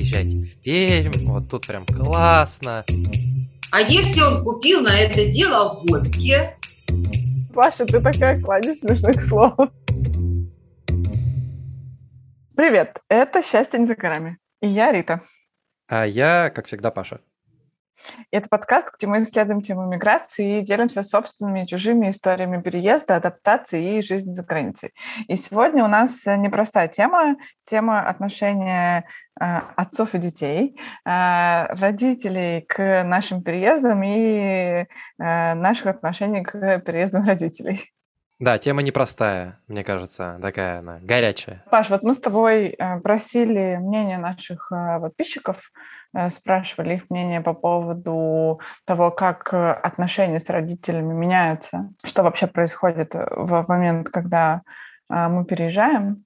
приезжайте 0.00 0.38
в 0.38 0.62
Пермь, 0.62 1.26
вот 1.26 1.50
тут 1.50 1.66
прям 1.66 1.84
классно. 1.84 2.84
А 3.70 3.80
если 3.82 4.22
он 4.22 4.44
купил 4.44 4.80
на 4.80 4.98
это 4.98 5.30
дело 5.30 5.82
водки? 5.86 6.34
Паша, 7.54 7.84
ты 7.84 8.00
такая 8.00 8.40
кладезь 8.40 8.80
смешных 8.80 9.22
слов. 9.22 9.54
Привет, 12.56 13.02
это 13.10 13.42
«Счастье 13.42 13.78
не 13.78 13.84
за 13.84 13.94
горами». 13.94 14.38
И 14.62 14.68
я 14.68 14.90
Рита. 14.90 15.20
А 15.88 16.06
я, 16.06 16.50
как 16.50 16.66
всегда, 16.66 16.90
Паша. 16.90 17.20
Это 18.30 18.48
подкаст, 18.48 18.90
где 18.96 19.06
мы 19.06 19.22
исследуем 19.22 19.60
тему 19.60 19.86
миграции 19.86 20.58
и 20.58 20.62
делимся 20.62 21.02
собственными 21.02 21.64
и 21.64 21.66
чужими 21.66 22.10
историями 22.10 22.60
переезда, 22.60 23.16
адаптации 23.16 23.98
и 23.98 24.02
жизни 24.02 24.32
за 24.32 24.42
границей. 24.44 24.92
И 25.28 25.36
сегодня 25.36 25.84
у 25.84 25.88
нас 25.88 26.26
непростая 26.26 26.88
тема, 26.88 27.36
тема 27.64 28.08
отношения 28.08 29.06
э, 29.40 29.44
отцов 29.76 30.14
и 30.14 30.18
детей, 30.18 30.76
э, 31.04 31.66
родителей 31.74 32.62
к 32.62 33.04
нашим 33.04 33.42
переездам 33.42 34.02
и 34.02 34.16
э, 34.18 34.86
наших 35.18 35.86
отношений 35.86 36.42
к 36.42 36.80
переездам 36.80 37.26
родителей. 37.26 37.92
Да, 38.38 38.56
тема 38.56 38.80
непростая, 38.80 39.60
мне 39.68 39.84
кажется, 39.84 40.38
такая 40.40 40.78
она 40.78 40.98
горячая. 41.02 41.62
Паш, 41.70 41.90
вот 41.90 42.02
мы 42.02 42.14
с 42.14 42.18
тобой 42.18 42.74
просили 43.02 43.76
мнение 43.76 44.16
наших 44.16 44.70
подписчиков 44.70 45.70
Э, 45.70 45.99
спрашивали 46.30 46.94
их 46.94 47.10
мнение 47.10 47.40
по 47.40 47.54
поводу 47.54 48.60
того, 48.84 49.10
как 49.10 49.52
э, 49.52 49.72
отношения 49.72 50.40
с 50.40 50.48
родителями 50.48 51.12
меняются, 51.12 51.90
что 52.04 52.22
вообще 52.22 52.46
происходит 52.46 53.14
э, 53.14 53.26
в 53.30 53.64
момент, 53.68 54.08
когда 54.08 54.62
мы 55.08 55.44
переезжаем. 55.44 56.24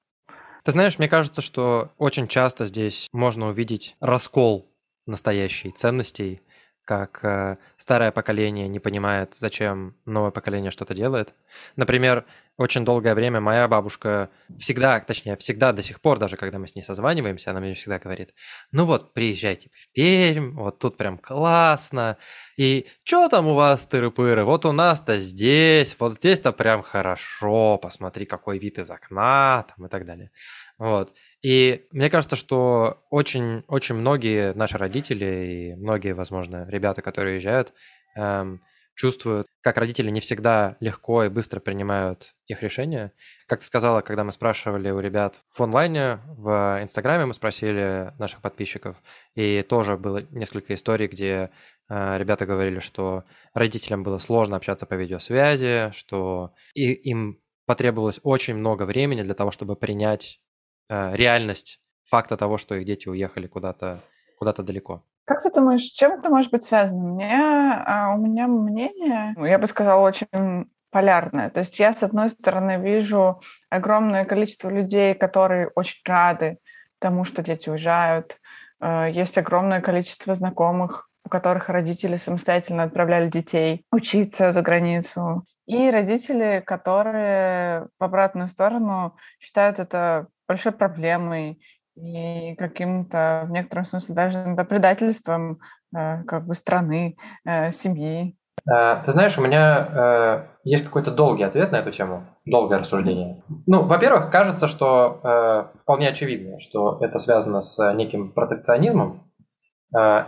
Ты 0.63 0.73
знаешь, 0.73 0.99
мне 0.99 1.09
кажется, 1.09 1.41
что 1.41 1.93
очень 1.97 2.27
часто 2.27 2.67
здесь 2.67 3.09
можно 3.13 3.49
увидеть 3.49 3.97
раскол 4.01 4.71
настоящей 5.07 5.71
ценностей 5.71 6.41
как 6.85 7.25
э, 7.25 7.57
старое 7.77 8.13
поколение 8.13 8.69
не 8.69 8.79
понимает, 8.79 9.35
зачем 9.35 9.97
новое 10.05 10.31
поколение 10.31 10.71
что-то 10.71 10.95
делает. 10.95 11.35
Например, 11.77 12.25
очень 12.57 12.85
долгое 12.85 13.15
время 13.15 13.41
моя 13.41 13.67
бабушка 13.67 14.31
всегда, 14.57 15.01
точнее, 15.01 15.37
всегда 15.37 15.73
до 15.73 15.83
сих 15.83 16.01
пор, 16.01 16.19
даже 16.19 16.37
когда 16.37 16.59
мы 16.59 16.69
с 16.69 16.77
ней 16.77 16.83
созваниваемся, 16.83 17.51
она 17.51 17.61
мне 17.61 17.75
всегда 17.75 17.99
говорит, 17.99 18.35
ну 18.71 18.85
вот, 18.85 19.13
приезжайте 19.13 19.71
в 19.73 19.93
Пермь, 19.93 20.53
вот 20.55 20.79
тут 20.79 20.97
прям 20.97 21.19
классно, 21.19 22.17
и 22.57 22.87
что 23.03 23.29
там 23.29 23.47
у 23.49 23.55
вас 23.55 23.89
тыры-пыры, 23.91 24.45
вот 24.45 24.67
у 24.67 24.73
нас-то 24.73 25.19
здесь, 25.19 25.97
вот 25.99 26.15
здесь-то 26.15 26.53
прям 26.53 26.83
хорошо, 26.83 27.79
посмотри, 27.79 28.27
какой 28.27 28.59
вид 28.59 28.79
из 28.79 28.91
окна, 28.91 29.67
там 29.75 29.87
и 29.87 29.89
так 29.89 30.05
далее. 30.05 30.31
Вот. 30.79 31.13
И 31.45 31.85
мне 31.93 32.09
кажется, 32.09 32.37
что 32.37 33.05
очень, 33.11 33.65
очень 33.69 33.97
многие 33.97 34.55
наши 34.55 34.79
родители 34.79 35.25
и 35.27 35.75
многие, 35.75 36.15
возможно, 36.15 36.67
ребята, 36.71 37.03
которые 37.03 37.35
уезжают, 37.35 37.75
эм, 38.17 38.63
чувствуют, 38.95 39.47
как 39.61 39.77
родители 39.77 40.09
не 40.09 40.21
всегда 40.21 40.79
легко 40.81 41.25
и 41.25 41.29
быстро 41.29 41.61
принимают 41.61 42.35
их 42.47 42.63
решения. 42.63 43.13
Как 43.47 43.59
ты 43.59 43.67
сказала, 43.67 44.01
когда 44.01 44.25
мы 44.25 44.33
спрашивали 44.33 44.89
у 44.89 45.01
ребят 45.01 45.43
в 45.51 45.61
онлайне, 45.63 46.21
в 46.29 46.79
Инстаграме 46.81 47.27
мы 47.27 47.35
спросили 47.35 48.15
наших 48.19 48.41
подписчиков, 48.41 48.97
и 49.35 49.61
тоже 49.61 49.99
было 49.99 50.23
несколько 50.31 50.73
историй, 50.73 51.09
где 51.09 51.51
э, 51.91 52.17
ребята 52.17 52.47
говорили, 52.47 52.79
что 52.79 53.25
родителям 53.53 54.03
было 54.03 54.17
сложно 54.17 54.57
общаться 54.57 54.87
по 54.87 54.95
видеосвязи, 54.95 55.91
что 55.93 56.55
и, 56.73 56.93
им 56.93 57.39
потребовалось 57.67 58.21
очень 58.23 58.55
много 58.55 58.85
времени 58.85 59.23
для 59.23 59.35
того, 59.35 59.51
чтобы 59.51 59.77
принять 59.77 60.41
реальность 60.89 61.81
факта 62.05 62.37
того, 62.37 62.59
что 62.59 62.75
их 62.75 62.85
дети 62.85 63.09
уехали 63.09 63.47
куда-то 63.47 64.01
куда 64.39 64.53
далеко. 64.53 65.03
Как 65.27 65.43
ты 65.43 65.51
думаешь, 65.51 65.83
чем 65.83 66.13
это 66.13 66.29
может 66.29 66.51
быть 66.51 66.65
связано? 66.65 67.15
Мне, 67.15 67.35
а, 67.35 68.15
у 68.15 68.19
меня 68.19 68.47
мнение, 68.47 69.33
ну, 69.37 69.47
я 69.47 69.59
бы 69.59 69.67
сказала, 69.67 70.01
очень 70.01 70.67
полярное. 70.91 71.51
То 71.51 71.61
есть 71.61 71.79
я, 71.79 71.95
с 71.95 72.03
одной 72.03 72.31
стороны, 72.31 72.79
вижу 72.79 73.41
огромное 73.71 74.25
количество 74.25 74.69
людей, 74.69 75.15
которые 75.15 75.71
очень 75.75 76.01
рады 76.05 76.59
тому, 77.01 77.25
что 77.25 77.43
дети 77.43 77.69
уезжают. 77.69 78.39
Э, 78.81 79.11
есть 79.11 79.37
огромное 79.37 79.81
количество 79.81 80.35
знакомых, 80.35 81.09
у 81.25 81.29
которых 81.29 81.69
родители 81.69 82.17
самостоятельно 82.17 82.85
отправляли 82.85 83.29
детей 83.29 83.85
учиться 83.91 84.53
за 84.53 84.63
границу. 84.63 85.45
И 85.67 85.91
родители, 85.91 86.63
которые 86.65 87.89
в 87.99 88.05
обратную 88.05 88.49
сторону 88.49 89.17
считают 89.41 89.81
это 89.81 90.29
большой 90.47 90.73
проблемой 90.73 91.61
и 91.97 92.55
каким-то, 92.57 93.45
в 93.47 93.51
некотором 93.51 93.85
смысле, 93.85 94.15
даже 94.15 94.39
иногда 94.39 94.65
предательством 94.65 95.61
э, 95.97 96.23
как 96.25 96.47
бы 96.47 96.55
страны, 96.55 97.17
э, 97.45 97.71
семьи. 97.71 98.37
Э, 98.69 99.03
ты 99.05 99.13
знаешь, 99.13 99.39
у 99.39 99.43
меня 99.43 100.47
есть 100.65 100.85
какой-то 100.85 101.11
долгий 101.11 101.45
ответ 101.45 101.71
на 101.73 101.77
эту 101.77 101.93
тему, 101.93 102.27
долгое 102.45 102.81
рассуждение. 102.81 103.45
Ну, 103.67 103.83
во-первых, 103.85 104.31
кажется, 104.31 104.67
что 104.67 105.71
вполне 105.83 106.09
очевидно, 106.09 106.59
что 106.61 106.99
это 107.01 107.19
связано 107.19 107.61
с 107.61 107.93
неким 107.93 108.33
протекционизмом, 108.33 109.31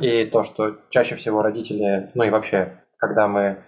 и 0.00 0.28
то, 0.30 0.44
что 0.44 0.76
чаще 0.90 1.16
всего 1.16 1.42
родители, 1.42 2.10
ну 2.14 2.22
и 2.22 2.30
вообще, 2.30 2.82
когда 2.98 3.26
мы 3.26 3.64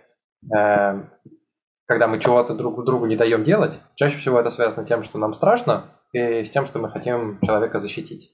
когда 1.88 2.06
мы 2.06 2.20
чего-то 2.20 2.54
друг 2.54 2.84
другу 2.84 3.06
не 3.06 3.16
даем 3.16 3.42
делать, 3.42 3.80
чаще 3.94 4.18
всего 4.18 4.38
это 4.38 4.50
связано 4.50 4.86
тем, 4.86 5.02
что 5.02 5.18
нам 5.18 5.32
страшно, 5.32 5.86
и 6.12 6.44
с 6.44 6.50
тем, 6.50 6.66
что 6.66 6.78
мы 6.78 6.90
хотим 6.90 7.40
человека 7.42 7.80
защитить. 7.80 8.30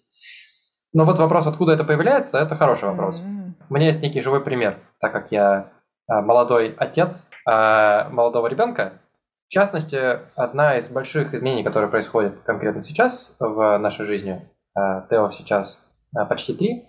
Но 0.92 1.04
вот 1.04 1.18
вопрос, 1.18 1.46
откуда 1.46 1.72
это 1.72 1.84
появляется, 1.84 2.38
это 2.38 2.54
хороший 2.54 2.88
вопрос. 2.88 3.20
Mm-hmm. 3.20 3.52
У 3.68 3.74
меня 3.74 3.86
есть 3.86 4.02
некий 4.02 4.20
живой 4.20 4.40
пример, 4.40 4.78
так 5.00 5.12
как 5.12 5.32
я 5.32 5.72
а, 6.06 6.22
молодой 6.22 6.74
отец 6.76 7.28
а, 7.46 8.08
молодого 8.10 8.46
ребенка. 8.46 9.00
В 9.48 9.50
частности, 9.50 10.20
одна 10.36 10.78
из 10.78 10.88
больших 10.88 11.34
изменений, 11.34 11.64
которые 11.64 11.90
происходят 11.90 12.40
конкретно 12.44 12.82
сейчас 12.82 13.36
в 13.38 13.78
нашей 13.78 14.04
жизни, 14.04 14.48
а, 14.74 15.02
Тео 15.08 15.30
сейчас 15.30 15.80
почти 16.28 16.54
три, 16.54 16.84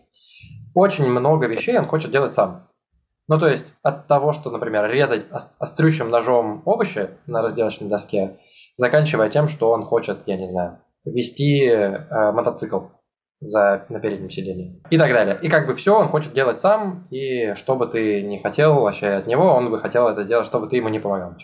очень 0.75 1.09
много 1.09 1.47
вещей 1.47 1.78
он 1.79 1.88
хочет 1.88 2.12
делать 2.12 2.34
сам. 2.34 2.67
Ну, 3.28 3.40
то 3.40 3.47
есть 3.47 3.73
от 3.81 4.07
того, 4.07 4.34
что, 4.34 4.52
например, 4.52 4.88
резать 4.90 5.25
острющим 5.57 6.12
ножом 6.12 6.62
овощи 6.66 7.09
на 7.25 7.41
разделочной 7.41 7.90
доске, 7.90 8.38
заканчивая 8.78 9.30
тем, 9.30 9.47
что 9.47 9.72
он 9.72 9.84
хочет, 9.84 10.19
я 10.25 10.38
не 10.38 10.47
знаю, 10.47 10.80
вести 11.06 11.66
э, 11.66 12.31
мотоцикл 12.31 12.81
за, 13.40 13.86
на 13.90 14.00
переднем 14.00 14.30
сиденье 14.30 14.81
и 14.90 14.97
так 14.97 15.12
далее. 15.12 15.38
И 15.41 15.50
как 15.50 15.68
бы 15.68 15.75
все 15.75 15.97
он 15.97 16.08
хочет 16.08 16.34
делать 16.34 16.59
сам, 16.59 17.08
и 17.12 17.53
что 17.56 17.75
бы 17.75 17.88
ты 17.88 18.24
не 18.24 18.40
хотел 18.40 18.81
вообще 18.81 19.08
от 19.08 19.28
него, 19.28 19.46
он 19.46 19.69
бы 19.69 19.80
хотел 19.80 20.08
это 20.08 20.24
делать, 20.24 20.47
чтобы 20.47 20.68
ты 20.68 20.78
ему 20.78 20.90
не 20.90 21.00
помогал. 21.00 21.35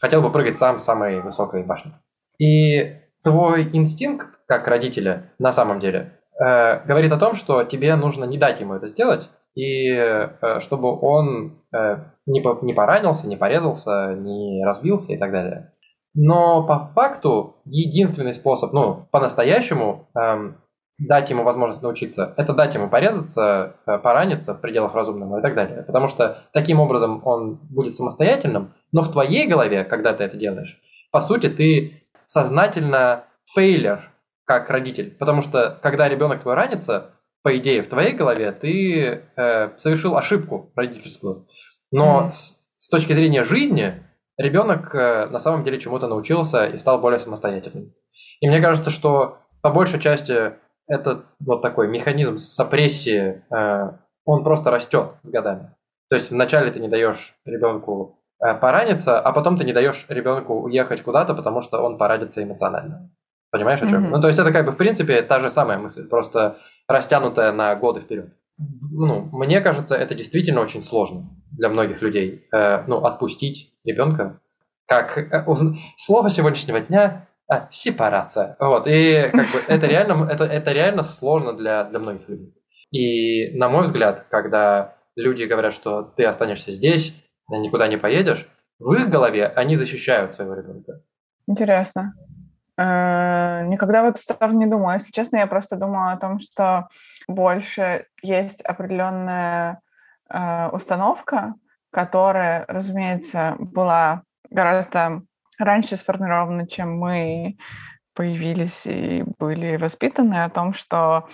Хотел 0.00 0.20
бы 0.20 0.32
прыгать 0.32 0.58
сам 0.58 0.80
с 0.80 0.84
самой 0.84 1.20
высокой 1.20 1.64
башни. 1.64 1.92
И 2.38 2.96
твой 3.22 3.68
инстинкт, 3.72 4.40
как 4.46 4.66
родителя, 4.66 5.32
на 5.38 5.52
самом 5.52 5.78
деле, 5.78 6.18
э, 6.40 6.84
говорит 6.84 7.12
о 7.12 7.18
том, 7.18 7.34
что 7.36 7.62
тебе 7.64 7.94
нужно 7.94 8.24
не 8.24 8.38
дать 8.38 8.60
ему 8.60 8.74
это 8.74 8.88
сделать, 8.88 9.30
и 9.54 9.90
э, 9.90 10.60
чтобы 10.60 10.98
он 10.98 11.62
э, 11.72 11.98
не, 12.26 12.40
по, 12.40 12.58
не 12.62 12.72
поранился, 12.72 13.28
не 13.28 13.36
порезался, 13.36 14.14
не 14.14 14.64
разбился 14.64 15.12
и 15.12 15.18
так 15.18 15.30
далее. 15.30 15.72
Но 16.14 16.62
по 16.62 16.90
факту 16.94 17.56
единственный 17.64 18.34
способ, 18.34 18.72
ну, 18.72 19.08
по-настоящему 19.10 20.08
эм, 20.14 20.58
дать 20.98 21.30
ему 21.30 21.42
возможность 21.42 21.82
научиться, 21.82 22.34
это 22.36 22.52
дать 22.52 22.74
ему 22.74 22.88
порезаться, 22.88 23.76
э, 23.86 23.98
пораниться 23.98 24.54
в 24.54 24.60
пределах 24.60 24.94
разумного 24.94 25.38
и 25.38 25.42
так 25.42 25.54
далее. 25.54 25.82
Потому 25.82 26.08
что 26.08 26.42
таким 26.52 26.80
образом 26.80 27.22
он 27.24 27.54
будет 27.70 27.94
самостоятельным, 27.94 28.74
но 28.92 29.02
в 29.02 29.10
твоей 29.10 29.46
голове, 29.46 29.84
когда 29.84 30.12
ты 30.12 30.24
это 30.24 30.36
делаешь, 30.36 30.80
по 31.10 31.20
сути, 31.20 31.48
ты 31.48 32.04
сознательно 32.26 33.24
фейлер 33.54 34.10
как 34.44 34.70
родитель. 34.70 35.10
Потому 35.18 35.42
что 35.42 35.78
когда 35.82 36.08
ребенок 36.08 36.42
твой 36.42 36.54
ранится, 36.54 37.10
по 37.42 37.56
идее, 37.56 37.82
в 37.82 37.88
твоей 37.88 38.14
голове 38.14 38.52
ты 38.52 39.24
э, 39.36 39.70
совершил 39.78 40.16
ошибку 40.16 40.72
родительскую. 40.76 41.46
Но 41.90 42.22
mm-hmm. 42.22 42.30
с, 42.30 42.64
с 42.78 42.88
точки 42.88 43.12
зрения 43.12 43.42
жизни 43.42 44.02
ребенок 44.42 44.94
э, 44.94 45.26
на 45.26 45.38
самом 45.38 45.64
деле 45.64 45.78
чему-то 45.78 46.08
научился 46.08 46.66
и 46.66 46.78
стал 46.78 46.98
более 46.98 47.20
самостоятельным. 47.20 47.94
И 48.40 48.48
мне 48.48 48.60
кажется, 48.60 48.90
что 48.90 49.38
по 49.62 49.70
большей 49.70 50.00
части 50.00 50.54
этот 50.86 51.24
вот 51.40 51.62
такой 51.62 51.88
механизм 51.88 52.38
сопрессии, 52.38 53.42
э, 53.50 53.92
он 54.24 54.44
просто 54.44 54.70
растет 54.70 55.14
с 55.22 55.30
годами. 55.30 55.74
То 56.10 56.16
есть 56.16 56.30
вначале 56.30 56.70
ты 56.70 56.80
не 56.80 56.88
даешь 56.88 57.36
ребенку 57.44 58.22
э, 58.44 58.54
пораниться, 58.54 59.20
а 59.20 59.32
потом 59.32 59.56
ты 59.56 59.64
не 59.64 59.72
даешь 59.72 60.04
ребенку 60.08 60.60
уехать 60.60 61.02
куда-то, 61.02 61.34
потому 61.34 61.62
что 61.62 61.80
он 61.80 61.96
поранится 61.96 62.42
эмоционально. 62.42 63.10
Понимаешь, 63.50 63.82
о 63.82 63.88
чем? 63.88 64.06
Mm-hmm. 64.06 64.10
Ну, 64.10 64.20
то 64.20 64.28
есть 64.28 64.38
это 64.38 64.52
как 64.52 64.66
бы 64.66 64.72
в 64.72 64.76
принципе 64.76 65.22
та 65.22 65.40
же 65.40 65.50
самая 65.50 65.78
мысль, 65.78 66.08
просто 66.08 66.56
растянутая 66.88 67.52
на 67.52 67.74
годы 67.76 68.00
вперед. 68.00 68.32
Ну, 68.58 69.28
мне 69.32 69.60
кажется, 69.60 69.94
это 69.94 70.14
действительно 70.14 70.60
очень 70.60 70.82
сложно 70.82 71.30
для 71.50 71.68
многих 71.68 72.02
людей. 72.02 72.46
Э, 72.52 72.84
ну, 72.86 73.04
отпустить 73.04 73.71
ребенка. 73.84 74.40
Как 74.86 75.16
э, 75.18 75.44
слово 75.96 76.30
сегодняшнего 76.30 76.80
дня 76.80 77.26
А, 77.48 77.68
сепарация. 77.70 78.56
Вот, 78.60 78.86
и 78.86 79.28
как 79.30 79.46
бы 79.52 79.58
это 79.68 79.86
реально, 79.86 80.26
это, 80.30 80.44
это 80.44 80.72
реально 80.72 81.02
сложно 81.02 81.52
для, 81.52 81.84
для 81.84 81.98
многих 81.98 82.28
людей. 82.28 82.54
И, 82.90 83.56
на 83.58 83.68
мой 83.68 83.84
взгляд, 83.84 84.26
когда 84.30 84.94
люди 85.16 85.44
говорят, 85.44 85.74
что 85.74 86.02
ты 86.02 86.24
останешься 86.24 86.72
здесь, 86.72 87.14
никуда 87.48 87.88
не 87.88 87.98
поедешь, 87.98 88.48
в 88.78 88.92
их 88.94 89.10
голове 89.10 89.46
они 89.46 89.76
защищают 89.76 90.34
своего 90.34 90.54
ребенка. 90.54 91.02
Интересно. 91.46 92.14
Э, 92.78 93.66
никогда 93.66 94.02
в 94.02 94.06
эту 94.06 94.18
сторону 94.18 94.58
не 94.58 94.66
думала. 94.66 94.94
Если 94.94 95.12
честно, 95.12 95.38
я 95.38 95.46
просто 95.46 95.76
думала 95.76 96.12
о 96.12 96.16
том, 96.16 96.38
что 96.38 96.88
больше 97.28 98.06
есть 98.22 98.62
определенная 98.62 99.80
установка, 100.72 101.54
которая, 101.92 102.64
разумеется, 102.66 103.54
была 103.58 104.22
гораздо 104.50 105.22
раньше 105.58 105.96
сформирована, 105.96 106.66
чем 106.66 106.98
мы 106.98 107.56
появились 108.14 108.82
и 108.84 109.24
были 109.38 109.76
воспитаны, 109.76 110.44
о 110.44 110.50
том, 110.50 110.74
что 110.74 111.28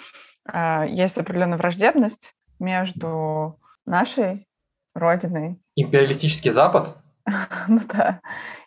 э, 0.52 0.86
есть 0.88 1.16
определенная 1.18 1.58
враждебность 1.58 2.34
между 2.58 3.58
нашей 3.86 4.46
родиной. 4.94 5.60
Империалистический 5.76 6.50
Запад? 6.50 6.96
ну 7.68 7.80
да. 7.92 8.20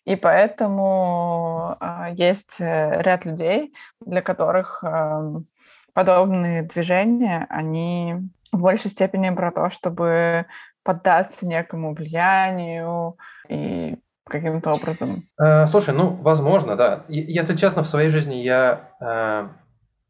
И 0.06 0.16
поэтому 0.16 1.78
э, 1.80 2.08
есть 2.14 2.60
ряд 2.60 3.26
людей, 3.26 3.74
для 4.00 4.22
которых 4.22 4.84
э, 4.84 5.34
подобные 5.94 6.64
движения, 6.64 7.46
они 7.50 8.16
в 8.52 8.62
большей 8.62 8.92
степени 8.92 9.30
про 9.30 9.52
то, 9.52 9.70
чтобы 9.70 10.46
поддаться 10.84 11.48
некому 11.48 11.94
влиянию 11.94 13.18
и 13.50 13.98
каким-то 14.26 14.74
образом. 14.74 15.24
Э, 15.40 15.68
слушай, 15.68 15.94
ну, 15.94 16.16
возможно, 16.22 16.76
да. 16.76 17.04
Если 17.08 17.56
честно, 17.56 17.84
в 17.84 17.88
своей 17.88 18.10
жизни 18.10 18.36
я 18.36 18.92
э, 19.02 19.48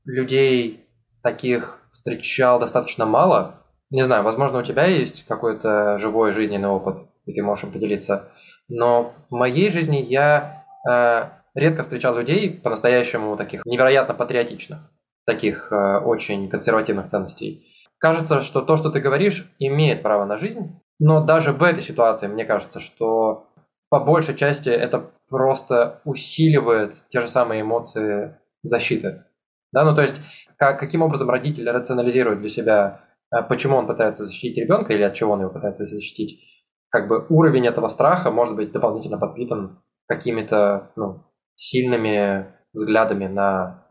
людей 0.06 0.86
таких 1.24 1.82
встречал 1.92 2.60
достаточно 2.60 3.06
мало. 3.06 3.66
Не 3.90 4.04
знаю, 4.04 4.24
возможно, 4.24 4.60
у 4.60 4.64
тебя 4.64 4.86
есть 4.86 5.26
какой-то 5.28 5.98
живой 5.98 6.34
жизненный 6.34 6.70
опыт, 6.70 7.10
и 7.26 7.34
ты 7.34 7.44
можешь 7.44 7.66
им 7.66 7.72
поделиться. 7.72 8.32
Но 8.70 9.14
в 9.30 9.36
моей 9.36 9.70
жизни 9.70 9.98
я 9.98 10.64
э, 10.90 11.30
редко 11.54 11.84
встречал 11.84 12.16
людей 12.18 12.50
по-настоящему 12.50 13.36
таких 13.36 13.66
невероятно 13.66 14.14
патриотичных, 14.14 14.80
таких 15.26 15.72
э, 15.72 15.98
очень 15.98 16.48
консервативных 16.48 17.08
ценностей. 17.08 17.68
Кажется, 18.02 18.42
что 18.42 18.64
то, 18.64 18.78
что 18.78 18.90
ты 18.90 19.00
говоришь, 19.00 19.54
имеет 19.60 20.02
право 20.02 20.26
на 20.26 20.38
жизнь, 20.38 20.82
но 21.00 21.24
даже 21.24 21.54
в 21.54 21.62
этой 21.62 21.84
ситуации 21.84 22.28
мне 22.28 22.46
кажется, 22.46 22.80
что 22.80 23.48
по 23.90 24.00
большей 24.00 24.36
части 24.36 24.70
это 24.70 25.12
просто 25.30 26.02
усиливает 26.04 26.96
те 27.10 27.22
же 27.22 27.30
самые 27.30 27.62
эмоции 27.62 28.40
защиты. 28.64 29.26
Да, 29.72 29.86
ну 29.86 29.94
то 29.94 30.02
есть 30.02 30.20
как, 30.58 30.80
каким 30.80 31.04
образом 31.04 31.30
родитель 31.30 31.70
рационализирует 31.70 32.40
для 32.40 32.50
себя, 32.50 33.06
э, 33.32 33.44
почему 33.48 33.78
он 33.78 33.86
пытается 33.86 34.24
защитить 34.24 34.58
ребенка 34.58 34.94
или 34.94 35.04
от 35.04 35.14
чего 35.14 35.34
он 35.34 35.42
его 35.42 35.52
пытается 35.52 35.86
защитить, 35.86 36.42
как 36.90 37.08
бы 37.08 37.26
уровень 37.30 37.68
этого 37.68 37.88
страха 37.88 38.32
может 38.32 38.56
быть 38.56 38.72
дополнительно 38.72 39.20
подпитан 39.20 39.84
какими-то 40.08 40.92
ну, 40.96 41.24
сильными 41.56 42.48
взглядами 42.74 43.28
на 43.28 43.88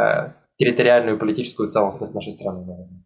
э, 0.00 0.32
территориальную 0.56 1.16
и 1.16 1.20
политическую 1.20 1.68
целостность 1.68 2.14
нашей 2.14 2.32
страны, 2.32 2.64
наверное. 2.64 3.04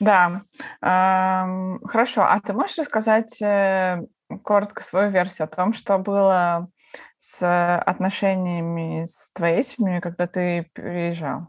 Да, 0.00 0.42
хорошо. 0.80 2.22
А 2.22 2.38
ты 2.40 2.52
можешь 2.52 2.78
рассказать 2.78 3.40
э, 3.40 4.02
коротко 4.42 4.82
свою 4.82 5.10
версию 5.10 5.46
о 5.46 5.54
том, 5.56 5.72
что 5.72 5.98
было 5.98 6.68
с 7.18 7.78
отношениями 7.78 9.04
с 9.06 9.32
твоей 9.32 9.64
семьей, 9.64 10.00
когда 10.00 10.26
ты 10.26 10.70
переезжал? 10.74 11.48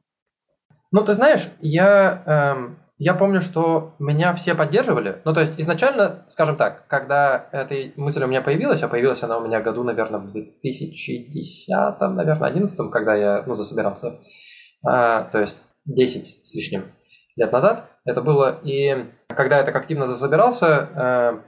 Ну, 0.92 1.04
ты 1.04 1.14
знаешь, 1.14 1.50
я, 1.60 2.24
эм, 2.26 2.80
я 2.98 3.14
помню, 3.14 3.42
что 3.42 3.96
меня 4.00 4.34
все 4.34 4.56
поддерживали. 4.56 5.22
Ну, 5.26 5.34
то 5.34 5.42
есть 5.42 5.60
изначально, 5.60 6.26
скажем 6.30 6.56
так, 6.56 6.88
когда 6.88 7.50
эта 7.52 7.92
мысль 8.00 8.24
у 8.24 8.28
меня 8.28 8.42
появилась, 8.42 8.82
а 8.84 8.88
появилась 8.88 9.22
она 9.24 9.38
у 9.38 9.46
меня 9.46 9.60
году, 9.60 9.84
наверное, 9.84 10.20
в 10.20 10.32
2010, 10.32 11.68
наверное, 12.00 12.38
2011, 12.38 12.92
когда 12.92 13.16
я, 13.16 13.44
ну, 13.46 13.56
засобирался, 13.56 14.20
а, 14.86 15.24
то 15.26 15.40
есть 15.40 15.58
10 15.86 16.46
с 16.46 16.56
лишним 16.56 16.86
лет 17.38 17.52
назад 17.52 17.86
это 18.04 18.22
было. 18.22 18.60
И 18.64 19.06
когда 19.30 19.60
я 19.60 19.64
так 19.64 19.76
активно 19.76 20.08
засобирался, 20.08 20.90
э, 20.94 21.40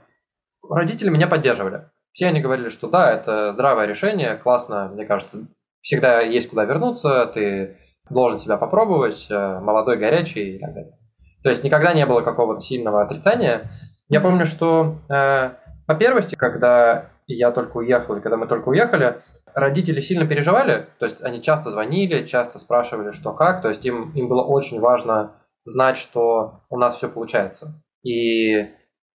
родители 0.68 1.10
меня 1.10 1.26
поддерживали. 1.26 1.90
Все 2.12 2.26
они 2.26 2.40
говорили, 2.40 2.70
что 2.70 2.88
да, 2.88 3.12
это 3.12 3.52
здравое 3.52 3.86
решение, 3.86 4.36
классно, 4.36 4.88
мне 4.88 5.04
кажется, 5.04 5.46
всегда 5.82 6.20
есть 6.20 6.48
куда 6.48 6.64
вернуться, 6.64 7.26
ты 7.26 7.76
должен 8.08 8.38
себя 8.38 8.56
попробовать, 8.56 9.26
э, 9.30 9.60
молодой, 9.60 9.96
горячий 9.96 10.56
и 10.56 10.58
так 10.58 10.72
далее. 10.72 10.98
То 11.42 11.48
есть 11.48 11.64
никогда 11.64 11.92
не 11.92 12.06
было 12.06 12.20
какого-то 12.20 12.60
сильного 12.60 13.02
отрицания. 13.02 13.70
Я 14.08 14.20
помню, 14.20 14.46
что 14.46 14.98
э, 15.08 15.50
по 15.86 15.94
первости, 15.94 16.34
когда 16.34 17.06
я 17.26 17.52
только 17.52 17.78
уехал, 17.78 18.16
и 18.16 18.20
когда 18.20 18.36
мы 18.36 18.46
только 18.46 18.68
уехали, 18.68 19.22
родители 19.54 20.00
сильно 20.00 20.26
переживали, 20.26 20.88
то 20.98 21.06
есть 21.06 21.22
они 21.22 21.42
часто 21.42 21.70
звонили, 21.70 22.26
часто 22.26 22.58
спрашивали, 22.58 23.12
что 23.12 23.32
как, 23.32 23.62
то 23.62 23.68
есть 23.68 23.84
им, 23.84 24.10
им 24.12 24.28
было 24.28 24.42
очень 24.42 24.80
важно 24.80 25.32
знать, 25.64 25.96
что 25.96 26.62
у 26.68 26.78
нас 26.78 26.96
все 26.96 27.08
получается. 27.08 27.82
И 28.02 28.70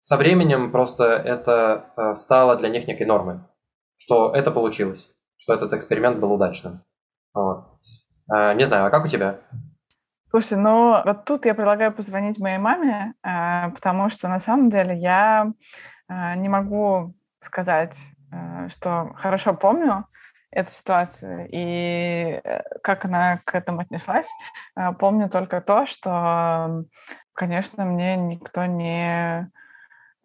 со 0.00 0.16
временем 0.16 0.72
просто 0.72 1.04
это 1.04 1.92
э, 1.96 2.14
стало 2.16 2.56
для 2.56 2.68
них 2.68 2.88
некой 2.88 3.06
нормой, 3.06 3.40
что 3.96 4.32
это 4.34 4.50
получилось, 4.50 5.08
что 5.36 5.54
этот 5.54 5.72
эксперимент 5.72 6.18
был 6.18 6.32
удачным. 6.32 6.82
Вот. 7.34 7.66
А, 8.28 8.54
не 8.54 8.64
знаю, 8.64 8.86
а 8.86 8.90
как 8.90 9.04
у 9.04 9.08
тебя? 9.08 9.40
Слушай, 10.28 10.58
ну 10.58 11.02
вот 11.04 11.24
тут 11.24 11.44
я 11.44 11.54
предлагаю 11.54 11.92
позвонить 11.92 12.38
моей 12.38 12.58
маме, 12.58 13.14
э, 13.22 13.70
потому 13.70 14.08
что 14.10 14.28
на 14.28 14.40
самом 14.40 14.70
деле 14.70 14.98
я 14.98 15.52
э, 16.08 16.36
не 16.36 16.48
могу 16.48 17.14
сказать, 17.40 17.96
что 18.68 19.12
хорошо 19.16 19.54
помню 19.54 20.06
эту 20.50 20.70
ситуацию 20.70 21.48
и 21.50 22.40
как 22.82 23.04
она 23.04 23.40
к 23.44 23.54
этому 23.54 23.80
отнеслась. 23.80 24.28
Помню 24.98 25.28
только 25.28 25.60
то, 25.60 25.86
что, 25.86 26.84
конечно, 27.34 27.84
мне 27.84 28.16
никто 28.16 28.64
не 28.66 29.50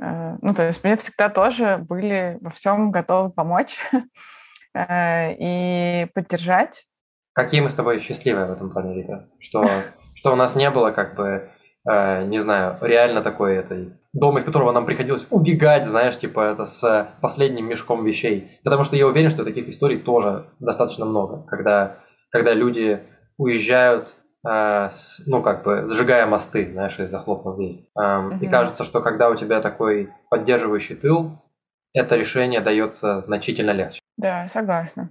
Э, 0.02 0.36
ну, 0.42 0.54
то 0.54 0.68
есть 0.68 0.84
мне 0.84 0.98
всегда 0.98 1.30
тоже 1.30 1.78
были 1.78 2.38
во 2.42 2.50
всем 2.50 2.92
готовы 2.92 3.32
помочь 3.32 3.78
э, 4.74 5.34
и 5.38 6.08
поддержать. 6.14 6.86
Какие 7.34 7.62
мы 7.62 7.70
с 7.70 7.76
тобой 7.76 8.00
счастливые 8.00 8.46
в 8.46 8.52
этом 8.52 8.72
плане, 8.72 8.96
Рита, 8.96 9.30
что, 9.40 9.68
что 10.14 10.34
у 10.34 10.36
нас 10.36 10.56
не 10.56 10.70
было 10.70 10.92
как 10.92 11.16
бы, 11.16 11.50
э, 11.90 12.26
не 12.26 12.40
знаю, 12.40 12.78
реально 12.82 13.22
такой 13.22 13.56
этой 13.56 13.94
дом, 14.16 14.38
из 14.38 14.44
которого 14.44 14.72
нам 14.72 14.86
приходилось 14.86 15.28
убегать, 15.30 15.86
знаешь, 15.86 16.18
типа 16.18 16.52
это 16.52 16.66
с 16.66 17.10
последним 17.22 17.68
мешком 17.68 18.04
вещей. 18.04 18.60
Потому 18.64 18.84
что 18.84 18.96
я 18.96 19.06
уверен, 19.06 19.30
что 19.30 19.46
таких 19.46 19.70
историй 19.70 20.00
тоже 20.00 20.48
достаточно 20.60 21.06
много, 21.06 21.44
когда, 21.44 21.98
когда 22.32 22.54
люди 22.54 23.02
уезжают 23.38 24.16
Э, 24.46 24.90
ну, 25.26 25.42
как 25.42 25.64
бы, 25.64 25.88
сжигая 25.88 26.26
мосты, 26.28 26.70
знаешь, 26.70 27.00
и 27.00 27.08
захлопнув 27.08 27.56
дверь. 27.56 27.90
Mm-hmm. 27.98 28.40
И 28.42 28.48
кажется, 28.48 28.84
что 28.84 29.02
когда 29.02 29.30
у 29.30 29.36
тебя 29.36 29.60
такой 29.60 30.12
поддерживающий 30.30 30.96
тыл, 30.96 31.42
это 31.94 32.16
решение 32.16 32.62
дается 32.62 33.22
значительно 33.22 33.72
легче. 33.72 34.00
Да, 34.18 34.48
согласна. 34.48 35.10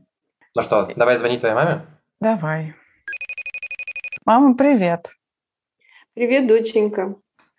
Ну 0.55 0.63
что, 0.63 0.89
давай 0.95 1.17
звонить 1.17 1.41
твоей 1.41 1.57
маме? 1.57 1.85
Давай. 2.21 2.75
Мама, 4.25 4.57
привет. 4.57 5.11
Привет, 6.15 6.47
доченька. 6.47 7.17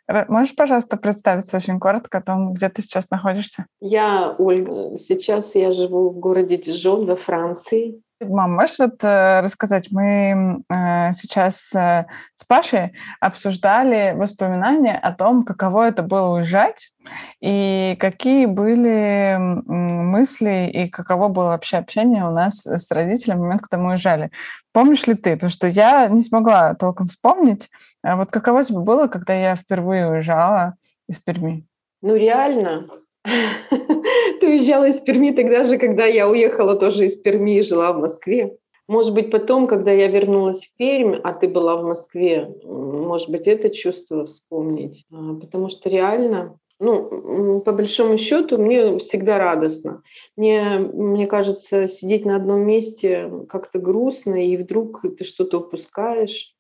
Можешь, 0.08 0.56
пожалуйста, 0.56 0.98
представиться 0.98 1.58
очень 1.58 1.80
коротко 1.80 2.20
о 2.20 2.22
том, 2.22 2.54
где 2.54 2.70
ты 2.70 2.82
сейчас 2.82 3.10
находишься? 3.10 3.66
Я 3.80 4.36
Ольга. 4.38 4.98
Сейчас 4.98 5.56
я 5.56 5.74
живу 5.74 6.10
в 6.10 6.20
городе 6.20 6.58
Дижон 6.58 7.06
во 7.06 7.16
Франции. 7.16 8.02
Мам, 8.22 8.54
можешь 8.54 8.80
вот 8.80 9.04
э, 9.04 9.42
рассказать, 9.42 9.90
мы 9.92 10.64
э, 10.70 11.12
сейчас 11.16 11.76
э, 11.76 12.06
с 12.36 12.46
Пашей 12.46 12.94
обсуждали 13.20 14.14
воспоминания 14.16 14.98
о 14.98 15.12
том, 15.12 15.44
каково 15.44 15.90
это 15.90 16.02
было 16.02 16.38
уезжать, 16.38 16.94
и 17.42 17.98
какие 18.00 18.46
были 18.46 19.36
мысли, 19.38 20.72
и 20.72 20.90
каково 20.90 21.28
было 21.28 21.48
вообще 21.50 21.76
общение 21.76 22.26
у 22.26 22.32
нас 22.32 22.66
с 22.66 22.90
родителями 22.90 23.40
в 23.40 23.42
момент, 23.42 23.62
когда 23.64 23.84
мы 23.84 23.90
уезжали. 23.92 24.32
Помнишь 24.72 25.06
ли 25.08 25.16
ты? 25.16 25.34
Потому 25.34 25.50
что 25.50 25.68
я 25.68 26.08
не 26.08 26.22
смогла 26.22 26.74
толком 26.74 27.10
вспомнить. 27.10 27.70
А 28.02 28.16
вот 28.16 28.32
каково 28.32 28.64
тебе 28.64 28.80
было, 28.80 29.08
когда 29.08 29.34
я 29.34 29.58
впервые 29.58 30.10
уезжала 30.10 30.76
из 31.10 31.20
Перми? 31.20 31.68
Ну, 32.02 32.16
реально, 32.16 32.88
Ты 34.40 34.48
уезжала 34.48 34.86
из 34.86 35.02
Перми 35.02 35.32
тогда 35.32 35.64
же, 35.64 35.78
когда 35.78 36.06
я 36.06 36.30
уехала 36.30 36.76
тоже 36.76 37.08
из 37.08 37.18
Перми 37.18 37.58
и 37.58 37.62
жила 37.62 37.92
в 37.94 38.00
Москве. 38.00 38.58
Может 38.88 39.14
быть, 39.16 39.32
потом, 39.32 39.66
когда 39.68 39.92
я 39.92 40.08
вернулась 40.08 40.66
в 40.68 40.76
Пермь, 40.78 41.16
а 41.24 41.34
ты 41.34 41.48
была 41.48 41.76
в 41.76 41.84
Москве, 41.84 42.54
может 42.64 43.30
быть, 43.30 43.48
это 43.48 43.72
чувство 43.72 44.26
вспомнить. 44.26 45.06
А, 45.12 45.34
потому 45.36 45.70
что 45.70 45.90
реально 45.90 46.60
Ну, 46.80 47.62
по 47.62 47.72
большому 47.72 48.18
счету, 48.18 48.58
мне 48.58 49.00
всегда 49.00 49.38
радостно. 49.40 50.04
Мне, 50.36 50.78
мне 50.80 51.26
кажется, 51.26 51.88
сидеть 51.88 52.26
на 52.26 52.36
одном 52.36 52.62
месте 52.62 53.32
как-то 53.50 53.80
грустно, 53.80 54.46
и 54.46 54.58
вдруг 54.58 55.02
ты 55.18 55.24
что-то 55.24 55.60
упускаешь. 55.60 56.55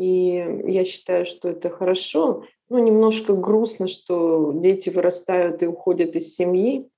И 0.00 0.62
я 0.64 0.84
считаю, 0.86 1.26
что 1.26 1.50
это 1.50 1.68
хорошо. 1.68 2.44
Ну, 2.70 2.78
немножко 2.78 3.34
грустно, 3.34 3.86
что 3.86 4.50
дети 4.54 4.88
вырастают 4.88 5.62
и 5.62 5.66
уходят 5.66 6.16
из 6.16 6.34
семьи, 6.34 6.88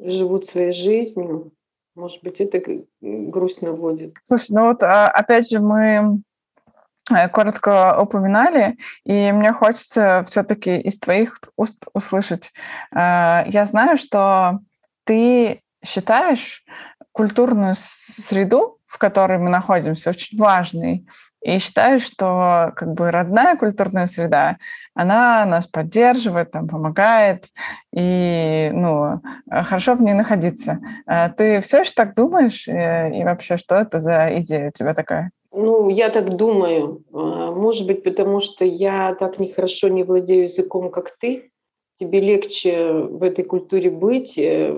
живут 0.00 0.46
своей 0.46 0.72
жизнью. 0.72 1.52
Может 1.94 2.24
быть, 2.24 2.40
это 2.40 2.60
грусть 3.00 3.62
наводит. 3.62 4.16
Слушай, 4.24 4.50
ну 4.50 4.66
вот 4.66 4.82
а, 4.82 5.08
опять 5.10 5.48
же 5.48 5.60
мы 5.60 6.22
э, 7.08 7.28
коротко 7.28 7.96
упоминали, 8.02 8.78
и 9.04 9.30
мне 9.30 9.52
хочется 9.52 10.24
все-таки 10.26 10.76
из 10.80 10.98
твоих 10.98 11.38
уст 11.56 11.86
услышать. 11.92 12.50
Э, 12.92 13.44
я 13.46 13.64
знаю, 13.64 13.96
что 13.96 14.58
ты 15.04 15.62
считаешь 15.84 16.64
культурную 17.12 17.76
среду, 17.76 18.78
в 18.86 18.98
которой 18.98 19.38
мы 19.38 19.50
находимся, 19.50 20.10
очень 20.10 20.36
важной, 20.36 21.06
и 21.44 21.58
считаю, 21.58 22.00
что 22.00 22.72
как 22.74 22.94
бы 22.94 23.10
родная 23.10 23.56
культурная 23.56 24.06
среда, 24.06 24.56
она 24.94 25.44
нас 25.44 25.66
поддерживает, 25.66 26.50
там, 26.50 26.66
помогает, 26.66 27.48
и 27.94 28.70
ну, 28.72 29.20
хорошо 29.50 29.94
в 29.94 30.02
ней 30.02 30.14
находиться. 30.14 30.80
А 31.06 31.28
ты 31.28 31.60
все 31.60 31.80
еще 31.80 31.92
так 31.94 32.14
думаешь? 32.14 32.66
И, 32.66 32.70
и 32.72 33.24
вообще, 33.24 33.58
что 33.58 33.74
это 33.74 33.98
за 33.98 34.40
идея 34.40 34.68
у 34.68 34.72
тебя 34.72 34.94
такая? 34.94 35.30
Ну, 35.52 35.90
я 35.90 36.08
так 36.08 36.34
думаю. 36.34 37.04
А, 37.12 37.52
может 37.52 37.86
быть, 37.86 38.02
потому 38.02 38.40
что 38.40 38.64
я 38.64 39.14
так 39.14 39.38
нехорошо 39.38 39.88
не 39.88 40.02
владею 40.02 40.44
языком, 40.44 40.90
как 40.90 41.16
ты. 41.20 41.50
Тебе 42.00 42.20
легче 42.20 42.92
в 42.92 43.22
этой 43.22 43.44
культуре 43.44 43.90
быть. 43.90 44.36
Э, 44.36 44.72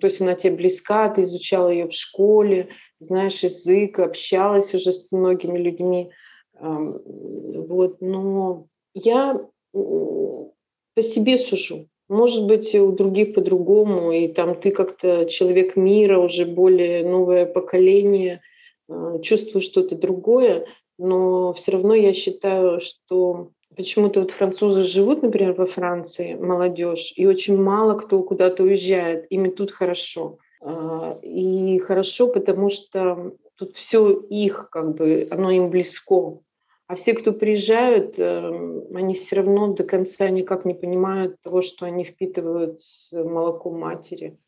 то 0.00 0.06
есть 0.06 0.20
она 0.20 0.34
тебе 0.34 0.54
близка, 0.54 1.08
ты 1.08 1.22
изучала 1.22 1.68
ее 1.68 1.88
в 1.88 1.92
школе, 1.92 2.68
знаешь 3.02 3.42
язык, 3.42 3.98
общалась 3.98 4.74
уже 4.74 4.92
с 4.92 5.12
многими 5.12 5.58
людьми. 5.58 6.10
Вот, 6.58 8.00
но 8.00 8.66
я 8.94 9.40
по 9.72 11.02
себе 11.02 11.38
сужу. 11.38 11.88
Может 12.08 12.46
быть, 12.46 12.74
у 12.74 12.92
других 12.92 13.34
по-другому, 13.34 14.12
и 14.12 14.28
там 14.28 14.54
ты 14.60 14.70
как-то 14.70 15.24
человек 15.24 15.76
мира, 15.76 16.18
уже 16.18 16.44
более 16.44 17.08
новое 17.08 17.46
поколение, 17.46 18.42
а, 18.88 19.18
чувствуешь 19.20 19.64
что-то 19.64 19.96
другое, 19.96 20.66
но 20.98 21.54
все 21.54 21.72
равно 21.72 21.94
я 21.94 22.12
считаю, 22.12 22.80
что 22.80 23.52
почему-то 23.74 24.20
вот 24.20 24.30
французы 24.30 24.84
живут, 24.84 25.22
например, 25.22 25.54
во 25.54 25.64
Франции, 25.64 26.34
молодежь, 26.34 27.14
и 27.16 27.26
очень 27.26 27.56
мало 27.56 27.98
кто 27.98 28.22
куда-то 28.22 28.64
уезжает, 28.64 29.26
ими 29.30 29.48
тут 29.48 29.70
хорошо. 29.70 30.38
А, 30.64 31.18
и 31.22 31.78
хорошо, 31.80 32.28
потому 32.28 32.70
что 32.70 33.34
тут 33.56 33.76
все 33.76 34.12
их, 34.12 34.70
как 34.70 34.94
бы, 34.94 35.26
оно 35.30 35.50
им 35.50 35.70
близко. 35.70 36.40
А 36.86 36.94
все, 36.94 37.14
кто 37.14 37.32
приезжают, 37.32 38.18
эм, 38.18 38.84
они 38.94 39.14
все 39.14 39.36
равно 39.36 39.72
до 39.72 39.82
конца 39.82 40.28
никак 40.28 40.64
не 40.64 40.74
понимают 40.74 41.40
того, 41.42 41.62
что 41.62 41.86
они 41.86 42.04
впитывают 42.04 42.80
с 42.82 43.10
молоком 43.12 43.80
матери. 43.80 44.38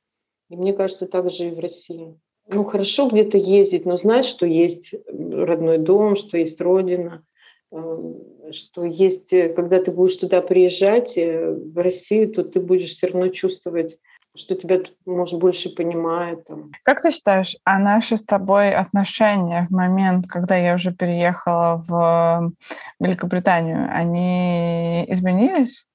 И 0.50 0.56
мне 0.56 0.72
кажется, 0.72 1.06
так 1.06 1.30
же 1.30 1.48
и 1.48 1.54
в 1.54 1.58
России. 1.58 2.18
Ну, 2.46 2.64
хорошо 2.64 3.08
где-то 3.08 3.38
ездить, 3.38 3.86
но 3.86 3.96
знать, 3.96 4.26
что 4.26 4.46
есть 4.46 4.94
родной 5.08 5.78
дом, 5.78 6.16
что 6.16 6.36
есть 6.36 6.60
родина, 6.60 7.24
эм, 7.72 8.52
что 8.52 8.84
есть, 8.84 9.32
э, 9.32 9.48
когда 9.52 9.82
ты 9.82 9.90
будешь 9.90 10.16
туда 10.16 10.42
приезжать 10.42 11.16
э, 11.16 11.50
в 11.50 11.76
Россию, 11.78 12.32
то 12.32 12.44
ты 12.44 12.60
будешь 12.60 12.94
все 12.94 13.06
равно 13.08 13.28
чувствовать 13.28 13.98
что 14.36 14.56
тебя, 14.56 14.80
может, 15.06 15.38
больше 15.38 15.74
понимает. 15.74 16.46
Там. 16.46 16.72
Как 16.82 17.00
ты 17.00 17.10
считаешь, 17.10 17.56
а 17.64 17.78
наши 17.78 18.16
с 18.16 18.24
тобой 18.24 18.74
отношения 18.74 19.66
в 19.68 19.72
момент, 19.72 20.26
когда 20.26 20.56
я 20.56 20.74
уже 20.74 20.92
переехала 20.92 21.84
в 21.86 22.52
Великобританию, 22.98 23.88
они 23.92 25.04
изменились? 25.08 25.86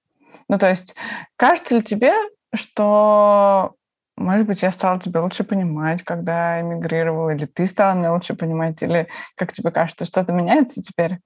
Ну, 0.47 0.57
то 0.57 0.69
есть, 0.69 0.95
кажется 1.35 1.75
ли 1.75 1.83
тебе, 1.83 2.13
что, 2.55 3.75
может 4.15 4.47
быть, 4.47 4.61
я 4.61 4.71
стала 4.71 4.99
тебя 4.99 5.21
лучше 5.21 5.43
понимать, 5.43 6.03
когда 6.03 6.61
эмигрировала, 6.61 7.31
или 7.31 7.45
ты 7.45 7.67
стала 7.67 7.93
меня 7.93 8.13
лучше 8.13 8.35
понимать, 8.35 8.81
или, 8.81 9.07
как 9.35 9.51
тебе 9.51 9.69
кажется, 9.71 10.05
что-то 10.05 10.31
меняется 10.31 10.81
теперь? 10.81 11.19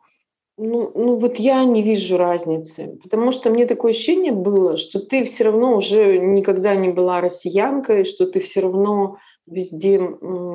Ну, 0.57 0.91
ну 0.93 1.15
вот 1.15 1.39
я 1.39 1.65
не 1.65 1.81
вижу 1.81 2.17
разницы, 2.17 2.99
потому 3.01 3.31
что 3.31 3.49
мне 3.49 3.65
такое 3.65 3.91
ощущение 3.91 4.31
было, 4.31 4.77
что 4.77 4.99
ты 4.99 5.25
все 5.25 5.45
равно 5.45 5.75
уже 5.75 6.19
никогда 6.19 6.75
не 6.75 6.89
была 6.89 7.21
россиянкой, 7.21 8.03
что 8.05 8.27
ты 8.27 8.39
все 8.39 8.59
равно 8.61 9.17
везде 9.47 9.99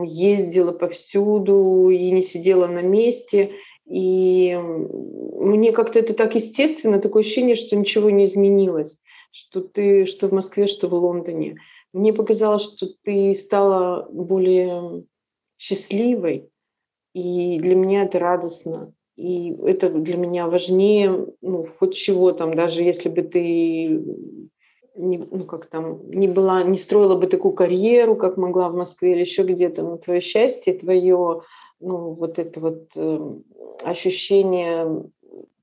ездила 0.05 0.71
повсюду 0.73 1.91
и 1.91 2.13
не 2.13 2.23
сидела 2.23 2.69
на 2.69 2.81
месте. 2.81 3.53
И 3.87 4.55
мне 4.57 5.73
как-то 5.73 5.99
это 5.99 6.15
так 6.15 6.37
естественно, 6.37 7.01
такое 7.01 7.23
ощущение, 7.23 7.57
что 7.57 7.75
ничего 7.75 8.11
не 8.11 8.27
изменилось, 8.27 9.01
что 9.33 9.63
ты, 9.63 10.07
что 10.07 10.29
в 10.29 10.33
Москве, 10.33 10.69
что 10.69 10.87
в 10.89 10.95
Лондоне. 10.95 11.57
Мне 11.93 12.13
показалось, 12.13 12.63
что 12.63 12.87
ты 13.03 13.35
стала 13.35 14.09
более 14.13 15.05
счастливой, 15.59 16.51
и 17.15 17.59
для 17.59 17.75
меня 17.75 18.05
это 18.05 18.21
радостно. 18.21 18.93
И 19.19 19.53
это 19.67 19.89
для 19.91 20.17
меня 20.17 20.47
важнее, 20.47 21.27
ну, 21.43 21.67
хоть 21.79 21.97
чего 21.97 22.31
там, 22.31 22.55
даже 22.55 22.85
если 22.85 23.09
бы 23.09 23.23
ты 23.23 24.01
не, 24.95 25.19
ну, 25.19 25.45
как 25.45 25.67
там, 25.67 26.09
не 26.09 26.29
была, 26.29 26.63
не 26.63 26.79
строила 26.79 27.17
бы 27.17 27.27
такую 27.27 27.53
карьеру, 27.53 28.15
как 28.15 28.37
могла 28.37 28.69
в 28.69 28.77
Москве 28.77 29.15
или 29.15 29.21
еще 29.21 29.43
где-то, 29.43 29.83
но 29.83 29.97
твое 29.97 30.21
счастье, 30.21 30.73
твое, 30.73 31.43
ну, 31.81 32.13
вот 32.13 32.39
это 32.39 32.61
вот 32.61 32.91
э, 32.95 33.35
ощущение 33.83 35.11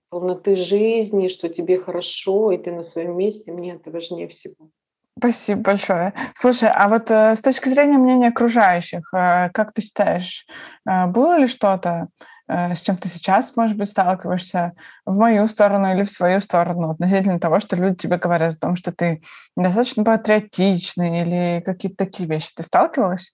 полноты 0.09 0.57
жизни, 0.57 1.29
что 1.29 1.47
тебе 1.47 1.77
хорошо, 1.77 2.51
и 2.51 2.57
ты 2.57 2.73
на 2.73 2.83
своем 2.83 3.17
месте, 3.17 3.53
мне 3.53 3.75
это 3.75 3.89
важнее 3.89 4.27
всего. 4.27 4.69
Спасибо 5.17 5.61
большое. 5.61 6.13
Слушай, 6.33 6.69
а 6.73 6.89
вот 6.89 7.09
э, 7.09 7.35
с 7.35 7.41
точки 7.41 7.69
зрения 7.69 7.97
мнения 7.97 8.27
окружающих, 8.27 9.13
э, 9.13 9.49
как 9.53 9.71
ты 9.71 9.81
считаешь, 9.81 10.45
э, 10.85 11.07
было 11.07 11.39
ли 11.39 11.47
что-то, 11.47 12.09
с 12.47 12.81
чем 12.81 12.97
ты 12.97 13.09
сейчас, 13.09 13.55
может 13.55 13.77
быть, 13.77 13.89
сталкиваешься 13.89 14.73
в 15.05 15.17
мою 15.17 15.47
сторону 15.47 15.91
или 15.93 16.03
в 16.03 16.11
свою 16.11 16.41
сторону 16.41 16.91
относительно 16.91 17.39
того, 17.39 17.59
что 17.59 17.75
люди 17.75 17.97
тебе 17.97 18.17
говорят 18.17 18.53
о 18.53 18.59
том, 18.59 18.75
что 18.75 18.91
ты 18.91 19.21
недостаточно 19.55 20.03
патриотичный 20.03 21.21
или 21.21 21.63
какие-то 21.65 21.97
такие 21.97 22.29
вещи. 22.29 22.51
Ты 22.55 22.63
сталкивалась? 22.63 23.33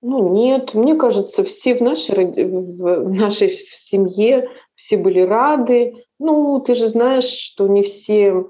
Ну, 0.00 0.32
нет. 0.32 0.74
Мне 0.74 0.96
кажется, 0.96 1.44
все 1.44 1.74
в 1.74 1.80
нашей, 1.80 2.14
в 2.14 3.10
нашей 3.10 3.50
семье, 3.50 4.48
все 4.74 4.96
были 4.96 5.20
рады. 5.20 6.04
Ну, 6.18 6.60
ты 6.60 6.74
же 6.74 6.88
знаешь, 6.88 7.28
что 7.28 7.68
не 7.68 7.82
все 7.82 8.44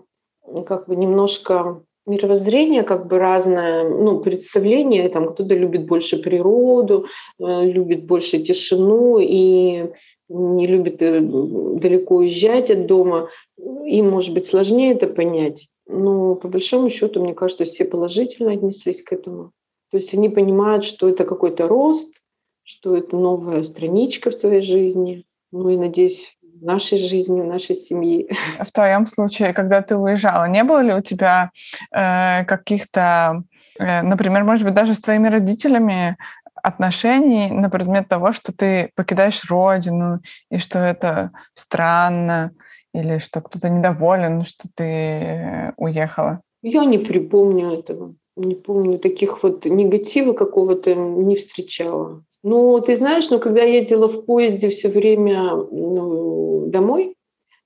как 0.66 0.88
бы 0.88 0.96
немножко 0.96 1.82
мировоззрение 2.08 2.82
как 2.82 3.06
бы 3.06 3.18
разное, 3.18 3.88
ну, 3.88 4.20
представление, 4.20 5.08
там 5.08 5.32
кто-то 5.32 5.54
любит 5.54 5.86
больше 5.86 6.18
природу, 6.18 7.06
э, 7.38 7.70
любит 7.70 8.04
больше 8.04 8.38
тишину 8.38 9.18
и 9.18 9.90
не 10.28 10.66
любит 10.66 11.02
э, 11.02 11.20
далеко 11.20 12.16
уезжать 12.16 12.70
от 12.70 12.86
дома. 12.86 13.28
Им, 13.58 14.10
может 14.10 14.34
быть, 14.34 14.46
сложнее 14.46 14.94
это 14.94 15.06
понять. 15.06 15.68
Но 15.86 16.34
по 16.34 16.48
большому 16.48 16.90
счету, 16.90 17.22
мне 17.22 17.34
кажется, 17.34 17.64
все 17.64 17.84
положительно 17.84 18.52
отнеслись 18.52 19.02
к 19.02 19.12
этому. 19.12 19.52
То 19.90 19.96
есть 19.96 20.12
они 20.14 20.28
понимают, 20.28 20.84
что 20.84 21.08
это 21.08 21.24
какой-то 21.24 21.66
рост, 21.66 22.14
что 22.62 22.96
это 22.96 23.16
новая 23.16 23.62
страничка 23.62 24.30
в 24.30 24.36
твоей 24.36 24.60
жизни. 24.60 25.24
Ну 25.50 25.70
и, 25.70 25.76
надеюсь, 25.76 26.36
нашей 26.60 26.98
жизни, 26.98 27.42
нашей 27.42 27.76
семьи. 27.76 28.30
В 28.60 28.72
твоем 28.72 29.06
случае, 29.06 29.52
когда 29.52 29.82
ты 29.82 29.96
уезжала, 29.96 30.48
не 30.48 30.64
было 30.64 30.80
ли 30.80 30.94
у 30.94 31.00
тебя 31.00 31.50
э, 31.92 32.44
каких-то, 32.44 33.42
э, 33.78 34.02
например, 34.02 34.44
может 34.44 34.64
быть, 34.64 34.74
даже 34.74 34.94
с 34.94 35.00
твоими 35.00 35.28
родителями 35.28 36.16
отношений 36.62 37.50
на 37.50 37.70
предмет 37.70 38.08
того, 38.08 38.32
что 38.32 38.52
ты 38.52 38.90
покидаешь 38.94 39.48
родину, 39.48 40.20
и 40.50 40.58
что 40.58 40.78
это 40.78 41.30
странно, 41.54 42.52
или 42.94 43.18
что 43.18 43.40
кто-то 43.40 43.68
недоволен, 43.68 44.44
что 44.44 44.68
ты 44.74 44.84
э, 44.84 45.72
уехала? 45.76 46.40
Я 46.62 46.84
не 46.84 46.98
припомню 46.98 47.72
этого. 47.72 48.14
Не 48.36 48.54
помню 48.54 48.98
таких 48.98 49.42
вот 49.42 49.64
негатива 49.64 50.32
какого-то 50.32 50.94
не 50.94 51.36
встречала. 51.36 52.22
Ну, 52.42 52.80
ты 52.80 52.96
знаешь, 52.96 53.30
ну, 53.30 53.38
когда 53.38 53.62
я 53.62 53.74
ездила 53.74 54.08
в 54.08 54.24
поезде 54.24 54.68
все 54.68 54.88
время 54.88 55.56
ну, 55.56 56.66
домой, 56.68 57.16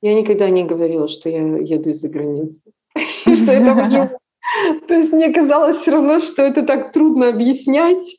я 0.01 0.15
никогда 0.15 0.51
не 0.51 0.65
говорила, 0.65 1.07
что 1.09 1.29
я 1.29 1.57
еду 1.59 1.91
из-за 1.91 2.09
границы. 2.09 2.73
Что 3.23 3.53
это 3.53 4.19
То 4.89 4.95
есть 4.95 5.13
мне 5.13 5.33
казалось 5.33 5.77
все 5.79 5.93
равно, 5.93 6.21
что 6.21 6.43
это 6.43 6.63
так 6.65 6.93
трудно 6.93 7.29
объяснять, 7.29 8.19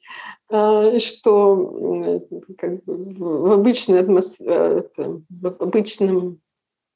а, 0.49 0.99
что 0.99 2.21
как 2.57 2.83
бы 2.83 2.95
в 2.95 3.51
обычной 3.51 3.99
атмосфере, 3.99 4.89
в 4.97 5.47
обычном 5.59 6.39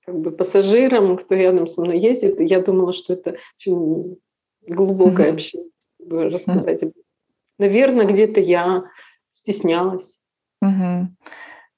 как 0.06 0.20
бы 0.20 0.32
пассажирам, 0.32 1.18
кто 1.18 1.36
рядом 1.36 1.68
со 1.68 1.82
мной 1.82 2.00
ездит. 2.00 2.40
Я 2.40 2.62
думала, 2.62 2.94
что 2.94 3.14
это 3.14 3.36
очень 3.60 4.18
глубокое 4.66 5.34
общение, 5.34 5.70
рассказать. 6.10 6.82
Наверное, 7.60 8.06
где-то 8.06 8.40
я 8.40 8.86
стеснялась. 9.48 10.20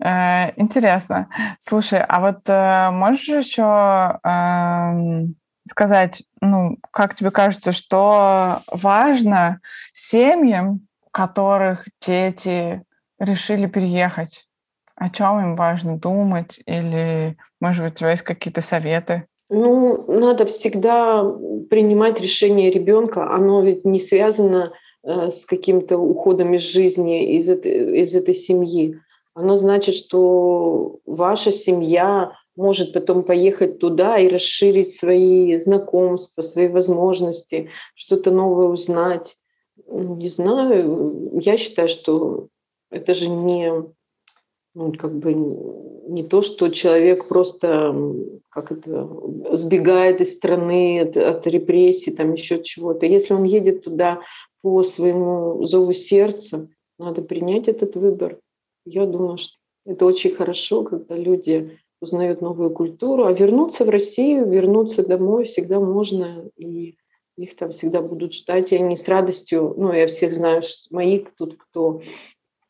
Э, 0.01 0.53
интересно. 0.55 1.27
Слушай, 1.59 2.01
а 2.07 2.21
вот 2.21 2.47
э, 2.47 2.89
можешь 2.91 3.27
еще 3.27 4.19
эм, 4.23 5.35
сказать, 5.67 6.23
ну, 6.39 6.77
как 6.91 7.15
тебе 7.15 7.31
кажется, 7.31 7.73
что 7.73 8.61
важно 8.71 9.59
семьям, 9.91 10.87
у 11.05 11.09
которых 11.11 11.85
дети 12.05 12.81
решили 13.19 13.67
переехать? 13.67 14.47
О 14.95 15.09
чем 15.09 15.39
им 15.39 15.55
важно 15.55 15.97
думать? 15.97 16.61
Или, 16.65 17.35
может 17.59 17.83
быть, 17.83 17.93
у 17.95 17.97
тебя 17.97 18.11
есть 18.11 18.23
какие-то 18.23 18.61
советы? 18.61 19.25
Ну, 19.49 20.05
надо 20.07 20.45
всегда 20.45 21.23
принимать 21.69 22.21
решение 22.21 22.71
ребенка. 22.71 23.33
Оно 23.33 23.61
ведь 23.63 23.83
не 23.83 23.99
связано 23.99 24.71
э, 24.71 24.88
с 25.03 25.45
каким-то 25.45 25.97
уходом 25.97 26.53
из 26.53 26.61
жизни, 26.61 27.37
из 27.37 27.47
этой, 27.49 28.01
из 28.01 28.13
этой 28.13 28.35
семьи. 28.35 28.99
Оно 29.33 29.55
значит, 29.55 29.95
что 29.95 30.99
ваша 31.05 31.51
семья 31.51 32.33
может 32.55 32.91
потом 32.91 33.23
поехать 33.23 33.79
туда 33.79 34.19
и 34.19 34.27
расширить 34.27 34.93
свои 34.93 35.57
знакомства, 35.57 36.41
свои 36.41 36.67
возможности, 36.67 37.69
что-то 37.95 38.31
новое 38.31 38.67
узнать. 38.67 39.37
Не 39.87 40.27
знаю, 40.27 41.39
я 41.41 41.55
считаю, 41.55 41.87
что 41.87 42.47
это 42.91 43.13
же 43.13 43.29
не, 43.29 43.71
ну, 44.75 44.93
как 44.93 45.17
бы 45.17 45.33
не 45.33 46.23
то, 46.23 46.41
что 46.41 46.67
человек 46.69 47.29
просто 47.29 47.95
как 48.49 48.71
это, 48.71 49.07
сбегает 49.53 50.19
из 50.21 50.33
страны 50.33 51.01
от, 51.01 51.15
от 51.15 51.47
репрессий, 51.47 52.11
там 52.11 52.33
еще 52.33 52.61
чего-то. 52.61 53.05
Если 53.05 53.33
он 53.33 53.43
едет 53.43 53.83
туда 53.83 54.19
по 54.61 54.83
своему 54.83 55.65
зову 55.65 55.93
сердца, 55.93 56.69
надо 56.97 57.21
принять 57.21 57.67
этот 57.67 57.95
выбор. 57.95 58.39
Я 58.85 59.05
думаю, 59.05 59.37
что 59.37 59.53
это 59.85 60.05
очень 60.05 60.31
хорошо, 60.31 60.83
когда 60.83 61.15
люди 61.15 61.79
узнают 62.01 62.41
новую 62.41 62.71
культуру, 62.71 63.25
а 63.25 63.33
вернуться 63.33 63.85
в 63.85 63.89
Россию, 63.89 64.49
вернуться 64.49 65.07
домой 65.07 65.45
всегда 65.45 65.79
можно, 65.79 66.49
и 66.55 66.95
их 67.37 67.55
там 67.55 67.71
всегда 67.71 68.01
будут 68.01 68.33
ждать, 68.33 68.71
и 68.71 68.75
они 68.75 68.95
с 68.95 69.07
радостью, 69.07 69.73
ну, 69.77 69.93
я 69.93 70.07
всех 70.07 70.33
знаю, 70.33 70.61
что 70.61 70.87
мои 70.91 71.23
тут, 71.37 71.57
кто 71.57 72.01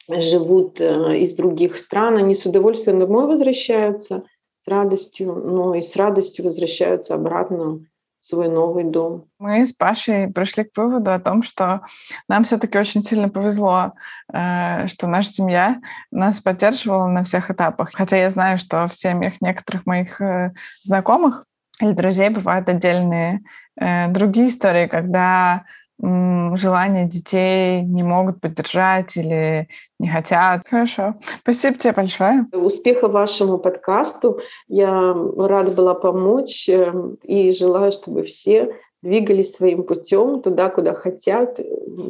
живут 0.08 0.80
э, 0.82 1.20
из 1.20 1.36
других 1.36 1.78
стран, 1.78 2.18
они 2.18 2.36
с 2.36 2.46
удовольствием 2.46 3.00
домой 3.00 3.28
возвращаются, 3.28 4.26
с 4.62 4.68
радостью, 4.68 5.34
но 5.34 5.76
и 5.76 5.82
с 5.82 5.96
радостью 5.96 6.46
возвращаются 6.46 7.16
обратно 7.16 7.86
свой 8.22 8.50
новый 8.50 8.84
дом. 8.84 9.26
Мы 9.40 9.66
с 9.66 9.74
Пашей 9.74 10.28
пришли 10.28 10.64
к 10.64 10.78
выводу 10.78 11.12
о 11.12 11.20
том, 11.20 11.44
что 11.44 11.82
нам 12.28 12.44
все-таки 12.44 12.78
очень 12.78 13.04
сильно 13.04 13.30
повезло, 13.30 13.94
э, 14.32 14.88
что 14.88 15.08
наша 15.08 15.30
семья 15.30 15.80
нас 16.12 16.42
поддерживала 16.42 17.08
на 17.08 17.24
всех 17.24 17.50
этапах. 17.50 17.92
Хотя 17.94 18.18
я 18.18 18.30
знаю, 18.30 18.58
что 18.58 18.88
в 18.88 18.94
семьях 18.94 19.42
некоторых 19.42 19.86
моих 19.86 20.22
э, 20.22 20.54
знакомых 20.84 21.46
или 21.80 21.92
друзей 21.94 22.30
бывают 22.30 22.68
отдельные 22.68 23.42
э, 23.80 24.08
другие 24.10 24.50
истории, 24.50 24.88
когда 24.88 25.64
желания 26.02 27.06
детей 27.06 27.82
не 27.82 28.04
могут 28.04 28.40
поддержать 28.40 29.18
или 29.18 29.68
не 30.00 30.08
хотят. 30.10 30.62
Хорошо. 30.68 31.16
Спасибо 31.42 31.78
тебе 31.78 31.94
большое. 31.94 32.46
Успеха 32.54 33.08
вашему 33.08 33.58
подкасту. 33.58 34.40
Я 34.68 35.14
рада 35.38 35.72
была 35.72 35.94
помочь 35.94 36.70
эм, 36.70 37.18
и 37.24 37.52
желаю, 37.52 37.92
чтобы 37.92 38.24
все 38.24 38.76
двигались 39.02 39.56
своим 39.56 39.84
путем 39.84 40.42
туда, 40.42 40.70
куда 40.70 40.94
хотят. 40.94 41.60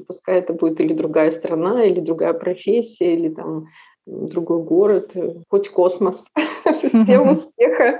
Пускай 0.07 0.39
это 0.39 0.53
будет 0.53 0.79
или 0.81 0.93
другая 0.93 1.31
страна, 1.31 1.83
или 1.83 1.99
другая 1.99 2.33
профессия, 2.33 3.13
или 3.13 3.29
там 3.29 3.67
другой 4.05 4.63
город, 4.63 5.13
хоть 5.49 5.69
космос. 5.69 6.25
Всем 6.87 7.29
успеха. 7.29 7.99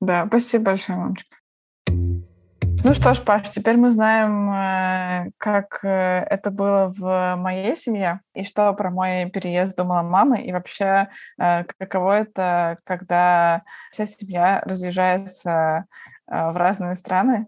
Да, 0.00 0.26
спасибо 0.26 0.64
большое, 0.64 0.98
мамочка. 0.98 1.36
Ну 2.84 2.92
что 2.92 3.14
ж, 3.14 3.20
Паш, 3.22 3.48
теперь 3.48 3.78
мы 3.78 3.88
знаем, 3.88 4.50
э, 4.52 5.30
как 5.38 5.82
э, 5.84 6.26
это 6.28 6.50
было 6.50 6.92
в 6.94 7.34
моей 7.36 7.78
семье 7.78 8.20
и 8.34 8.44
что 8.44 8.70
про 8.74 8.90
мой 8.90 9.30
переезд 9.30 9.74
думала 9.74 10.02
мама, 10.02 10.38
и 10.38 10.52
вообще 10.52 11.08
э, 11.40 11.64
каково 11.78 12.20
это, 12.20 12.76
когда 12.84 13.62
вся 13.90 14.04
семья 14.04 14.60
разъезжается 14.66 15.86
в 16.26 16.56
разные 16.58 16.96
страны 16.96 17.46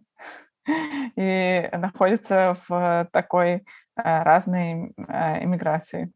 и 1.16 1.68
находится 1.70 2.57
в 2.66 3.07
такой 3.12 3.66
разной 3.94 4.94
иммиграции. 4.96 6.12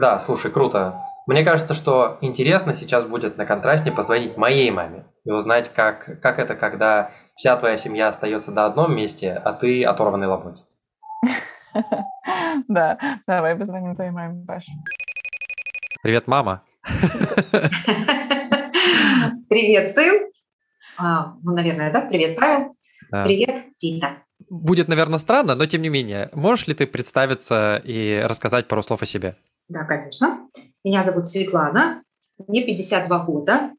Да, 0.00 0.18
слушай, 0.18 0.50
круто. 0.50 1.02
Мне 1.26 1.44
кажется, 1.44 1.74
что 1.74 2.16
интересно 2.22 2.72
сейчас 2.72 3.04
будет 3.04 3.36
на 3.36 3.44
контрасте 3.44 3.90
позвонить 3.92 4.36
моей 4.36 4.70
маме 4.70 5.04
и 5.24 5.30
узнать, 5.30 5.70
как, 5.74 6.20
как 6.22 6.38
это, 6.38 6.54
когда 6.54 7.10
вся 7.36 7.56
твоя 7.56 7.78
семья 7.78 8.08
остается 8.08 8.50
на 8.50 8.66
одном 8.66 8.96
месте, 8.96 9.32
а 9.32 9.52
ты 9.52 9.84
оторванный 9.84 10.26
ломоть. 10.26 10.64
Да, 12.68 12.98
давай 13.26 13.54
позвоним 13.54 13.94
твоей 13.94 14.10
маме, 14.10 14.44
Паш. 14.46 14.64
Привет, 16.02 16.26
мама. 16.26 16.62
Привет, 19.48 19.92
сын. 19.92 20.30
А, 20.98 21.34
ну, 21.42 21.52
наверное, 21.52 21.92
да? 21.92 22.06
Привет, 22.08 22.34
Павел. 22.36 22.74
Привет, 23.10 23.66
Рита. 23.80 24.22
Будет, 24.48 24.88
наверное, 24.88 25.18
странно, 25.18 25.54
но 25.54 25.66
тем 25.66 25.82
не 25.82 25.90
менее, 25.90 26.30
можешь 26.32 26.66
ли 26.66 26.74
ты 26.74 26.86
представиться 26.86 27.80
и 27.84 28.22
рассказать 28.24 28.66
пару 28.68 28.82
слов 28.82 29.02
о 29.02 29.06
себе? 29.06 29.36
Да, 29.68 29.84
конечно. 29.84 30.48
Меня 30.82 31.02
зовут 31.02 31.28
Светлана, 31.28 32.02
мне 32.48 32.64
52 32.64 33.24
года. 33.26 33.70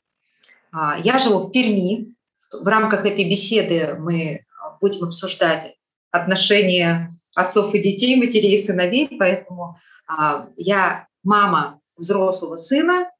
А, 0.72 0.98
я 1.00 1.18
живу 1.20 1.40
в 1.40 1.52
Перми, 1.52 2.16
в 2.52 2.68
рамках 2.68 3.06
этой 3.06 3.30
беседы 3.30 3.96
мы 4.00 4.46
будем 4.82 5.06
обсуждать 5.06 5.76
отношения 6.12 7.12
отцов 7.36 7.74
и 7.74 7.82
детей, 7.82 8.16
матерей 8.16 8.56
и 8.56 8.62
сыновей, 8.62 9.16
поэтому 9.20 9.76
а, 10.08 10.48
я 10.56 11.08
мама 11.24 11.80
взрослого 11.96 12.56
сына, 12.56 13.12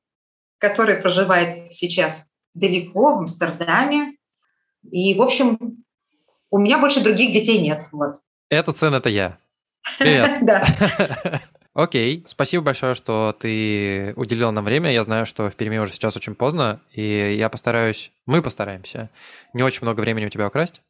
который 0.58 0.96
проживает 0.96 1.72
сейчас 1.72 2.32
далеко, 2.54 3.16
в 3.16 3.20
Амстердаме. 3.20 4.16
И, 4.92 5.14
в 5.14 5.22
общем, 5.22 5.84
у 6.50 6.58
меня 6.58 6.80
больше 6.80 7.04
других 7.04 7.32
детей 7.32 7.62
нет. 7.62 7.84
Вот. 7.92 8.16
Этот 8.50 8.76
сын– 8.78 8.94
это 8.96 9.10
я. 9.10 9.38
Привет. 10.00 10.40
Да. 10.44 10.64
Окей, 11.78 12.24
спасибо 12.26 12.64
большое, 12.64 12.96
что 12.96 13.36
ты 13.40 14.12
уделил 14.16 14.52
нам 14.52 14.66
время. 14.66 14.92
Я 14.92 15.04
знаю, 15.04 15.28
что 15.28 15.48
в 15.52 15.56
Перми 15.56 15.78
уже 15.78 15.94
сейчас 15.94 16.18
очень 16.18 16.34
поздно, 16.34 16.80
и 16.92 17.36
я 17.38 17.50
постараюсь, 17.50 18.12
мы 18.26 18.42
постараемся 18.42 19.12
не 19.54 19.62
очень 19.62 19.84
много 19.84 20.02
времени 20.02 20.26
у 20.26 20.30
тебя 20.30 20.48
украсть. 20.48 20.82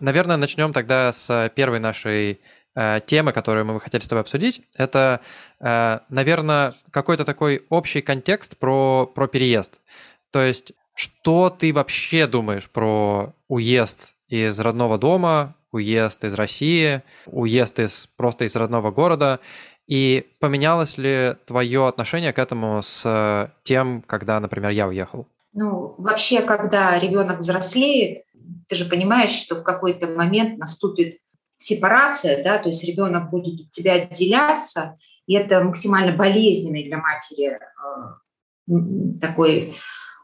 Наверное, 0.00 0.38
начнем 0.38 0.72
тогда 0.72 1.12
с 1.12 1.52
первой 1.54 1.78
нашей 1.78 2.40
э, 2.74 3.00
темы, 3.04 3.32
которую 3.32 3.66
мы 3.66 3.74
бы 3.74 3.80
хотели 3.80 4.00
с 4.00 4.08
тобой 4.08 4.22
обсудить. 4.22 4.62
Это, 4.78 5.20
э, 5.60 5.98
наверное, 6.08 6.72
какой-то 6.90 7.26
такой 7.26 7.66
общий 7.68 8.00
контекст 8.00 8.56
про, 8.56 9.04
про 9.14 9.26
переезд. 9.26 9.82
То 10.30 10.40
есть, 10.40 10.72
что 10.94 11.50
ты 11.50 11.70
вообще 11.74 12.26
думаешь 12.26 12.70
про 12.70 13.34
уезд 13.48 14.14
из 14.28 14.58
родного 14.58 14.96
дома, 14.96 15.54
уезд 15.72 16.24
из 16.24 16.34
России, 16.34 17.02
уезд 17.26 17.78
из, 17.78 18.06
просто 18.06 18.44
из 18.44 18.56
родного 18.56 18.90
города, 18.90 19.40
и 19.86 20.30
поменялось 20.38 20.98
ли 20.98 21.34
твое 21.46 21.88
отношение 21.88 22.32
к 22.32 22.38
этому 22.38 22.80
с 22.82 23.52
тем, 23.62 24.02
когда, 24.02 24.38
например, 24.38 24.70
я 24.70 24.86
уехал? 24.86 25.26
Ну, 25.52 25.94
вообще, 25.98 26.42
когда 26.42 26.98
ребенок 26.98 27.40
взрослеет, 27.40 28.24
ты 28.68 28.76
же 28.76 28.84
понимаешь, 28.84 29.30
что 29.30 29.56
в 29.56 29.64
какой-то 29.64 30.06
момент 30.08 30.58
наступит 30.58 31.18
сепарация, 31.56 32.42
да, 32.42 32.58
то 32.58 32.68
есть 32.68 32.84
ребенок 32.84 33.30
будет 33.30 33.60
от 33.60 33.70
тебя 33.70 33.94
отделяться, 33.94 34.96
и 35.26 35.34
это 35.34 35.62
максимально 35.62 36.16
болезненный 36.16 36.84
для 36.84 36.98
матери 36.98 37.58
э, 37.58 39.18
такой 39.20 39.74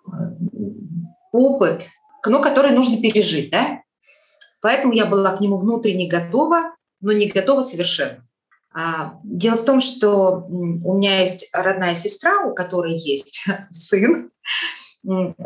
э, 0.06 0.11
опыт, 1.32 1.88
но 2.24 2.40
который 2.40 2.70
нужно 2.72 3.00
пережить, 3.00 3.50
да. 3.50 3.82
Поэтому 4.66 4.94
я 4.94 5.07
была 5.07 5.37
к 5.37 5.40
нему 5.40 5.59
внутренне 5.59 6.09
готова, 6.09 6.74
но 7.00 7.12
не 7.12 7.29
готова 7.29 7.61
совершенно. 7.61 8.26
А, 8.74 9.20
дело 9.22 9.55
в 9.55 9.64
том, 9.64 9.79
что 9.79 10.44
у 10.48 10.96
меня 10.96 11.20
есть 11.20 11.48
родная 11.52 11.94
сестра, 11.94 12.44
у 12.44 12.52
которой 12.52 12.98
есть 12.98 13.44
сын, 13.70 14.33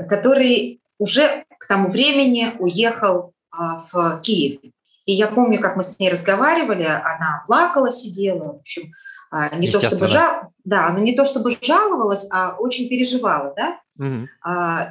который 0.08 0.80
уже 0.96 1.44
к 1.58 1.66
тому 1.66 1.90
времени 1.90 2.46
уехал 2.60 3.34
а, 3.50 3.84
в 3.92 4.22
Киев. 4.22 4.62
И 5.04 5.12
я 5.12 5.26
помню, 5.26 5.60
как 5.60 5.76
мы 5.76 5.84
с 5.84 5.98
ней 5.98 6.08
разговаривали, 6.08 6.84
она 6.84 7.44
плакала, 7.46 7.92
сидела, 7.92 8.54
в 8.54 8.56
общем, 8.60 8.90
а, 9.30 9.54
не 9.54 9.70
то 9.70 9.82
чтобы 9.82 10.06
жал, 10.06 10.54
да, 10.64 10.90
но 10.94 11.00
не 11.00 11.14
то 11.14 11.26
чтобы 11.26 11.58
жаловалась, 11.60 12.26
а 12.30 12.56
очень 12.58 12.88
переживала, 12.88 13.52
да. 13.54 13.80
Угу. 13.98 14.28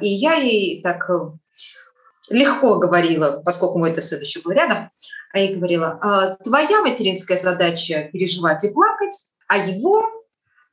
И 0.02 0.08
я 0.08 0.34
ей 0.34 0.80
так 0.82 1.10
легко 2.30 2.78
говорила, 2.78 3.42
поскольку 3.44 3.78
мой 3.78 4.00
сын 4.00 4.20
еще 4.20 4.40
был 4.40 4.52
рядом, 4.52 4.90
а 5.32 5.38
я 5.38 5.54
говорила, 5.54 5.98
«А, 6.00 6.36
твоя 6.36 6.80
материнская 6.80 7.36
задача 7.36 8.08
переживать 8.12 8.64
и 8.64 8.70
плакать, 8.72 9.14
а 9.48 9.58
его, 9.58 10.06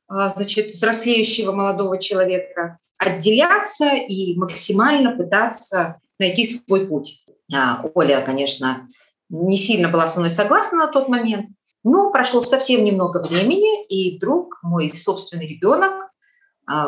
а, 0.06 0.30
значит, 0.30 0.70
взрослеющего 0.70 1.52
молодого 1.52 1.98
человека, 1.98 2.78
отделяться 2.96 3.90
и 3.90 4.36
максимально 4.36 5.16
пытаться 5.16 6.00
найти 6.18 6.46
свой 6.46 6.86
путь. 6.86 7.24
А, 7.54 7.84
Оля, 7.94 8.22
конечно, 8.24 8.88
не 9.28 9.58
сильно 9.58 9.88
была 9.88 10.06
со 10.06 10.20
мной 10.20 10.30
согласна 10.30 10.78
на 10.78 10.86
тот 10.86 11.08
момент, 11.08 11.50
но 11.84 12.10
прошло 12.10 12.40
совсем 12.40 12.84
немного 12.84 13.22
времени, 13.22 13.84
и 13.86 14.16
вдруг 14.16 14.58
мой 14.62 14.90
собственный 14.94 15.46
ребенок 15.46 16.08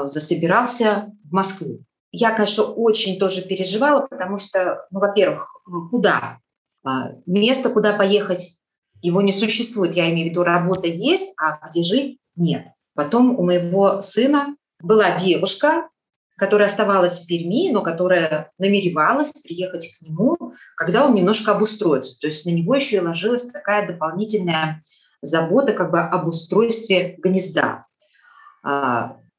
засобирался 0.05 1.11
в 1.25 1.33
Москву. 1.33 1.85
Я, 2.13 2.33
конечно, 2.33 2.65
очень 2.65 3.19
тоже 3.19 3.43
переживала, 3.43 4.07
потому 4.07 4.37
что, 4.37 4.87
ну, 4.91 5.01
во-первых, 5.01 5.63
куда? 5.91 6.39
А, 6.85 7.13
место, 7.27 7.71
куда 7.71 7.93
поехать, 7.93 8.59
его 9.03 9.23
не 9.23 9.33
существует. 9.33 9.95
Я 9.95 10.11
имею 10.11 10.29
в 10.29 10.31
виду, 10.31 10.43
работа 10.43 10.89
есть, 10.89 11.33
а 11.39 11.69
где 11.69 11.83
жить– 11.83 12.19
нет. 12.37 12.67
Потом 12.95 13.39
у 13.39 13.43
моего 13.43 14.01
сына 14.01 14.57
была 14.81 15.17
девушка, 15.17 15.89
которая 16.37 16.69
оставалась 16.69 17.21
в 17.21 17.27
Перми, 17.27 17.71
но 17.71 17.83
которая 17.83 18.51
намеревалась 18.59 19.33
приехать 19.33 19.95
к 19.95 20.03
нему, 20.03 20.37
когда 20.75 21.07
он 21.07 21.15
немножко 21.15 21.53
обустроится. 21.53 22.19
То 22.19 22.27
есть 22.27 22.47
на 22.47 22.51
него 22.51 22.75
еще 22.75 22.97
и 22.97 23.01
ложилась 23.01 23.51
такая 23.51 23.87
дополнительная 23.87 24.83
забота 25.23 25.75
как 25.75 25.91
бы 25.91 26.01
об 26.01 26.27
устройстве 26.27 27.17
гнезда. 27.19 27.87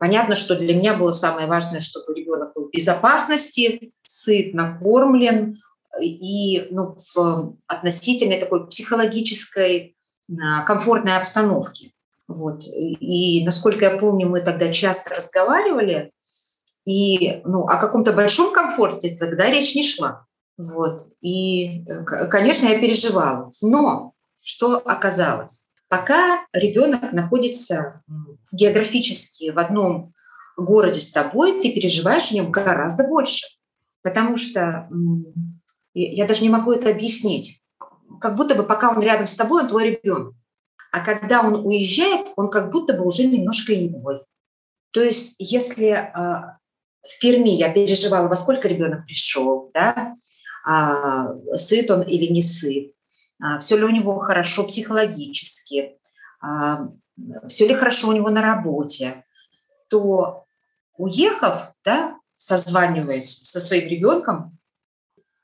Понятно, 0.02 0.36
что 0.36 0.58
для 0.58 0.76
меня 0.76 0.96
было 0.96 1.12
самое 1.12 1.46
важное, 1.46 1.80
чтобы 1.80 2.16
ребенок 2.16 2.56
был 2.56 2.70
в 2.70 2.72
безопасности, 2.72 3.94
сыт, 4.02 4.56
накормлен 4.56 5.62
и 6.02 6.66
ну, 6.72 6.98
в 7.14 7.56
относительно 7.68 8.40
такой 8.40 8.66
психологической 8.66 9.96
а, 10.28 10.64
комфортной 10.64 11.18
обстановке. 11.18 11.92
Вот. 12.28 12.64
И 12.66 13.46
насколько 13.46 13.86
я 13.86 13.98
помню, 14.00 14.28
мы 14.28 14.42
тогда 14.42 14.74
часто 14.74 15.14
разговаривали, 15.14 16.12
и 16.84 17.40
ну, 17.46 17.66
о 17.66 17.78
каком-то 17.78 18.12
большом 18.12 18.54
комфорте 18.56 19.16
тогда 19.16 19.52
речь 19.52 19.76
не 19.76 19.88
шла. 19.88 20.26
Вот. 20.58 21.04
И, 21.22 21.86
конечно, 22.32 22.66
я 22.66 22.80
переживала. 22.80 23.52
Но 23.62 24.14
что 24.42 24.78
оказалось? 24.78 25.61
Пока 25.91 26.47
ребенок 26.54 27.12
находится 27.12 28.01
географически 28.54 29.49
в 29.49 29.60
одном 29.60 30.13
городе 30.56 31.01
с 31.01 31.12
тобой, 31.12 31.62
ты 31.62 31.69
переживаешь 31.69 32.32
о 32.32 32.36
нем 32.36 32.49
гораздо 32.49 33.06
больше. 33.10 33.45
Потому 34.01 34.38
что 34.38 34.88
я 35.93 36.25
даже 36.25 36.43
не 36.43 36.49
могу 36.49 36.71
это 36.71 36.89
объяснить. 36.89 37.62
Как 38.21 38.38
будто 38.38 38.56
бы 38.56 38.63
пока 38.63 38.91
он 38.91 39.01
рядом 39.01 39.27
с 39.27 39.36
тобой, 39.36 39.63
он 39.63 39.67
твой 39.67 39.89
ребенок. 39.89 40.34
А 40.93 41.04
когда 41.04 41.41
он 41.41 41.65
уезжает, 41.65 42.27
он 42.38 42.49
как 42.49 42.71
будто 42.71 42.93
бы 42.93 43.06
уже 43.06 43.25
немножко 43.25 43.75
не 43.75 43.89
твой. 43.89 44.21
То 44.91 45.04
есть 45.04 45.36
если 45.39 45.89
э, 45.89 46.12
в 46.15 47.19
Перми 47.19 47.49
я 47.49 47.67
переживала, 47.67 48.30
во 48.30 48.38
сколько 48.38 48.69
ребенок 48.69 49.06
пришел, 49.06 49.71
да, 49.73 50.15
а, 50.65 51.34
сыт 51.58 51.91
он 51.91 52.04
или 52.04 52.32
не 52.32 52.41
сыт, 52.41 52.93
а, 52.93 53.01
все 53.60 53.77
ли 53.77 53.84
у 53.84 53.89
него 53.89 54.19
хорошо 54.19 54.63
психологически, 54.65 55.97
а, 56.41 56.89
все 57.47 57.67
ли 57.67 57.73
хорошо 57.73 58.10
у 58.10 58.13
него 58.13 58.30
на 58.30 58.41
работе, 58.41 59.23
то 59.89 60.45
уехав, 60.97 61.73
да, 61.84 62.17
созваниваясь 62.36 63.41
со 63.43 63.60
своим 63.60 63.88
ребенком, 63.89 64.58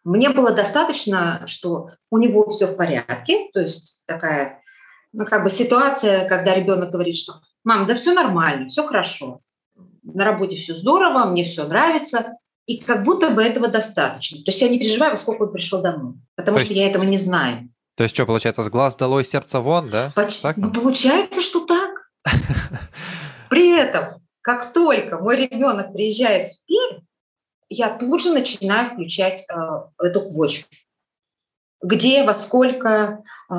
мне 0.04 0.30
было 0.30 0.52
достаточно, 0.52 1.44
что 1.48 1.90
у 2.10 2.18
него 2.18 2.50
все 2.50 2.68
в 2.68 2.78
порядке, 2.78 3.50
то 3.54 3.60
есть 3.60 4.04
такая, 4.06 4.62
ну, 5.12 5.26
как 5.26 5.44
бы 5.44 5.50
ситуация, 5.50 6.28
когда 6.30 6.56
ребенок 6.56 6.92
говорит, 6.92 7.18
что 7.18 7.42
«мам, 7.64 7.88
да 7.88 7.96
все 7.96 8.14
нормально, 8.14 8.70
все 8.70 8.84
хорошо, 8.84 9.42
на 10.04 10.24
работе 10.24 10.56
все 10.56 10.76
здорово, 10.76 11.26
мне 11.26 11.44
все 11.44 11.66
нравится», 11.66 12.38
и 12.68 12.80
как 12.80 13.04
будто 13.04 13.32
бы 13.32 13.44
этого 13.44 13.68
достаточно. 13.70 14.38
То 14.40 14.44
есть 14.48 14.62
я 14.62 14.70
не 14.70 14.80
переживаю, 14.80 15.12
во 15.12 15.18
сколько 15.18 15.44
он 15.44 15.52
пришел 15.52 15.82
домой, 15.82 16.16
потому 16.36 16.60
что 16.60 16.74
я 16.74 16.88
этого 16.88 17.04
не 17.04 17.18
знаю. 17.18 17.70
То 17.98 18.04
есть 18.04 18.14
что, 18.14 18.28
получается, 18.28 18.62
с 18.62 18.70
глаз 18.70 18.96
долой, 18.96 19.26
сердце 19.26 19.60
вон, 19.60 19.90
да? 19.90 20.14
Поч- 20.16 20.40
так? 20.42 20.56
Ну, 20.56 20.72
получается, 20.72 21.42
что 21.42 21.66
так. 21.66 22.12
При 23.50 23.76
этом, 23.76 24.22
как 24.42 24.72
только 24.72 25.18
мой 25.18 25.36
ребенок 25.36 25.94
приезжает 25.94 26.50
в 26.50 26.66
Пермь, 26.68 27.04
я 27.70 27.98
тут 27.98 28.22
же 28.22 28.34
начинаю 28.34 28.86
включать 28.86 29.46
э, 29.50 30.06
эту 30.06 30.30
квочку. 30.30 30.70
Где, 31.82 32.24
во 32.24 32.36
сколько, 32.36 33.24
э, 33.50 33.56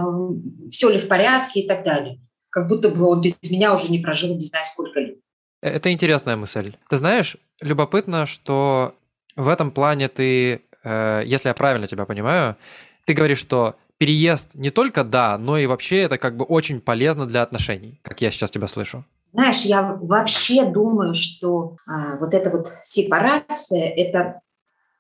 все 0.71 0.89
ли 0.89 0.99
в 0.99 1.09
порядке 1.09 1.61
и 1.63 1.69
так 1.69 1.83
далее. 1.83 2.21
Как 2.51 2.69
будто 2.69 2.91
бы 2.91 3.07
он 3.07 3.21
без 3.21 3.43
меня 3.51 3.75
уже 3.75 3.91
не 3.91 3.99
прожил 3.99 4.37
не 4.37 4.45
знаю 4.45 4.65
сколько 4.67 5.01
лет. 5.01 5.19
Э, 5.63 5.71
это 5.71 5.91
интересная 5.91 6.37
мысль. 6.37 6.77
Ты 6.89 6.97
знаешь, 6.97 7.37
любопытно, 7.61 8.25
что 8.25 8.95
в 9.35 9.49
этом 9.49 9.73
плане 9.73 10.09
ты, 10.09 10.63
э, 10.85 11.23
если 11.27 11.49
я 11.49 11.55
правильно 11.55 11.89
тебя 11.89 12.07
понимаю, 12.07 12.57
ты 13.05 13.15
говоришь, 13.15 13.39
что 13.41 13.75
переезд 13.99 14.55
не 14.55 14.71
только 14.71 15.05
да, 15.05 15.37
но 15.37 15.59
и 15.59 15.67
вообще 15.67 15.99
это 15.99 16.19
как 16.19 16.37
бы 16.37 16.45
очень 16.45 16.81
полезно 16.81 17.27
для 17.27 17.43
отношений, 17.43 18.01
как 18.03 18.21
я 18.23 18.31
сейчас 18.31 18.51
тебя 18.51 18.69
слышу. 18.69 19.05
Знаешь, 19.33 19.63
я 19.63 19.83
вообще 19.83 20.65
думаю, 20.65 21.13
что 21.13 21.77
а, 21.87 22.17
вот 22.17 22.33
эта 22.33 22.51
вот 22.51 22.73
сепарация– 22.83 23.89
это 23.97 24.41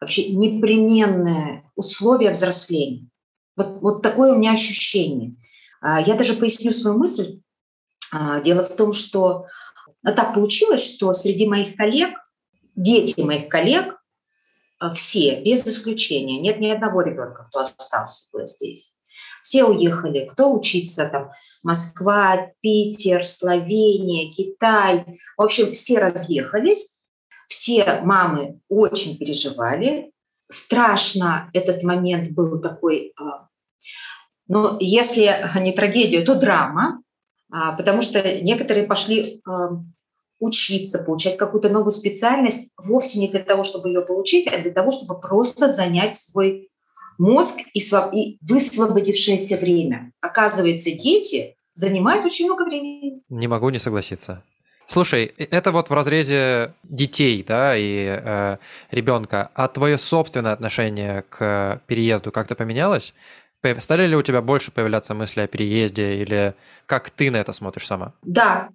вообще 0.00 0.30
непременное 0.30 1.64
условие 1.76 2.32
взросления. 2.32 3.08
Вот, 3.56 3.80
вот 3.80 4.02
такое 4.02 4.32
у 4.32 4.36
меня 4.36 4.52
ощущение. 4.52 5.36
А, 5.80 6.00
я 6.00 6.14
даже 6.14 6.34
поясню 6.34 6.72
свою 6.72 6.98
мысль. 6.98 7.40
А, 8.12 8.40
дело 8.42 8.64
в 8.64 8.76
том, 8.76 8.92
что 8.92 9.46
а 10.04 10.12
так 10.12 10.34
получилось, 10.34 10.84
что 10.84 11.12
среди 11.12 11.46
моих 11.48 11.76
коллег, 11.76 12.10
дети 12.76 13.20
моих 13.20 13.48
коллег 13.48 13.97
все, 14.94 15.42
без 15.42 15.66
исключения. 15.66 16.40
Нет 16.40 16.60
ни 16.60 16.68
одного 16.68 17.02
ребенка, 17.02 17.48
кто 17.48 17.60
остался 17.60 18.46
здесь. 18.46 18.98
Все 19.42 19.64
уехали. 19.64 20.28
Кто 20.30 20.52
учиться 20.52 21.08
там? 21.08 21.30
Москва, 21.62 22.50
Питер, 22.60 23.24
Словения, 23.24 24.32
Китай. 24.32 25.20
В 25.36 25.42
общем, 25.42 25.72
все 25.72 25.98
разъехались. 25.98 27.00
Все 27.48 28.00
мамы 28.02 28.60
очень 28.68 29.16
переживали. 29.18 30.12
Страшно 30.50 31.50
этот 31.52 31.82
момент 31.82 32.30
был 32.30 32.60
такой. 32.60 33.12
А, 33.18 33.48
но 34.46 34.76
если 34.80 35.44
не 35.60 35.72
трагедия, 35.72 36.22
то 36.22 36.34
драма, 36.34 37.02
а, 37.50 37.72
потому 37.72 38.02
что 38.02 38.20
некоторые 38.40 38.86
пошли 38.86 39.42
учиться, 40.40 41.02
получать 41.04 41.36
какую-то 41.36 41.68
новую 41.68 41.90
специальность 41.90 42.70
вовсе 42.76 43.18
не 43.18 43.28
для 43.28 43.40
того, 43.40 43.64
чтобы 43.64 43.88
ее 43.88 44.02
получить, 44.02 44.46
а 44.46 44.58
для 44.58 44.72
того, 44.72 44.90
чтобы 44.90 45.18
просто 45.18 45.68
занять 45.68 46.14
свой 46.14 46.68
мозг 47.18 47.56
и, 47.74 47.80
своб... 47.80 48.12
и 48.14 48.38
высвободившееся 48.42 49.56
время. 49.56 50.12
Оказывается, 50.20 50.90
дети 50.92 51.56
занимают 51.72 52.24
очень 52.24 52.46
много 52.46 52.64
времени. 52.64 53.22
Не 53.28 53.48
могу 53.48 53.70
не 53.70 53.78
согласиться. 53.78 54.42
Слушай, 54.86 55.26
это 55.36 55.70
вот 55.70 55.90
в 55.90 55.92
разрезе 55.92 56.72
детей, 56.82 57.44
да, 57.46 57.76
и 57.76 58.06
э, 58.08 58.56
ребенка. 58.90 59.50
А 59.54 59.68
твое 59.68 59.98
собственное 59.98 60.52
отношение 60.52 61.24
к 61.28 61.82
переезду 61.86 62.32
как-то 62.32 62.54
поменялось? 62.54 63.12
Стали 63.78 64.06
ли 64.06 64.16
у 64.16 64.22
тебя 64.22 64.40
больше 64.40 64.70
появляться 64.70 65.14
мысли 65.14 65.42
о 65.42 65.46
переезде 65.46 66.22
или 66.22 66.54
как 66.86 67.10
ты 67.10 67.30
на 67.30 67.36
это 67.36 67.52
смотришь 67.52 67.86
сама? 67.86 68.14
Да, 68.22 68.70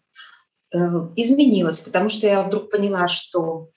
Э, 0.74 0.78
изменилась, 1.16 1.82
потому 1.82 2.10
что 2.10 2.26
я 2.26 2.42
вдруг 2.42 2.72
поняла, 2.72 3.08
что, 3.08 3.70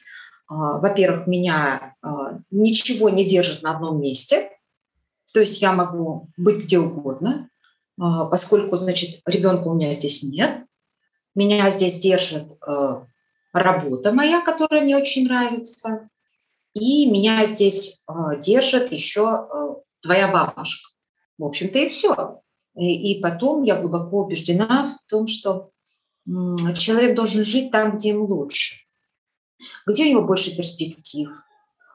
а, 0.49 0.79
во-первых, 0.79 1.27
меня 1.27 1.95
а, 2.01 2.39
ничего 2.51 3.11
не 3.11 3.27
держит 3.27 3.63
на 3.63 3.73
одном 3.77 4.01
месте, 4.01 4.51
то 5.35 5.41
есть 5.41 5.61
я 5.61 5.73
могу 5.73 6.31
быть 6.39 6.65
где 6.65 6.79
угодно, 6.79 7.51
поскольку, 7.99 8.77
значит, 8.77 9.21
ребенка 9.27 9.69
у 9.69 9.75
меня 9.75 9.93
здесь 9.93 10.23
нет, 10.23 10.65
меня 11.35 11.69
здесь 11.69 11.99
держит 11.99 12.53
работа 13.53 14.13
моя, 14.13 14.41
которая 14.41 14.81
мне 14.83 14.97
очень 14.97 15.27
нравится, 15.27 16.09
и 16.73 17.11
меня 17.11 17.45
здесь 17.45 18.03
держит 18.41 18.93
еще 18.93 19.83
твоя 20.01 20.29
бабушка. 20.29 20.89
В 21.37 21.45
общем-то 21.45 21.79
и 21.79 21.89
все. 21.89 22.41
И 22.79 23.21
потом 23.21 23.65
я 23.65 23.77
глубоко 23.77 24.25
убеждена 24.25 24.87
в 24.87 25.11
том, 25.11 25.27
что 25.27 25.73
человек 26.27 27.15
должен 27.15 27.45
жить 27.45 27.71
там, 27.71 27.97
где 27.97 28.11
ему 28.11 28.27
лучше, 28.27 28.85
где 29.87 30.05
у 30.05 30.11
него 30.11 30.23
больше 30.23 30.57
перспектив, 30.57 31.31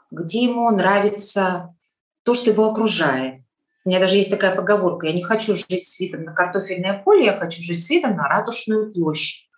где 0.09 0.43
ему 0.43 0.69
нравится 0.71 1.75
то, 2.23 2.33
что 2.33 2.51
его 2.51 2.69
окружает. 2.69 3.41
У 3.83 3.89
меня 3.89 3.99
даже 3.99 4.17
есть 4.17 4.29
такая 4.29 4.55
поговорка, 4.55 5.07
я 5.07 5.13
не 5.13 5.23
хочу 5.23 5.55
жить 5.55 5.87
с 5.87 5.99
видом 5.99 6.23
на 6.23 6.33
картофельное 6.33 7.01
поле, 7.03 7.25
я 7.25 7.33
хочу 7.33 7.61
жить 7.61 7.83
с 7.83 7.89
видом 7.89 8.15
на 8.15 8.27
ратушную 8.27 8.93
площадь. 8.93 9.49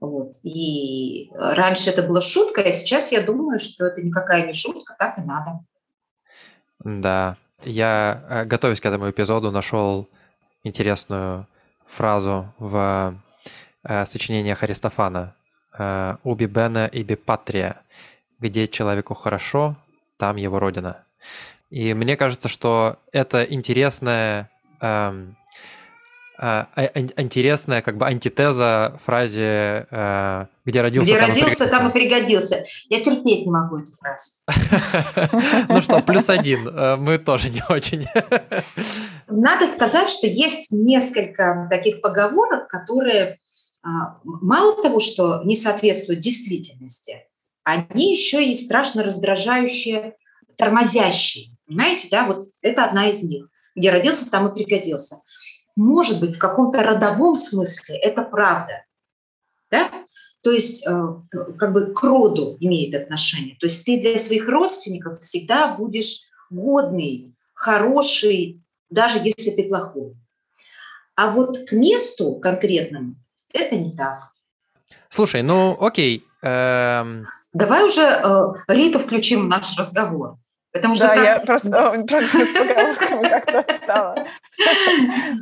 Вот. 0.00 0.32
И 0.42 1.30
раньше 1.34 1.90
это 1.90 2.02
была 2.02 2.20
шутка, 2.20 2.62
а 2.62 2.72
сейчас 2.72 3.12
я 3.12 3.22
думаю, 3.22 3.58
что 3.58 3.86
это 3.86 4.02
никакая 4.02 4.46
не 4.46 4.52
шутка, 4.52 4.96
так 4.98 5.18
и 5.18 5.22
надо. 5.22 5.60
Да, 6.80 7.36
я, 7.62 8.24
э, 8.28 8.44
готовясь 8.44 8.80
к 8.80 8.86
этому 8.86 9.10
эпизоду, 9.10 9.50
нашел 9.50 10.08
интересную 10.62 11.46
фразу 11.84 12.52
в 12.58 13.14
э, 13.84 14.06
сочинениях 14.06 14.62
Аристофана 14.62 15.34
э, 15.78 16.16
«Уби 16.24 16.46
бена 16.46 16.88
иби 16.92 17.14
патрия», 17.14 17.80
где 18.40 18.66
человеку 18.66 19.14
хорошо, 19.14 19.76
там 20.16 20.36
его 20.36 20.58
родина. 20.58 21.04
И 21.70 21.94
мне 21.94 22.16
кажется, 22.16 22.48
что 22.48 22.96
это 23.12 23.42
интересная 23.42 24.50
эм, 24.80 25.36
а, 26.36 26.66
а, 26.74 26.82
интересная 27.16 27.80
как 27.80 27.96
бы 27.96 28.06
антитеза 28.06 28.98
фразе 29.04 29.86
э, 29.88 30.46
«где 30.64 30.82
родился, 30.82 31.12
где 31.12 31.20
там 31.20 31.28
родился, 31.28 31.64
и 31.64 31.70
там 31.70 31.88
и 31.88 31.92
пригодился». 31.92 32.64
Я 32.88 33.00
терпеть 33.00 33.46
не 33.46 33.52
могу 33.52 33.78
эту 33.78 33.92
фразу. 33.98 34.32
Ну 35.68 35.80
что, 35.80 36.00
плюс 36.00 36.28
один. 36.28 36.68
Э, 36.68 36.96
мы 36.96 37.18
тоже 37.18 37.50
не 37.50 37.62
очень. 37.68 38.06
Надо 39.28 39.66
сказать, 39.68 40.08
что 40.08 40.26
есть 40.26 40.72
несколько 40.72 41.68
таких 41.70 42.00
поговорок, 42.00 42.66
которые 42.66 43.38
мало 44.24 44.82
того, 44.82 45.00
что 45.00 45.42
не 45.44 45.56
соответствуют 45.56 46.20
действительности, 46.20 47.26
они 47.62 48.12
еще 48.12 48.44
и 48.44 48.54
страшно 48.54 49.02
раздражающие, 49.02 50.16
тормозящие. 50.56 51.56
Понимаете, 51.66 52.08
да? 52.10 52.26
Вот 52.26 52.48
это 52.62 52.84
одна 52.84 53.08
из 53.08 53.22
них. 53.22 53.48
Где 53.74 53.90
родился, 53.90 54.30
там 54.30 54.48
и 54.48 54.54
пригодился 54.54 55.16
может 55.76 56.20
быть, 56.20 56.36
в 56.36 56.38
каком-то 56.38 56.82
родовом 56.82 57.36
смысле 57.36 57.96
это 57.96 58.22
правда. 58.22 58.84
Да? 59.70 59.90
То 60.42 60.50
есть 60.50 60.86
э, 60.86 60.90
как 61.58 61.72
бы 61.72 61.92
к 61.94 62.02
роду 62.02 62.56
имеет 62.60 62.94
отношение. 62.94 63.56
То 63.58 63.66
есть 63.66 63.84
ты 63.84 64.00
для 64.00 64.18
своих 64.18 64.46
родственников 64.48 65.20
всегда 65.20 65.74
будешь 65.74 66.28
годный, 66.50 67.34
хороший, 67.54 68.62
даже 68.90 69.18
если 69.18 69.50
ты 69.50 69.64
плохой. 69.68 70.16
А 71.16 71.30
вот 71.30 71.58
к 71.68 71.72
месту 71.72 72.36
конкретному 72.36 73.16
это 73.54 73.76
не 73.76 73.96
так. 73.96 74.18
Слушай, 75.08 75.42
ну 75.42 75.76
окей. 75.80 76.26
Эм... 76.42 77.24
Давай 77.52 77.84
уже 77.84 78.02
э, 78.02 78.44
Риту 78.68 78.98
включим 78.98 79.46
в 79.46 79.48
наш 79.48 79.76
разговор. 79.78 80.36
Потому 80.72 80.96
что 80.96 81.06
да, 81.06 81.14
так... 81.14 81.24
я 81.24 81.38
просто 81.38 81.70
как-то 82.08 83.64
стала. 83.82 84.16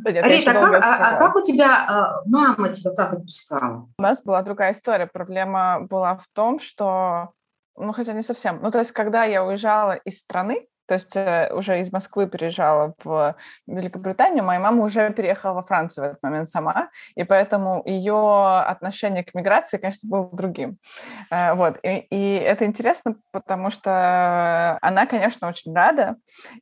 Рита, 0.04 0.50
а, 0.52 0.76
а, 0.76 1.16
а 1.16 1.18
как 1.18 1.36
у 1.36 1.42
тебя 1.42 1.86
а, 1.88 2.22
мама 2.26 2.68
тебя 2.68 2.94
как 2.94 3.14
отпускала? 3.14 3.88
У 3.96 4.02
нас 4.02 4.22
была 4.22 4.42
другая 4.42 4.74
история. 4.74 5.06
Проблема 5.06 5.86
была 5.88 6.16
в 6.16 6.26
том, 6.34 6.60
что 6.60 7.32
ну, 7.76 7.92
хотя 7.92 8.12
не 8.12 8.22
совсем. 8.22 8.60
Ну, 8.62 8.70
то 8.70 8.78
есть, 8.78 8.92
когда 8.92 9.24
я 9.24 9.42
уезжала 9.42 9.94
из 9.94 10.18
страны, 10.18 10.66
то 10.92 10.96
есть 10.96 11.16
э, 11.16 11.50
уже 11.54 11.80
из 11.80 11.90
Москвы 11.90 12.28
переезжала 12.28 12.94
в 13.02 13.34
Великобританию, 13.66 14.44
моя 14.44 14.60
мама 14.60 14.84
уже 14.84 15.10
переехала 15.10 15.54
во 15.54 15.62
Францию 15.62 16.04
в 16.04 16.08
этот 16.08 16.22
момент 16.22 16.50
сама, 16.50 16.90
и 17.14 17.24
поэтому 17.24 17.82
ее 17.86 18.58
отношение 18.58 19.24
к 19.24 19.32
миграции, 19.32 19.78
конечно, 19.78 20.06
было 20.10 20.28
другим. 20.30 20.76
Э, 21.30 21.54
вот. 21.54 21.78
И, 21.82 22.06
и 22.10 22.34
это 22.34 22.66
интересно, 22.66 23.16
потому 23.30 23.70
что 23.70 24.78
она, 24.82 25.06
конечно, 25.06 25.48
очень 25.48 25.74
рада, 25.74 26.16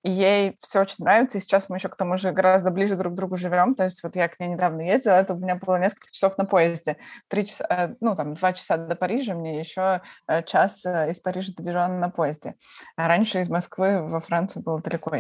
ей 0.05 0.57
все 0.63 0.83
очень 0.83 1.03
нравится, 1.05 1.39
и 1.39 1.41
сейчас 1.41 1.69
мы 1.69 1.79
еще 1.79 1.89
к 1.89 1.97
тому 1.97 2.17
же 2.17 2.31
гораздо 2.31 2.71
ближе 2.71 2.95
друг 2.95 3.15
к 3.15 3.17
другу 3.17 3.35
живем, 3.35 3.75
то 3.75 3.83
есть 3.83 4.01
вот 4.05 4.15
я 4.15 4.29
к 4.29 4.39
ней 4.39 4.51
недавно 4.51 4.83
ездила, 4.83 5.15
это 5.15 5.35
у 5.35 5.39
меня 5.39 5.57
было 5.57 5.75
несколько 5.75 6.07
часов 6.13 6.39
на 6.39 6.45
поезде, 6.45 6.99
три 7.27 7.47
часа, 7.47 7.67
э, 7.69 7.95
ну, 8.01 8.15
там, 8.15 8.35
два 8.35 8.53
часа 8.53 8.77
до 8.77 8.95
Парижа, 8.95 9.35
мне 9.35 9.59
еще 9.59 10.03
час 10.47 10.87
из 10.87 11.19
Парижа 11.19 11.53
до 11.57 11.65
Дижона 11.65 11.99
на 11.99 12.11
поезде. 12.11 12.55
А 12.95 13.09
раньше 13.09 13.41
из 13.41 13.49
Москвы 13.49 14.01
во 14.03 14.20
Францию 14.21 14.63
было 14.63 14.81
далеко 14.81 15.13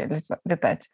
летать. 0.45 0.91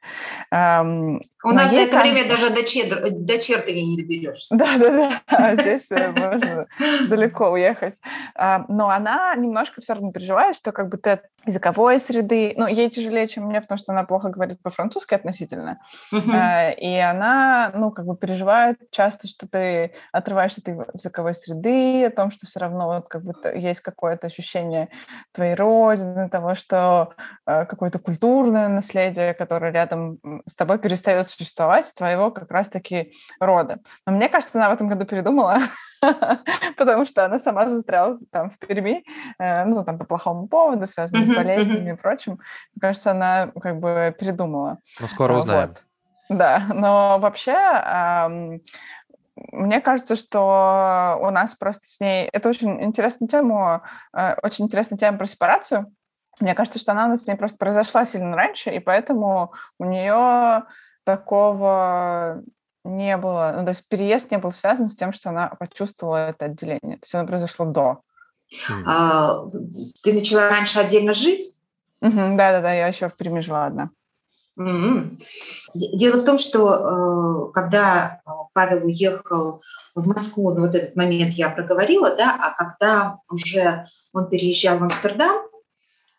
У 1.47 1.51
нас 1.51 1.73
за 1.73 1.81
это 1.81 1.93
кажется... 1.93 2.01
время 2.01 2.29
даже 2.29 2.51
до, 2.51 2.65
чер... 2.65 3.11
до 3.11 3.39
Чертани 3.39 3.83
не 3.83 4.03
доберешься. 4.03 4.57
Да-да-да, 4.57 5.21
а 5.27 5.55
здесь 5.55 5.91
э, 5.93 6.11
можно 6.11 6.67
далеко 7.09 7.51
уехать. 7.51 7.95
Но 8.69 8.91
она 8.91 9.35
немножко 9.37 9.81
все 9.81 9.95
равно 9.95 10.11
переживает, 10.11 10.57
что 10.57 10.73
как 10.73 10.89
бы 10.89 10.97
ты 10.97 11.21
языковой 11.47 12.01
среды, 12.01 12.55
ну, 12.57 12.67
ей 12.67 12.91
тяжелее, 12.91 13.29
чем 13.29 13.45
мне, 13.45 13.61
потому 13.61 13.79
что 13.79 13.93
она 13.93 14.03
плохо 14.03 14.29
говорит 14.29 14.61
по-французски 14.61 15.15
относительно, 15.15 15.79
uh-huh. 16.13 16.75
и 16.75 16.99
она, 16.99 17.71
ну, 17.73 17.93
как 17.93 18.07
бы 18.07 18.17
переживает 18.17 18.79
часто, 18.91 19.29
что 19.29 19.47
ты 19.49 19.93
отрываешься 20.11 20.61
от 20.61 20.95
языковой 20.95 21.35
среды, 21.35 22.07
о 22.07 22.11
том, 22.11 22.33
что 22.33 22.47
все 22.47 22.59
равно 22.59 22.87
вот 22.87 23.09
как 23.09 23.23
бы 23.23 23.33
есть 23.55 23.81
какое-то 23.81 24.27
ощущение 24.27 24.89
твоей 25.33 25.55
родины, 25.55 26.29
того, 26.29 26.57
что 26.57 27.15
э, 27.47 27.65
какое-то 27.87 27.99
культурное 27.99 28.69
наследие, 28.69 29.33
которое 29.35 29.71
рядом 29.71 30.19
с 30.47 30.57
тобой 30.57 30.79
перестает 30.79 31.29
существовать, 31.31 31.93
твоего 31.95 32.31
как 32.31 32.51
раз-таки 32.51 33.13
рода. 33.39 33.79
Но 34.07 34.13
мне 34.13 34.29
кажется, 34.29 34.59
она 34.59 34.71
в 34.71 34.73
этом 34.73 34.89
году 34.89 35.05
передумала, 35.05 35.59
потому 36.77 37.05
что 37.05 37.25
она 37.25 37.39
сама 37.39 37.69
застряла 37.69 38.15
там 38.33 38.51
в 38.51 38.59
Перми, 38.59 39.05
э, 39.39 39.65
ну, 39.65 39.85
там 39.85 39.99
по 39.99 40.05
плохому 40.05 40.49
поводу, 40.49 40.87
связанному 40.87 41.33
с 41.33 41.37
болезнями 41.37 41.93
и 41.93 41.97
прочим. 41.97 42.41
Мне 42.75 42.81
кажется, 42.81 43.13
она 43.13 43.53
как 43.61 43.79
бы 43.79 44.15
передумала. 44.19 44.79
Ну, 45.01 45.07
скоро 45.07 45.35
узнаем. 45.35 45.69
Вот. 45.69 45.83
Да, 46.29 46.65
но 46.75 47.19
вообще 47.21 48.61
мне 49.53 49.81
кажется, 49.81 50.17
что 50.17 51.19
у 51.21 51.31
нас 51.31 51.55
просто 51.55 51.87
с 51.87 52.01
ней... 52.01 52.29
Это 52.33 52.49
очень 52.49 52.83
интересная 52.83 53.29
тема, 53.29 53.83
э, 54.17 54.35
очень 54.43 54.65
интересная 54.65 54.99
тема 54.99 55.19
про 55.19 55.27
сепарацию. 55.27 55.93
Мне 56.41 56.55
кажется, 56.55 56.79
что 56.79 56.93
она 56.93 57.07
у 57.07 57.09
нас 57.09 57.23
с 57.23 57.27
ней 57.27 57.37
просто 57.37 57.59
произошла 57.59 58.05
сильно 58.05 58.37
раньше, 58.37 58.71
и 58.71 58.79
поэтому 58.79 59.53
у 59.79 59.85
нее 59.85 60.65
такого 61.05 62.43
не 62.85 63.17
было, 63.17 63.55
ну, 63.57 63.65
то 63.65 63.71
есть 63.71 63.89
переезд 63.89 64.31
не 64.31 64.39
был 64.39 64.53
связан 64.53 64.89
с 64.89 64.95
тем, 64.95 65.13
что 65.13 65.31
она 65.31 65.49
почувствовала 65.49 66.29
это 66.29 66.47
отделение. 66.47 66.99
То 66.99 67.05
есть 67.05 67.15
оно 67.15 67.27
произошло 67.27 67.67
до. 67.67 68.01
А, 68.85 69.45
ты 70.03 70.13
начала 70.13 70.49
раньше 70.49 70.79
отдельно 70.79 71.13
жить? 71.13 71.59
Да-да-да, 72.01 72.73
я 72.73 72.87
еще 72.89 73.09
в 73.09 73.17
Перми 73.17 73.41
жила 73.41 73.67
одна. 73.67 73.91
mm 74.59 75.19
Дело 75.75 76.19
в 76.19 76.25
том, 76.25 76.39
что 76.39 77.49
э, 77.49 77.53
когда 77.53 78.21
Павел 78.53 78.87
уехал 78.87 79.63
в 79.95 80.07
Москву, 80.07 80.55
ну 80.55 80.61
вот 80.61 80.75
этот 80.75 80.95
момент 80.97 81.33
я 81.33 81.51
проговорила, 81.51 82.15
да, 82.17 82.37
а 82.39 82.55
когда 82.55 83.19
уже 83.29 83.85
он 84.13 84.29
переезжал 84.29 84.79
в 84.79 84.83
Амстердам, 84.83 85.43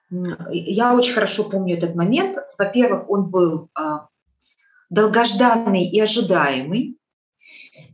я 0.10 0.96
очень 0.96 1.14
хорошо 1.14 1.44
помню 1.50 1.78
этот 1.78 1.96
момент. 1.96 2.38
Во-первых, 2.58 3.10
он 3.10 3.30
был 3.30 3.70
а, 3.74 4.08
долгожданный 4.90 5.86
и 5.86 6.00
ожидаемый, 6.00 6.98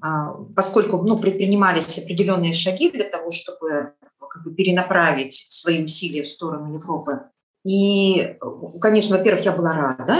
а, 0.02 0.34
поскольку 0.56 1.02
ну, 1.02 1.18
предпринимались 1.18 1.98
определенные 1.98 2.54
шаги 2.54 2.92
для 2.92 3.10
того, 3.10 3.32
чтобы 3.32 3.94
как 4.30 4.44
бы, 4.44 4.54
перенаправить 4.54 5.48
свои 5.50 5.84
усилия 5.84 6.24
в 6.24 6.30
сторону 6.30 6.74
Европы. 6.74 7.22
И, 7.66 8.36
конечно, 8.82 9.18
во-первых, 9.18 9.46
я 9.46 9.54
была 9.54 9.74
рада, 9.74 10.16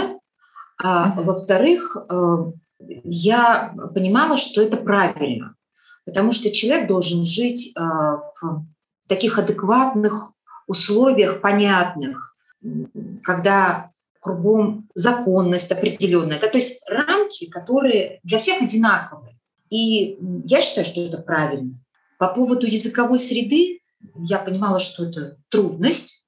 а 0.82 1.20
во-вторых, 1.20 1.96
э, 1.96 2.36
я 3.04 3.74
понимала, 3.94 4.38
что 4.38 4.62
это 4.62 4.78
правильно, 4.78 5.54
потому 6.06 6.32
что 6.32 6.50
человек 6.50 6.88
должен 6.88 7.24
жить 7.24 7.72
э, 7.76 7.80
в 7.80 8.66
таких 9.08 9.38
адекватных 9.38 10.33
условиях, 10.66 11.40
понятных, 11.40 12.36
когда 13.22 13.90
кругом 14.20 14.88
законность 14.94 15.70
определенная, 15.70 16.40
да, 16.40 16.48
то 16.48 16.58
есть 16.58 16.82
рамки, 16.88 17.48
которые 17.50 18.20
для 18.22 18.38
всех 18.38 18.62
одинаковые. 18.62 19.38
И 19.70 20.18
я 20.46 20.60
считаю, 20.60 20.86
что 20.86 21.02
это 21.02 21.18
правильно. 21.18 21.78
По 22.18 22.28
поводу 22.28 22.66
языковой 22.66 23.18
среды 23.18 23.80
я 24.14 24.38
понимала, 24.38 24.78
что 24.78 25.04
это 25.04 25.36
трудность, 25.48 26.24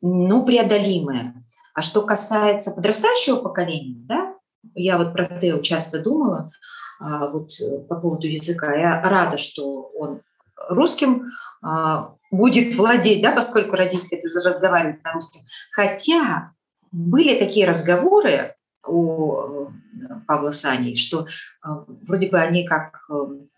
но 0.00 0.44
преодолимая. 0.44 1.44
А 1.74 1.82
что 1.82 2.02
касается 2.02 2.72
подрастающего 2.72 3.36
поколения, 3.36 4.00
да, 4.06 4.34
я 4.74 4.98
вот 4.98 5.12
про 5.12 5.38
Тео 5.38 5.60
часто 5.60 6.02
думала, 6.02 6.50
а, 7.00 7.28
вот 7.28 7.52
э, 7.60 7.80
по 7.88 8.00
поводу 8.00 8.26
языка. 8.26 8.74
Я 8.74 9.00
рада, 9.02 9.36
что 9.38 9.90
он 9.96 10.22
русским 10.68 11.24
а, 11.62 12.14
будет 12.30 12.74
владеть, 12.76 13.22
да, 13.22 13.32
поскольку 13.32 13.76
родители 13.76 14.20
разговаривают 14.44 15.02
на 15.04 15.12
русском. 15.12 15.42
Хотя 15.72 16.52
были 16.92 17.38
такие 17.38 17.66
разговоры 17.66 18.54
у 18.86 19.34
э, 19.34 19.66
Павла 20.26 20.50
Сани, 20.50 20.94
что 20.94 21.22
э, 21.22 21.68
вроде 22.06 22.28
бы 22.28 22.38
они 22.38 22.66
как 22.66 23.00
э, 23.10 23.14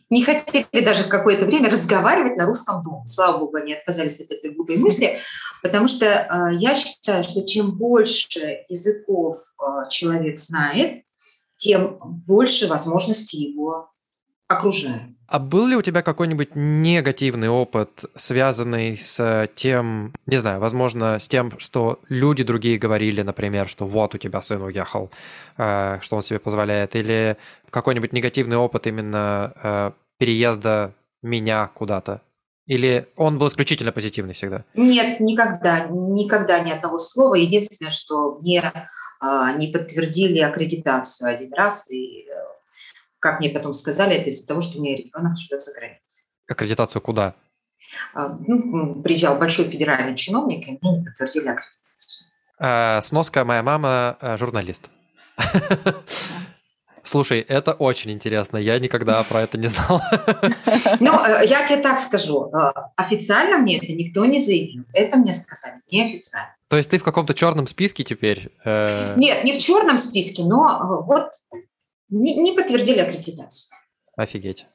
не 0.08 0.24
хотели 0.24 0.84
даже 0.84 1.04
какое-то 1.04 1.46
время 1.46 1.70
разговаривать 1.70 2.36
на 2.36 2.46
русском 2.46 2.82
доме. 2.82 3.06
Слава 3.06 3.38
богу, 3.38 3.56
они 3.56 3.74
отказались 3.74 4.20
от 4.20 4.30
этой 4.30 4.52
глупой 4.52 4.76
мысли, 4.76 5.18
потому 5.62 5.86
что 5.86 6.50
я 6.58 6.74
считаю, 6.74 7.22
что 7.22 7.46
чем 7.46 7.78
больше 7.78 8.64
языков 8.68 9.38
человек 9.88 10.40
знает, 10.40 11.04
тем 11.58 12.00
больше 12.26 12.66
возможностей 12.66 13.52
его 13.52 13.92
окружают. 14.48 15.12
А 15.30 15.38
был 15.38 15.68
ли 15.68 15.76
у 15.76 15.82
тебя 15.82 16.02
какой-нибудь 16.02 16.56
негативный 16.56 17.48
опыт, 17.48 18.04
связанный 18.16 18.98
с 18.98 19.48
тем, 19.54 20.12
не 20.26 20.38
знаю, 20.38 20.58
возможно, 20.58 21.20
с 21.20 21.28
тем, 21.28 21.56
что 21.58 22.00
люди 22.08 22.42
другие 22.42 22.78
говорили, 22.78 23.22
например, 23.22 23.68
что 23.68 23.86
вот 23.86 24.16
у 24.16 24.18
тебя 24.18 24.42
сын 24.42 24.60
уехал, 24.60 25.08
э, 25.56 25.98
что 26.00 26.16
он 26.16 26.22
себе 26.22 26.40
позволяет, 26.40 26.96
или 26.96 27.36
какой-нибудь 27.70 28.12
негативный 28.12 28.56
опыт 28.56 28.88
именно 28.88 29.52
э, 29.62 29.90
переезда 30.18 30.94
меня 31.22 31.70
куда-то? 31.74 32.22
Или 32.66 33.06
он 33.14 33.38
был 33.38 33.46
исключительно 33.46 33.92
позитивный 33.92 34.34
всегда? 34.34 34.64
Нет, 34.74 35.20
никогда, 35.20 35.86
никогда 35.90 36.58
ни 36.58 36.72
одного 36.72 36.98
слова. 36.98 37.36
Единственное, 37.36 37.92
что 37.92 38.40
мне 38.40 38.72
а, 39.20 39.52
не 39.52 39.68
подтвердили 39.68 40.40
аккредитацию 40.40 41.32
один 41.32 41.52
раз, 41.52 41.90
и, 41.90 42.22
э, 42.22 42.32
как 43.20 43.40
мне 43.40 43.50
потом 43.50 43.72
сказали, 43.72 44.16
это 44.16 44.30
из-за 44.30 44.46
того, 44.46 44.62
что 44.62 44.78
у 44.78 44.82
меня 44.82 44.96
ребенок 44.96 45.36
живет 45.38 45.60
за 45.60 45.72
границей. 45.72 46.24
Аккредитацию 46.48 47.00
куда? 47.02 47.34
А, 48.14 48.36
ну, 48.40 49.02
приезжал 49.02 49.38
большой 49.38 49.66
федеральный 49.66 50.16
чиновник, 50.16 50.66
и 50.66 50.78
мне 50.80 50.98
не 50.98 51.04
подтвердили 51.04 51.48
аккредитацию. 51.48 52.28
А, 52.58 53.00
сноска 53.02 53.44
«Моя 53.44 53.62
мама 53.62 54.16
э, 54.20 54.36
журналист». 54.36 54.90
Слушай, 57.02 57.40
это 57.40 57.72
очень 57.72 58.10
интересно. 58.10 58.58
Я 58.58 58.78
никогда 58.78 59.22
про 59.24 59.42
это 59.42 59.58
не 59.58 59.68
знал. 59.68 60.00
Ну, 61.00 61.12
э, 61.24 61.46
я 61.46 61.66
тебе 61.66 61.78
так 61.78 61.98
скажу. 61.98 62.52
Официально 62.96 63.58
мне 63.58 63.78
это 63.78 63.92
никто 63.92 64.24
не 64.26 64.38
заявил. 64.38 64.84
Это 64.92 65.16
мне 65.16 65.32
сказали 65.32 65.80
неофициально. 65.90 66.54
То 66.68 66.76
есть 66.76 66.90
ты 66.90 66.98
в 66.98 67.04
каком-то 67.04 67.34
черном 67.34 67.66
списке 67.66 68.04
теперь? 68.04 68.50
Нет, 68.64 69.44
не 69.44 69.58
в 69.58 69.58
черном 69.58 69.98
списке, 69.98 70.44
но 70.44 71.02
вот 71.06 71.30
не, 72.10 72.36
не 72.36 72.52
подтвердили 72.52 72.98
аккредитацию. 72.98 73.70
Офигеть. 74.16 74.66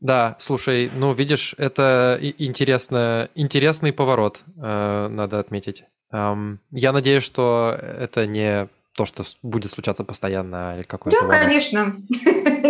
Да, 0.00 0.36
слушай, 0.38 0.90
ну 0.94 1.12
видишь, 1.12 1.54
это 1.58 2.18
интересно, 2.20 3.28
интересный 3.34 3.92
поворот, 3.92 4.42
надо 4.56 5.38
отметить. 5.38 5.84
Я 6.10 6.92
надеюсь, 6.92 7.22
что 7.22 7.78
это 7.78 8.26
не 8.26 8.68
то, 8.94 9.06
что 9.06 9.24
будет 9.42 9.70
случаться 9.70 10.04
постоянно 10.04 10.76
или 10.76 10.82
какой-то... 10.82 11.20
Да, 11.20 11.26
вариант. 11.26 11.46
конечно. 11.46 11.96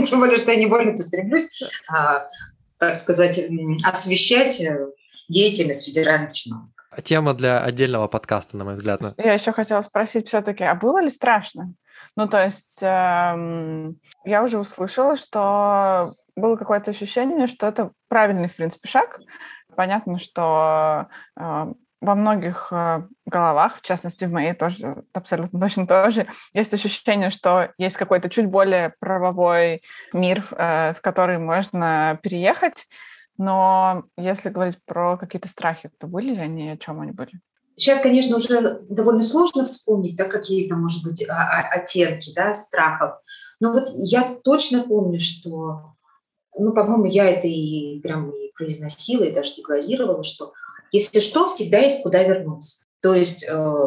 Тем 0.06 0.20
более, 0.20 0.36
что 0.36 0.50
я 0.52 0.58
не 0.58 0.66
больно-то 0.66 1.02
стремлюсь, 1.02 1.48
а, 1.88 2.28
так 2.78 2.98
сказать, 2.98 3.40
освещать 3.84 4.60
э, 4.60 4.86
деятельность 5.28 5.86
федеральных 5.86 6.32
чиновников. 6.32 6.74
Тема 7.02 7.34
для 7.34 7.60
отдельного 7.60 8.08
подкаста, 8.08 8.56
на 8.56 8.64
мой 8.64 8.74
взгляд. 8.74 9.00
Я 9.16 9.32
еще 9.32 9.52
хотела 9.52 9.80
спросить 9.82 10.28
все-таки, 10.28 10.64
а 10.64 10.74
было 10.74 11.00
ли 11.00 11.08
страшно? 11.08 11.74
Ну, 12.16 12.28
то 12.28 12.44
есть 12.44 12.80
эм, 12.82 14.00
я 14.24 14.42
уже 14.42 14.58
услышала, 14.58 15.16
что 15.16 16.12
было 16.36 16.56
какое-то 16.56 16.90
ощущение, 16.90 17.46
что 17.46 17.66
это 17.66 17.92
правильный, 18.08 18.48
в 18.48 18.56
принципе, 18.56 18.88
шаг. 18.88 19.20
Понятно, 19.76 20.18
что 20.18 21.06
э, 21.36 21.72
во 22.00 22.14
многих 22.14 22.68
э, 22.72 23.02
головах, 23.26 23.76
в 23.76 23.82
частности 23.82 24.24
в 24.24 24.32
моей 24.32 24.54
тоже 24.54 25.04
абсолютно 25.12 25.60
точно 25.60 25.86
тоже, 25.86 26.26
есть 26.52 26.74
ощущение, 26.74 27.30
что 27.30 27.72
есть 27.78 27.96
какой-то 27.96 28.28
чуть 28.28 28.46
более 28.46 28.94
правовой 29.00 29.80
мир, 30.12 30.44
э, 30.50 30.94
в 30.94 31.00
который 31.02 31.38
можно 31.38 32.18
переехать. 32.22 32.86
Но 33.38 34.04
если 34.16 34.50
говорить 34.50 34.78
про 34.84 35.16
какие-то 35.16 35.48
страхи, 35.48 35.90
то 35.98 36.06
были 36.06 36.34
ли 36.34 36.40
они, 36.40 36.70
о 36.70 36.76
чем 36.76 37.00
они 37.00 37.12
были? 37.12 37.40
Сейчас, 37.80 38.00
конечно, 38.00 38.36
уже 38.36 38.82
довольно 38.90 39.22
сложно 39.22 39.64
вспомнить, 39.64 40.14
да, 40.14 40.24
какие 40.24 40.68
то 40.68 40.76
может 40.76 41.02
быть, 41.02 41.24
оттенки 41.26 42.30
да, 42.34 42.54
страхов. 42.54 43.14
Но 43.58 43.72
вот 43.72 43.88
я 43.94 44.36
точно 44.44 44.82
помню, 44.82 45.18
что, 45.18 45.94
ну, 46.58 46.74
по-моему, 46.74 47.06
я 47.06 47.30
это 47.30 47.46
и 47.46 47.98
прям 48.00 48.32
и 48.32 48.52
произносила, 48.52 49.24
и 49.24 49.34
даже 49.34 49.54
декларировала, 49.54 50.24
что 50.24 50.52
если 50.92 51.20
что, 51.20 51.48
всегда 51.48 51.78
есть 51.78 52.02
куда 52.02 52.22
вернуться. 52.22 52.84
То 53.00 53.14
есть 53.14 53.46
э, 53.48 53.84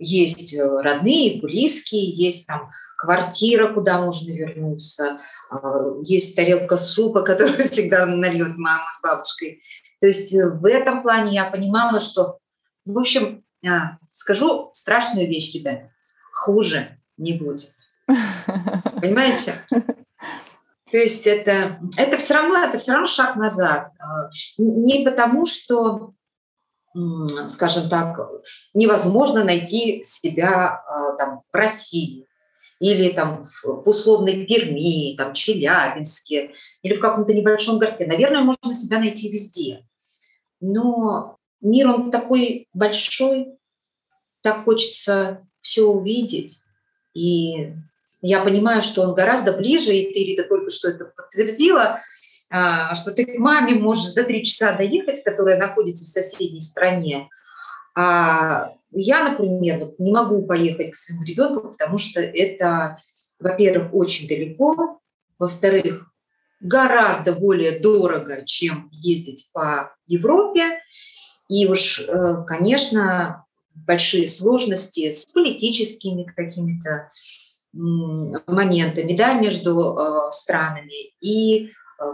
есть 0.00 0.52
э, 0.52 0.66
родные, 0.80 1.40
близкие, 1.40 2.10
есть 2.10 2.48
там 2.48 2.70
квартира, 2.98 3.72
куда 3.72 4.04
можно 4.04 4.32
вернуться, 4.32 5.20
э, 5.52 5.56
есть 6.02 6.34
тарелка 6.34 6.76
супа, 6.76 7.22
которую 7.22 7.62
всегда 7.68 8.06
нальет 8.06 8.56
мама 8.56 8.88
с 8.92 9.00
бабушкой. 9.00 9.62
То 10.00 10.08
есть 10.08 10.34
э, 10.34 10.48
в 10.48 10.64
этом 10.66 11.02
плане 11.02 11.34
я 11.34 11.44
понимала, 11.44 12.00
что, 12.00 12.40
в 12.86 12.98
общем, 12.98 13.44
э, 13.64 13.68
скажу 14.12 14.70
страшную 14.72 15.28
вещь, 15.28 15.54
ребята, 15.54 15.90
хуже 16.32 16.98
не 17.16 17.34
будет. 17.34 17.74
Понимаете? 18.06 19.54
То 20.90 20.96
есть 20.96 21.26
это, 21.26 21.80
это 21.96 22.16
все 22.16 22.34
равно, 22.34 22.58
это 22.58 22.78
все 22.78 22.92
равно 22.92 23.06
шаг 23.06 23.36
назад. 23.36 23.92
Э, 23.98 24.30
не 24.58 25.04
потому, 25.04 25.46
что 25.46 26.14
скажем 27.46 27.88
так, 27.88 28.18
невозможно 28.74 29.44
найти 29.44 30.02
себя 30.02 30.82
а, 30.86 31.12
там, 31.16 31.42
в 31.52 31.54
России 31.54 32.26
или 32.78 33.12
там 33.12 33.48
в 33.64 33.88
условной 33.88 34.46
Перми, 34.46 35.16
там, 35.16 35.32
Челябинске 35.34 36.52
или 36.82 36.94
в 36.94 37.00
каком-то 37.00 37.32
небольшом 37.32 37.78
городке. 37.78 38.06
Наверное, 38.06 38.42
можно 38.42 38.74
себя 38.74 38.98
найти 38.98 39.30
везде. 39.30 39.86
Но 40.60 41.38
мир, 41.60 41.88
он 41.88 42.10
такой 42.10 42.68
большой, 42.72 43.58
так 44.42 44.64
хочется 44.64 45.46
все 45.60 45.84
увидеть. 45.84 46.60
И 47.14 47.72
я 48.20 48.40
понимаю, 48.40 48.82
что 48.82 49.02
он 49.02 49.14
гораздо 49.14 49.52
ближе, 49.52 49.94
и 49.94 50.12
ты, 50.12 50.24
Рита, 50.24 50.44
только 50.44 50.70
что 50.70 50.88
это 50.88 51.06
подтвердила, 51.06 52.02
а, 52.50 52.94
что 52.94 53.12
ты 53.12 53.24
к 53.24 53.38
маме 53.38 53.74
можешь 53.74 54.12
за 54.12 54.24
три 54.24 54.44
часа 54.44 54.76
доехать, 54.76 55.22
которая 55.24 55.58
находится 55.58 56.04
в 56.04 56.08
соседней 56.08 56.60
стране. 56.60 57.28
А 57.96 58.72
я, 58.92 59.28
например, 59.28 59.78
вот 59.78 59.98
не 59.98 60.12
могу 60.12 60.46
поехать 60.46 60.92
к 60.92 60.96
своему 60.96 61.24
ребенку, 61.24 61.70
потому 61.70 61.98
что 61.98 62.20
это, 62.20 63.00
во-первых, 63.40 63.92
очень 63.94 64.28
далеко, 64.28 65.00
во-вторых, 65.38 66.12
гораздо 66.60 67.32
более 67.32 67.78
дорого, 67.80 68.44
чем 68.44 68.88
ездить 68.92 69.50
по 69.52 69.94
Европе. 70.06 70.80
И 71.48 71.66
уж, 71.66 72.00
э, 72.00 72.44
конечно, 72.46 73.44
большие 73.74 74.26
сложности 74.26 75.10
с 75.10 75.26
политическими 75.26 76.24
какими-то 76.24 77.10
моментами 77.72 79.14
да, 79.14 79.34
между 79.34 79.78
э, 79.78 80.32
странами. 80.32 81.12
И 81.20 81.66
э, 81.66 82.04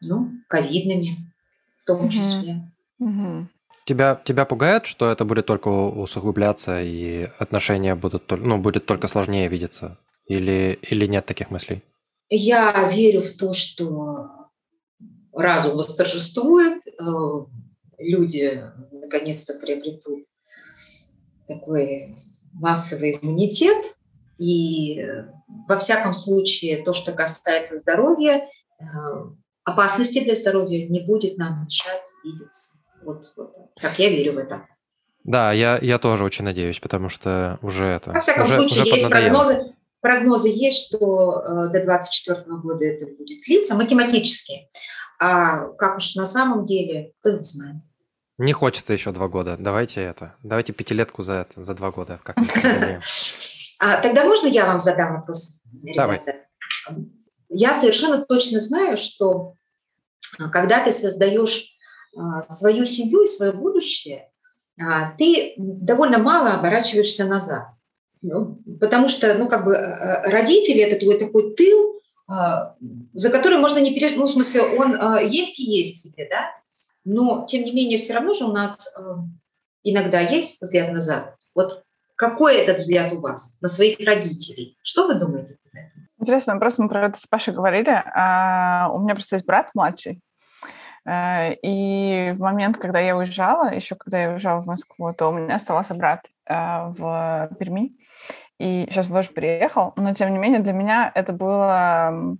ну, 0.00 0.30
ковидными 0.48 1.32
в 1.78 1.84
том 1.86 2.08
числе. 2.08 2.72
Угу. 2.98 3.48
Тебя, 3.84 4.20
тебя 4.24 4.44
пугает, 4.44 4.86
что 4.86 5.10
это 5.10 5.24
будет 5.24 5.46
только 5.46 5.68
усугубляться 5.68 6.82
и 6.82 7.28
отношения 7.38 7.94
будут, 7.94 8.30
ну, 8.30 8.58
будет 8.58 8.86
только 8.86 9.06
сложнее 9.06 9.48
видеться? 9.48 9.98
Или, 10.26 10.78
или 10.90 11.06
нет 11.06 11.24
таких 11.24 11.50
мыслей? 11.50 11.84
Я 12.28 12.90
верю 12.92 13.22
в 13.22 13.30
то, 13.36 13.52
что 13.52 14.48
разум 15.32 15.76
восторжествует, 15.76 16.82
люди 17.98 18.62
наконец-то 18.92 19.54
приобретут 19.54 20.26
такой 21.46 22.16
массовый 22.52 23.18
иммунитет. 23.20 23.96
И 24.38 25.00
э, 25.00 25.28
во 25.68 25.78
всяком 25.78 26.12
случае, 26.12 26.82
то, 26.82 26.92
что 26.92 27.12
касается 27.12 27.78
здоровья, 27.78 28.48
э, 28.78 28.84
опасности 29.64 30.22
для 30.22 30.34
здоровья 30.34 30.86
не 30.88 31.00
будет 31.04 31.38
нам 31.38 31.64
мешать 31.64 32.04
видеться. 32.24 32.78
Вот, 33.02 33.32
вот 33.36 33.54
как 33.80 33.98
я 33.98 34.10
верю 34.10 34.34
в 34.34 34.38
это. 34.38 34.66
Да, 35.24 35.52
я, 35.52 35.78
я 35.82 35.98
тоже 35.98 36.24
очень 36.24 36.44
надеюсь, 36.44 36.78
потому 36.78 37.08
что 37.08 37.58
уже 37.62 37.86
это... 37.86 38.12
Во 38.12 38.20
всяком 38.20 38.44
уже, 38.44 38.56
случае, 38.56 38.82
уже 38.82 38.92
есть 38.92 39.08
прогнозы, 39.08 39.74
прогнозы 40.00 40.48
есть, 40.48 40.86
что 40.86 41.40
э, 41.40 41.72
до 41.72 41.84
2024 41.84 42.58
года 42.60 42.84
это 42.84 43.06
будет 43.06 43.42
длиться 43.42 43.74
математически. 43.74 44.68
А 45.18 45.68
как 45.72 45.96
уж 45.96 46.14
на 46.14 46.26
самом 46.26 46.66
деле, 46.66 47.12
кто 47.20 47.36
не 47.36 47.42
знает. 47.42 47.82
Не 48.38 48.52
хочется 48.52 48.92
еще 48.92 49.12
два 49.12 49.28
года. 49.28 49.56
Давайте 49.58 50.02
это. 50.02 50.34
Давайте 50.42 50.72
пятилетку 50.74 51.22
за 51.22 51.32
это, 51.32 51.62
за 51.62 51.74
два 51.74 51.90
года. 51.90 52.20
Как 52.22 52.36
а, 53.78 54.00
тогда 54.02 54.24
можно 54.24 54.46
я 54.46 54.66
вам 54.66 54.80
задам 54.80 55.16
вопрос? 55.16 55.62
Давай. 55.72 56.20
Я 57.48 57.72
совершенно 57.72 58.24
точно 58.24 58.60
знаю, 58.60 58.98
что 58.98 59.54
а, 60.38 60.50
когда 60.50 60.84
ты 60.84 60.92
создаешь 60.92 61.76
а, 62.14 62.42
свою 62.42 62.84
семью 62.84 63.22
и 63.22 63.26
свое 63.28 63.52
будущее, 63.52 64.30
а, 64.78 65.12
ты 65.16 65.54
довольно 65.56 66.18
мало 66.18 66.52
оборачиваешься 66.52 67.24
назад. 67.24 67.68
Ну, 68.20 68.60
потому 68.80 69.08
что, 69.08 69.34
ну, 69.34 69.48
как 69.48 69.64
бы 69.64 69.76
родители– 69.76 70.80
это 70.82 70.98
твой 70.98 71.18
такой 71.18 71.54
тыл, 71.54 72.00
за 73.12 73.30
который 73.30 73.58
можно 73.58 73.78
не 73.78 73.94
перейти, 73.94 74.16
ну, 74.16 74.24
в 74.24 74.30
смысле, 74.30 74.62
он 74.62 74.98
есть 75.28 75.60
и 75.60 75.64
есть 75.64 76.02
себе, 76.02 76.26
да, 76.28 76.50
но, 77.06 77.46
тем 77.46 77.64
не 77.64 77.72
менее, 77.72 77.98
все 77.98 78.12
равно 78.12 78.34
же 78.34 78.44
у 78.44 78.52
нас 78.52 78.94
иногда 79.82 80.20
есть 80.20 80.60
взгляд 80.60 80.92
назад. 80.92 81.36
Вот 81.54 81.84
какой 82.16 82.56
этот 82.56 82.78
взгляд 82.78 83.12
у 83.14 83.20
вас 83.20 83.56
на 83.62 83.68
своих 83.68 83.98
родителей? 84.06 84.76
Что 84.82 85.06
вы 85.06 85.14
думаете 85.14 85.54
об 85.54 85.78
этом? 85.78 86.08
Интересный 86.18 86.54
вопрос, 86.54 86.78
мы 86.78 86.88
про 86.88 87.06
это 87.06 87.18
с 87.18 87.26
Пашей 87.26 87.54
говорили. 87.54 87.90
А, 87.90 88.90
у 88.92 88.98
меня 89.00 89.14
просто 89.14 89.36
есть 89.36 89.46
брат 89.46 89.70
младший, 89.74 90.22
Э, 91.06 91.54
и 91.62 92.32
в 92.32 92.40
момент, 92.40 92.78
когда 92.78 92.98
я 92.98 93.16
уезжала, 93.16 93.72
еще 93.72 93.94
когда 93.94 94.20
я 94.20 94.30
уезжала 94.30 94.60
в 94.60 94.66
Москву, 94.66 95.12
то 95.14 95.28
у 95.28 95.32
меня 95.32 95.54
оставался 95.54 95.94
брат 95.94 96.26
э, 96.46 96.54
в 96.54 97.50
Перми. 97.58 97.92
И 98.58 98.86
сейчас 98.90 99.08
он 99.08 99.16
тоже 99.16 99.30
приехал, 99.30 99.92
но 99.96 100.14
тем 100.14 100.32
не 100.32 100.38
менее 100.38 100.60
для 100.60 100.72
меня 100.72 101.12
это 101.14 101.32
было 101.32 102.36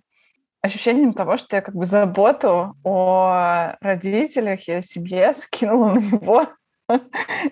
ощущением 0.63 1.13
того, 1.13 1.37
что 1.37 1.57
я 1.57 1.63
как 1.63 1.75
бы 1.75 1.85
заботу 1.85 2.75
о 2.85 3.77
родителях 3.81 4.69
и 4.69 4.73
о 4.73 4.83
семье 4.83 5.33
скинула 5.35 5.93
на 5.95 5.99
него, 5.99 6.47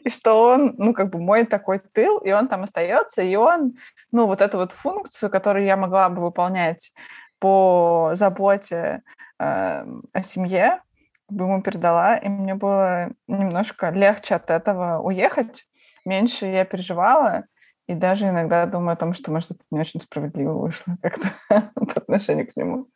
и 0.04 0.08
что 0.08 0.48
он, 0.48 0.74
ну, 0.78 0.94
как 0.94 1.10
бы 1.10 1.20
мой 1.20 1.44
такой 1.44 1.80
тыл, 1.80 2.18
и 2.18 2.30
он 2.32 2.48
там 2.48 2.62
остается, 2.62 3.22
и 3.22 3.34
он, 3.34 3.74
ну, 4.12 4.26
вот 4.26 4.40
эту 4.40 4.58
вот 4.58 4.72
функцию, 4.72 5.30
которую 5.30 5.64
я 5.64 5.76
могла 5.76 6.08
бы 6.08 6.22
выполнять 6.22 6.92
по 7.40 8.12
заботе 8.14 9.02
э, 9.40 9.84
о 10.12 10.22
семье, 10.22 10.80
бы 11.28 11.44
ему 11.46 11.62
передала, 11.62 12.16
и 12.16 12.28
мне 12.28 12.54
было 12.54 13.10
немножко 13.26 13.90
легче 13.90 14.36
от 14.36 14.50
этого 14.50 15.00
уехать, 15.00 15.66
меньше 16.04 16.46
я 16.46 16.64
переживала, 16.64 17.44
и 17.86 17.94
даже 17.94 18.28
иногда 18.28 18.66
думаю 18.66 18.92
о 18.92 18.96
том, 18.96 19.12
что, 19.14 19.30
может, 19.30 19.52
это 19.52 19.64
не 19.70 19.80
очень 19.80 20.00
справедливо 20.00 20.52
вышло 20.52 20.96
как-то 21.02 21.28
по 21.74 21.92
отношению 21.96 22.50
к 22.50 22.56
нему. 22.56 22.86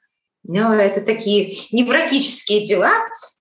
Ну, 0.44 0.72
это 0.72 1.02
такие 1.02 1.52
невротические 1.72 2.64
дела, 2.64 2.92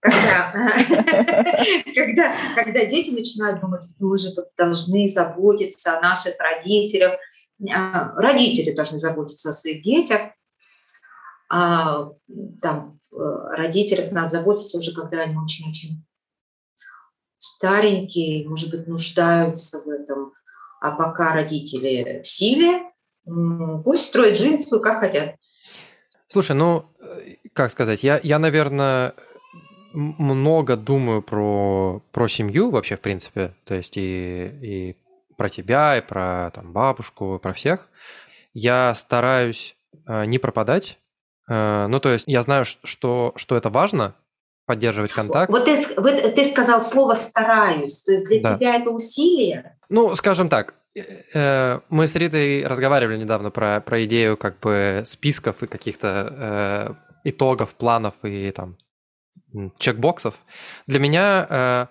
когда, 0.02 0.52
когда, 1.95 2.36
когда 2.56 2.86
дети 2.86 3.12
начинают 3.12 3.62
думать, 3.62 3.84
мы 4.00 4.18
же 4.18 4.30
должны 4.58 5.08
заботиться 5.08 5.98
о 5.98 6.02
наших 6.02 6.36
родителях. 6.39 7.18
А, 7.74 8.14
родители 8.16 8.72
должны 8.74 8.98
заботиться 9.00 9.50
о 9.50 9.54
своих 9.54 9.84
детях. 9.84 10.32
А 11.50 12.10
там 12.62 13.00
э, 13.14 13.16
родителях 13.16 14.12
надо 14.12 14.30
заботиться 14.30 14.78
уже, 14.78 14.93
когда 14.93 15.22
они 15.22 15.38
очень-очень 15.38 16.04
старенькие, 17.38 18.48
может 18.50 18.70
быть, 18.70 18.88
нуждаются 18.88 19.82
в 19.82 19.88
этом. 19.88 20.34
А 20.82 20.91
пока 20.95 21.34
родители 21.34 22.22
в 22.24 22.28
силе, 22.28 22.91
пусть 23.84 24.08
строят 24.08 24.38
жизнь 24.38 24.60
свою, 24.60 24.84
как 24.84 25.00
хотят. 25.00 25.36
Слушай, 26.28 26.55
ну, 26.55 26.86
э, 26.99 27.36
как 27.53 27.71
сказать, 27.71 28.03
я, 28.03 28.19
я 28.23 28.39
наверное, 28.39 29.13
много 29.93 30.75
думаю 30.75 31.21
про, 31.21 32.01
про 32.11 32.28
семью 32.28 32.69
вообще, 32.69 32.97
в 32.97 33.01
принципе, 33.01 33.55
то 33.65 33.73
есть 33.73 33.97
и, 33.97 34.51
и 34.61 34.97
про 35.38 35.49
тебя, 35.49 35.97
и 35.97 36.01
про 36.01 36.51
там, 36.53 36.73
бабушку, 36.73 37.36
и 37.36 37.39
про 37.39 37.53
всех. 37.53 37.89
Я 38.53 38.93
стараюсь 38.95 39.75
э, 40.07 40.25
не 40.25 40.38
пропадать. 40.38 40.99
Э, 41.49 41.88
ну, 41.88 41.99
то 41.99 42.09
есть 42.09 42.25
я 42.28 42.41
знаю, 42.41 42.65
что, 42.65 43.34
что 43.36 43.55
это 43.55 43.69
важно, 43.69 44.15
поддерживать 44.65 45.13
контакт. 45.13 45.49
Вот 45.51 45.65
ты, 45.65 45.78
вот 45.95 46.36
ты 46.36 46.43
сказал 46.43 46.82
слово 46.82 47.13
«стараюсь», 47.13 48.01
то 48.03 48.11
есть 48.11 48.25
для 48.25 48.41
да. 48.41 48.57
тебя 48.57 48.75
это 48.75 48.89
усилие? 48.89 49.78
Ну, 49.89 50.13
скажем 50.15 50.49
так, 50.49 50.75
мы 51.89 52.08
с 52.08 52.16
Ритой 52.16 52.66
разговаривали 52.66 53.18
недавно 53.18 53.52
про, 53.52 53.82
про 53.82 54.06
идею 54.06 54.38
как 54.38 54.60
бы 54.60 55.04
списков 55.06 55.64
и 55.64 55.68
каких-то 55.68 56.98
э, 57.24 57.30
итогов, 57.30 57.76
планов 57.76 58.16
и 58.24 58.52
там 58.52 58.78
чекбоксов. 59.78 60.36
Для 60.88 61.00
меня 61.00 61.48
э, 61.50 61.86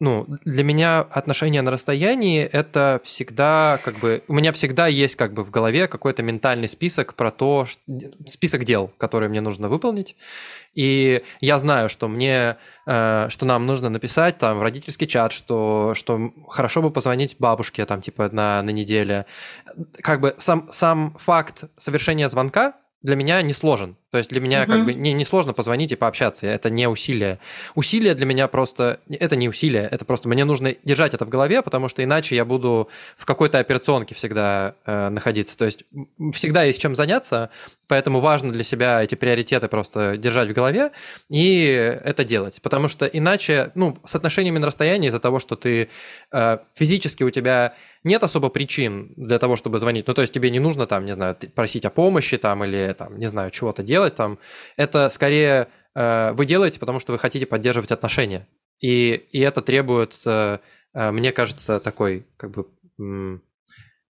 ну, 0.00 0.26
для 0.44 0.62
меня 0.62 1.00
отношения 1.00 1.60
на 1.60 1.72
расстоянии 1.72 2.44
это 2.44 3.00
всегда 3.02 3.80
как 3.84 3.98
бы... 3.98 4.22
У 4.28 4.34
меня 4.34 4.52
всегда 4.52 4.86
есть 4.86 5.16
как 5.16 5.32
бы 5.32 5.42
в 5.42 5.50
голове 5.50 5.88
какой-то 5.88 6.22
ментальный 6.22 6.68
список 6.68 7.14
про 7.14 7.32
то, 7.32 7.66
список 8.26 8.64
дел, 8.64 8.92
которые 8.96 9.28
мне 9.28 9.40
нужно 9.40 9.68
выполнить. 9.68 10.14
И 10.74 11.24
я 11.40 11.58
знаю, 11.58 11.88
что 11.88 12.06
мне, 12.06 12.58
э, 12.86 13.26
что 13.28 13.44
нам 13.44 13.66
нужно 13.66 13.88
написать 13.88 14.38
там 14.38 14.58
в 14.58 14.62
родительский 14.62 15.08
чат, 15.08 15.32
что, 15.32 15.94
что 15.96 16.32
хорошо 16.48 16.80
бы 16.80 16.92
позвонить 16.92 17.34
бабушке 17.40 17.84
там 17.84 18.00
типа 18.00 18.28
на, 18.30 18.62
на 18.62 18.70
неделе. 18.70 19.26
Как 20.00 20.20
бы 20.20 20.36
сам, 20.38 20.68
сам 20.70 21.16
факт 21.18 21.64
совершения 21.76 22.28
звонка 22.28 22.74
для 23.02 23.16
меня 23.16 23.40
не 23.42 23.52
сложен. 23.52 23.96
То 24.10 24.18
есть 24.18 24.30
для 24.30 24.40
меня 24.40 24.62
угу. 24.62 24.72
как 24.72 24.84
бы 24.86 24.94
не, 24.94 25.12
не 25.12 25.24
сложно 25.24 25.52
позвонить 25.52 25.92
и 25.92 25.96
пообщаться. 25.96 26.46
Это 26.46 26.70
не 26.70 26.88
усилие. 26.88 27.38
Усилие 27.74 28.14
для 28.14 28.26
меня 28.26 28.48
просто... 28.48 29.00
Это 29.08 29.36
не 29.36 29.48
усилие, 29.48 29.86
это 29.90 30.04
просто 30.04 30.28
мне 30.28 30.44
нужно 30.44 30.74
держать 30.84 31.14
это 31.14 31.24
в 31.26 31.28
голове, 31.28 31.62
потому 31.62 31.88
что 31.88 32.02
иначе 32.02 32.34
я 32.34 32.44
буду 32.44 32.88
в 33.16 33.24
какой-то 33.26 33.58
операционке 33.58 34.14
всегда 34.14 34.74
э, 34.86 35.10
находиться. 35.10 35.56
То 35.56 35.66
есть 35.66 35.84
всегда 36.32 36.64
есть 36.64 36.80
чем 36.80 36.94
заняться, 36.94 37.50
поэтому 37.86 38.18
важно 38.18 38.52
для 38.52 38.64
себя 38.64 39.02
эти 39.02 39.14
приоритеты 39.14 39.68
просто 39.68 40.16
держать 40.16 40.48
в 40.48 40.52
голове 40.52 40.90
и 41.28 41.66
это 42.02 42.24
делать. 42.24 42.60
Потому 42.62 42.88
что 42.88 43.06
иначе, 43.06 43.70
ну, 43.74 43.96
с 44.04 44.16
отношениями 44.16 44.58
на 44.58 44.66
расстоянии 44.66 45.08
из-за 45.08 45.18
того, 45.20 45.38
что 45.38 45.54
ты 45.54 45.88
э, 46.32 46.58
физически 46.74 47.22
у 47.22 47.30
тебя 47.30 47.74
нет 48.08 48.24
особо 48.24 48.48
причин 48.48 49.12
для 49.16 49.38
того, 49.38 49.54
чтобы 49.54 49.78
звонить. 49.78 50.08
Ну, 50.08 50.14
то 50.14 50.22
есть 50.22 50.34
тебе 50.34 50.50
не 50.50 50.58
нужно 50.58 50.86
там, 50.86 51.06
не 51.06 51.14
знаю, 51.14 51.36
просить 51.54 51.84
о 51.84 51.90
помощи 51.90 52.36
там 52.36 52.64
или 52.64 52.92
там, 52.98 53.18
не 53.18 53.28
знаю, 53.28 53.52
чего-то 53.52 53.84
делать 53.84 54.16
там. 54.16 54.38
Это 54.76 55.08
скорее 55.10 55.68
э, 55.94 56.32
вы 56.32 56.46
делаете, 56.46 56.80
потому 56.80 56.98
что 56.98 57.12
вы 57.12 57.18
хотите 57.18 57.46
поддерживать 57.46 57.92
отношения. 57.92 58.48
И, 58.80 59.12
и 59.32 59.40
это 59.40 59.62
требует, 59.62 60.14
э, 60.26 60.58
э, 60.94 61.10
мне 61.12 61.30
кажется, 61.32 61.78
такой 61.78 62.26
как 62.36 62.50
бы 62.50 62.66
м, 62.98 63.42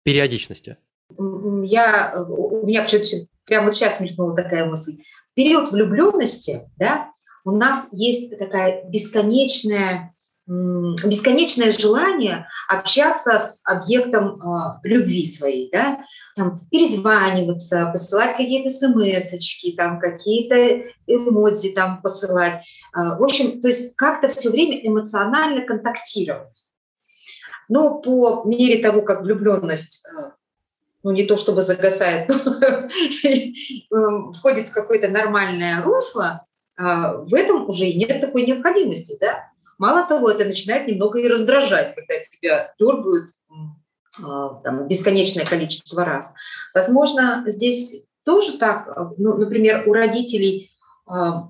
периодичности. 0.02 0.76
Я, 1.16 2.24
у 2.28 2.66
меня 2.66 2.86
прямо 3.44 3.66
вот 3.66 3.74
сейчас 3.74 4.00
мелькнула 4.00 4.34
такая 4.34 4.66
мысль. 4.66 5.02
В 5.32 5.34
период 5.34 5.70
влюбленности, 5.70 6.70
да, 6.76 7.12
у 7.44 7.50
нас 7.50 7.88
есть 7.92 8.38
такая 8.38 8.84
бесконечная 8.88 10.12
бесконечное 10.46 11.70
желание 11.70 12.46
общаться 12.68 13.38
с 13.38 13.62
объектом 13.64 14.40
э, 14.40 14.78
любви 14.82 15.26
своей, 15.26 15.70
да, 15.72 16.04
там, 16.36 16.60
перезваниваться, 16.70 17.88
посылать 17.92 18.36
какие-то 18.36 18.68
смс 18.68 19.76
там, 19.76 19.98
какие-то 19.98 20.90
эмодзи 21.06 21.70
там 21.70 22.02
посылать. 22.02 22.62
Э, 22.94 23.18
в 23.18 23.24
общем, 23.24 23.62
то 23.62 23.68
есть 23.68 23.96
как-то 23.96 24.28
все 24.28 24.50
время 24.50 24.80
эмоционально 24.86 25.64
контактировать. 25.64 26.64
Но 27.70 28.00
по 28.00 28.42
мере 28.44 28.82
того, 28.82 29.00
как 29.00 29.22
влюбленность 29.22 30.04
э, 30.06 30.30
ну 31.04 31.12
не 31.12 31.24
то 31.24 31.38
чтобы 31.38 31.62
загасает, 31.62 32.30
но 33.90 34.32
входит 34.32 34.68
в 34.68 34.72
какое-то 34.72 35.08
нормальное 35.08 35.82
русло, 35.82 36.44
в 36.76 37.32
этом 37.32 37.68
уже 37.68 37.84
и 37.84 37.96
нет 37.96 38.20
такой 38.20 38.44
необходимости, 38.44 39.16
да? 39.20 39.53
Мало 39.78 40.06
того, 40.06 40.30
это 40.30 40.44
начинает 40.44 40.86
немного 40.86 41.18
и 41.18 41.28
раздражать, 41.28 41.94
когда 41.94 42.14
тебя 42.18 42.74
дергают 42.78 43.30
а, 44.22 44.54
там, 44.62 44.86
бесконечное 44.86 45.44
количество 45.44 46.04
раз. 46.04 46.32
Возможно, 46.72 47.44
здесь 47.46 48.06
тоже 48.24 48.58
так, 48.58 48.88
ну, 49.18 49.36
например, 49.36 49.88
у 49.88 49.92
родителей 49.92 50.70
а, 51.06 51.48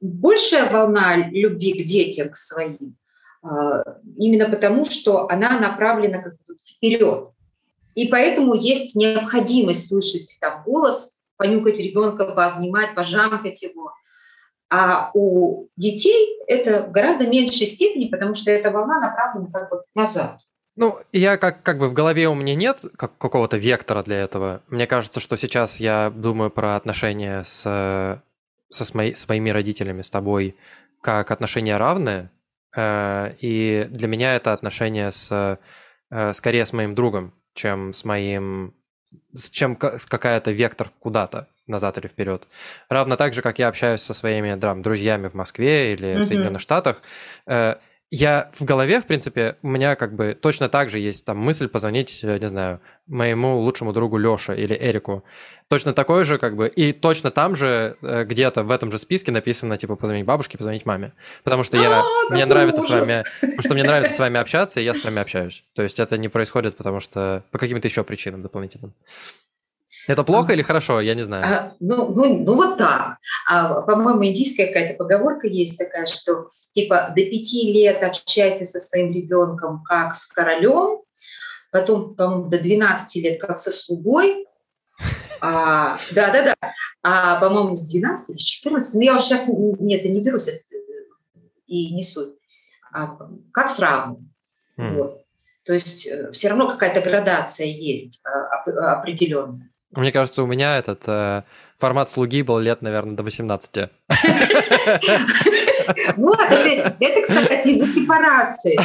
большая 0.00 0.70
волна 0.70 1.16
любви 1.16 1.82
к 1.82 1.86
детям, 1.86 2.30
к 2.30 2.36
своим, 2.36 2.96
а, 3.42 3.82
именно 4.16 4.48
потому, 4.48 4.84
что 4.84 5.28
она 5.28 5.60
направлена 5.60 6.22
как 6.22 6.34
бы 6.46 6.56
вперед. 6.66 7.30
И 7.94 8.08
поэтому 8.08 8.54
есть 8.54 8.94
необходимость 8.94 9.88
слышать 9.88 10.38
там 10.40 10.62
голос, 10.64 11.18
понюхать 11.36 11.78
ребенка, 11.78 12.26
пообнимать, 12.26 12.94
пожамкать 12.94 13.62
его– 13.62 13.92
а 14.70 15.10
у 15.14 15.68
детей 15.76 16.38
это 16.46 16.82
в 16.82 16.92
гораздо 16.92 17.26
меньшей 17.26 17.66
степени, 17.66 18.08
потому 18.08 18.34
что 18.34 18.50
эта 18.50 18.70
волна 18.70 19.00
направлена 19.00 19.50
как 19.50 19.70
бы 19.70 19.82
назад. 19.94 20.38
Ну, 20.76 20.96
я 21.12 21.38
как, 21.38 21.62
как 21.62 21.78
бы 21.78 21.88
в 21.88 21.92
голове 21.92 22.28
у 22.28 22.34
меня 22.34 22.54
нет 22.54 22.84
как, 22.96 23.16
какого-то 23.18 23.56
вектора 23.56 24.02
для 24.02 24.18
этого. 24.18 24.62
Мне 24.68 24.86
кажется, 24.86 25.18
что 25.18 25.36
сейчас 25.36 25.80
я 25.80 26.12
думаю 26.14 26.50
про 26.50 26.76
отношения 26.76 27.42
с, 27.42 28.22
со 28.68 28.84
свои, 28.84 29.14
своими 29.14 29.50
родителями, 29.50 30.02
с 30.02 30.10
тобой, 30.10 30.56
как 31.00 31.32
отношения 31.32 31.76
равные. 31.76 32.30
Э, 32.76 33.32
и 33.40 33.88
для 33.90 34.06
меня 34.06 34.36
это 34.36 34.52
отношение 34.52 35.10
с, 35.10 35.58
э, 36.10 36.32
скорее 36.32 36.64
с 36.64 36.72
моим 36.72 36.94
другом, 36.94 37.32
чем 37.54 37.92
с 37.92 38.04
моим 38.04 38.74
чем 39.50 39.76
какая-то 39.76 40.50
вектор 40.50 40.90
куда-то 41.00 41.48
назад 41.68 41.98
или 41.98 42.06
вперед. 42.06 42.46
Равно 42.88 43.16
так 43.16 43.34
же, 43.34 43.42
как 43.42 43.58
я 43.58 43.68
общаюсь 43.68 44.00
со 44.00 44.14
своими 44.14 44.54
драм, 44.54 44.82
друзьями 44.82 45.28
в 45.28 45.34
Москве 45.34 45.94
или 45.94 46.08
mm-hmm. 46.08 46.20
в 46.20 46.24
Соединенных 46.24 46.60
Штатах, 46.60 47.02
э, 47.46 47.76
я 48.10 48.50
в 48.54 48.64
голове, 48.64 49.02
в 49.02 49.06
принципе, 49.06 49.56
у 49.62 49.68
меня 49.68 49.94
как 49.94 50.14
бы 50.14 50.36
точно 50.40 50.70
так 50.70 50.88
же 50.88 50.98
есть 50.98 51.26
там 51.26 51.36
мысль 51.36 51.68
позвонить, 51.68 52.20
э, 52.24 52.38
не 52.38 52.48
знаю, 52.48 52.80
моему 53.06 53.58
лучшему 53.58 53.92
другу 53.92 54.16
Лёше 54.16 54.56
или 54.56 54.74
Эрику. 54.74 55.24
Точно 55.68 55.92
такой 55.92 56.24
же, 56.24 56.38
как 56.38 56.56
бы, 56.56 56.68
и 56.68 56.92
точно 56.92 57.30
там 57.30 57.54
же, 57.54 57.96
э, 58.00 58.24
где-то 58.24 58.62
в 58.62 58.70
этом 58.70 58.90
же 58.90 58.96
списке 58.96 59.30
написано, 59.30 59.76
типа, 59.76 59.96
позвонить 59.96 60.24
бабушке, 60.24 60.56
позвонить 60.56 60.86
маме. 60.86 61.12
Потому 61.44 61.64
что 61.64 61.76
я, 61.76 62.00
а, 62.00 62.04
мне 62.30 62.46
нравится 62.46 62.80
с 62.80 62.88
вами, 62.88 63.24
потому 63.40 63.62
что 63.62 63.74
мне 63.74 63.82
нравится 63.82 64.14
с 64.14 64.18
вами 64.18 64.40
общаться, 64.40 64.80
и 64.80 64.84
я 64.84 64.94
с 64.94 65.04
вами 65.04 65.18
общаюсь. 65.20 65.64
То 65.74 65.82
есть 65.82 66.00
это 66.00 66.16
не 66.16 66.28
происходит, 66.28 66.78
потому 66.78 67.00
что 67.00 67.44
по 67.50 67.58
каким-то 67.58 67.88
еще 67.88 68.04
причинам 68.04 68.40
дополнительным. 68.40 68.94
Это 70.08 70.24
плохо 70.24 70.52
а, 70.52 70.54
или 70.54 70.62
хорошо? 70.62 71.00
Я 71.00 71.14
не 71.14 71.22
знаю. 71.22 71.44
А, 71.44 71.74
ну, 71.80 72.08
ну, 72.14 72.38
ну, 72.38 72.54
вот 72.54 72.78
так. 72.78 73.18
А, 73.48 73.82
по-моему, 73.82 74.24
индийская 74.24 74.66
какая-то 74.68 74.96
поговорка 74.96 75.46
есть 75.46 75.78
такая, 75.78 76.06
что 76.06 76.48
типа 76.72 77.12
до 77.14 77.22
пяти 77.22 77.72
лет 77.72 78.02
общайся 78.02 78.64
со 78.64 78.80
своим 78.80 79.12
ребенком 79.12 79.82
как 79.84 80.16
с 80.16 80.26
королем, 80.26 81.02
потом, 81.70 82.14
по-моему, 82.14 82.48
до 82.48 82.58
12 82.58 83.22
лет 83.22 83.40
как 83.40 83.58
со 83.58 83.70
слугой, 83.70 84.46
а, 85.40 85.96
да, 86.12 86.32
да, 86.32 86.42
да. 86.42 86.72
А, 87.02 87.38
по-моему, 87.40 87.74
с 87.74 87.86
12 87.86 88.30
или 88.30 88.38
с 88.38 88.42
14, 88.42 88.94
ну, 88.94 89.00
я 89.02 89.14
уже 89.14 89.24
сейчас 89.24 89.48
нет, 89.48 90.00
это 90.00 90.08
не 90.08 90.20
берусь 90.20 90.48
это, 90.48 90.62
и 91.66 91.94
не 91.94 92.02
суть. 92.02 92.34
А, 92.92 93.18
как 93.52 93.70
с 93.70 93.78
равным. 93.78 94.32
Mm. 94.78 94.94
Вот. 94.94 95.24
То 95.64 95.74
есть 95.74 96.06
э, 96.06 96.32
все 96.32 96.48
равно 96.48 96.70
какая-то 96.70 97.02
градация 97.02 97.66
есть 97.66 98.22
а, 98.24 98.92
определенная. 98.92 99.70
Мне 99.92 100.12
кажется, 100.12 100.42
у 100.42 100.46
меня 100.46 100.76
этот 100.76 101.04
э, 101.06 101.44
формат 101.76 102.10
слуги 102.10 102.42
был 102.42 102.58
лет, 102.58 102.82
наверное, 102.82 103.16
до 103.16 103.22
18. 103.22 103.90
Вот, 106.16 106.38
это, 106.38 106.96
это, 107.00 107.22
кстати, 107.22 107.68
из-за 107.68 107.86
сепарации. 107.86 108.76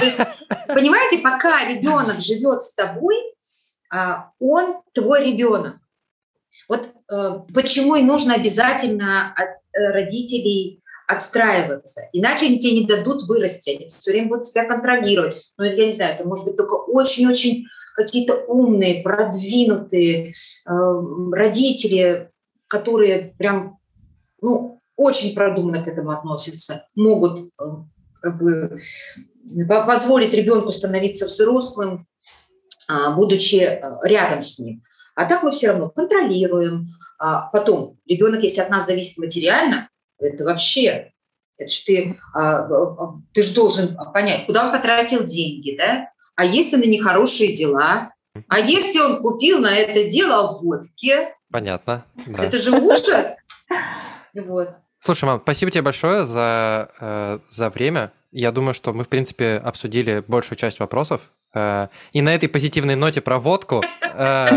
Понимаете, 0.67 1.17
пока 1.17 1.67
ребенок 1.67 2.21
живет 2.21 2.61
с 2.61 2.73
тобой, 2.73 3.17
а, 3.91 4.31
он 4.39 4.77
твой 4.93 5.25
ребенок. 5.25 5.75
Вот 6.69 6.87
э, 7.11 7.31
почему 7.53 7.95
и 7.95 8.03
нужно 8.03 8.35
обязательно 8.35 9.33
от 9.33 9.49
э, 9.49 9.91
родителей 9.91 10.81
отстраиваться. 11.07 12.01
Иначе 12.13 12.45
они 12.45 12.59
тебе 12.59 12.79
не 12.79 12.87
дадут 12.87 13.23
вырасти, 13.23 13.71
они 13.71 13.87
все 13.89 14.11
время 14.11 14.29
будут 14.29 14.45
тебя 14.45 14.65
контролировать. 14.65 15.43
Но 15.57 15.65
я 15.65 15.85
не 15.85 15.91
знаю, 15.91 16.15
это 16.15 16.27
может 16.27 16.45
быть 16.45 16.55
только 16.55 16.75
очень-очень 16.75 17.65
какие-то 17.93 18.45
умные, 18.45 19.03
продвинутые 19.03 20.29
э, 20.29 20.71
родители, 21.31 22.31
которые 22.67 23.35
прям, 23.37 23.77
ну, 24.41 24.81
очень 24.95 25.33
продуманно 25.33 25.83
к 25.83 25.87
этому 25.87 26.11
относятся, 26.11 26.87
могут 26.95 27.49
э, 27.59 27.63
как 28.21 28.37
бы 28.37 28.77
позволить 29.67 30.33
ребенку 30.33 30.71
становиться 30.71 31.27
взрослым, 31.27 32.07
э, 32.89 33.15
будучи 33.15 33.57
э, 33.57 33.81
рядом 34.03 34.41
с 34.41 34.59
ним. 34.59 34.83
А 35.15 35.25
так 35.25 35.43
мы 35.43 35.51
все 35.51 35.69
равно 35.69 35.89
контролируем. 35.89 36.87
А 37.19 37.49
потом, 37.51 37.99
ребенок, 38.07 38.41
если 38.41 38.61
от 38.61 38.69
нас 38.69 38.87
зависит 38.87 39.17
материально, 39.17 39.89
это 40.19 40.43
вообще, 40.43 41.11
это 41.57 41.71
ж 41.71 41.83
ты, 41.85 42.19
а, 42.33 42.65
а, 42.65 43.21
ты 43.33 43.43
же 43.43 43.53
должен 43.53 43.95
понять, 44.13 44.45
куда 44.45 44.65
он 44.65 44.71
потратил 44.71 45.23
деньги, 45.23 45.75
да? 45.77 46.09
А 46.35 46.45
если 46.45 46.77
на 46.77 46.89
нехорошие 46.89 47.53
дела? 47.53 48.13
А 48.47 48.59
если 48.59 48.99
он 48.99 49.21
купил 49.21 49.59
на 49.59 49.75
это 49.75 50.09
дело 50.09 50.59
водки? 50.59 51.13
Понятно. 51.51 52.05
Да. 52.25 52.43
Это 52.43 52.57
же 52.57 52.71
ужас. 52.71 53.35
Вот. 54.33 54.69
Слушай, 54.99 55.25
мам, 55.25 55.41
спасибо 55.43 55.69
тебе 55.69 55.83
большое 55.83 56.25
за, 56.25 56.89
э, 56.99 57.39
за 57.47 57.69
время. 57.69 58.13
Я 58.31 58.51
думаю, 58.51 58.73
что 58.73 58.93
мы, 58.93 59.03
в 59.03 59.09
принципе, 59.09 59.61
обсудили 59.63 60.23
большую 60.27 60.57
часть 60.57 60.79
вопросов. 60.79 61.31
Э, 61.53 61.89
и 62.13 62.21
на 62.21 62.33
этой 62.33 62.47
позитивной 62.47 62.95
ноте 62.95 63.21
про 63.21 63.37
водку 63.37 63.83
э, 64.15 64.47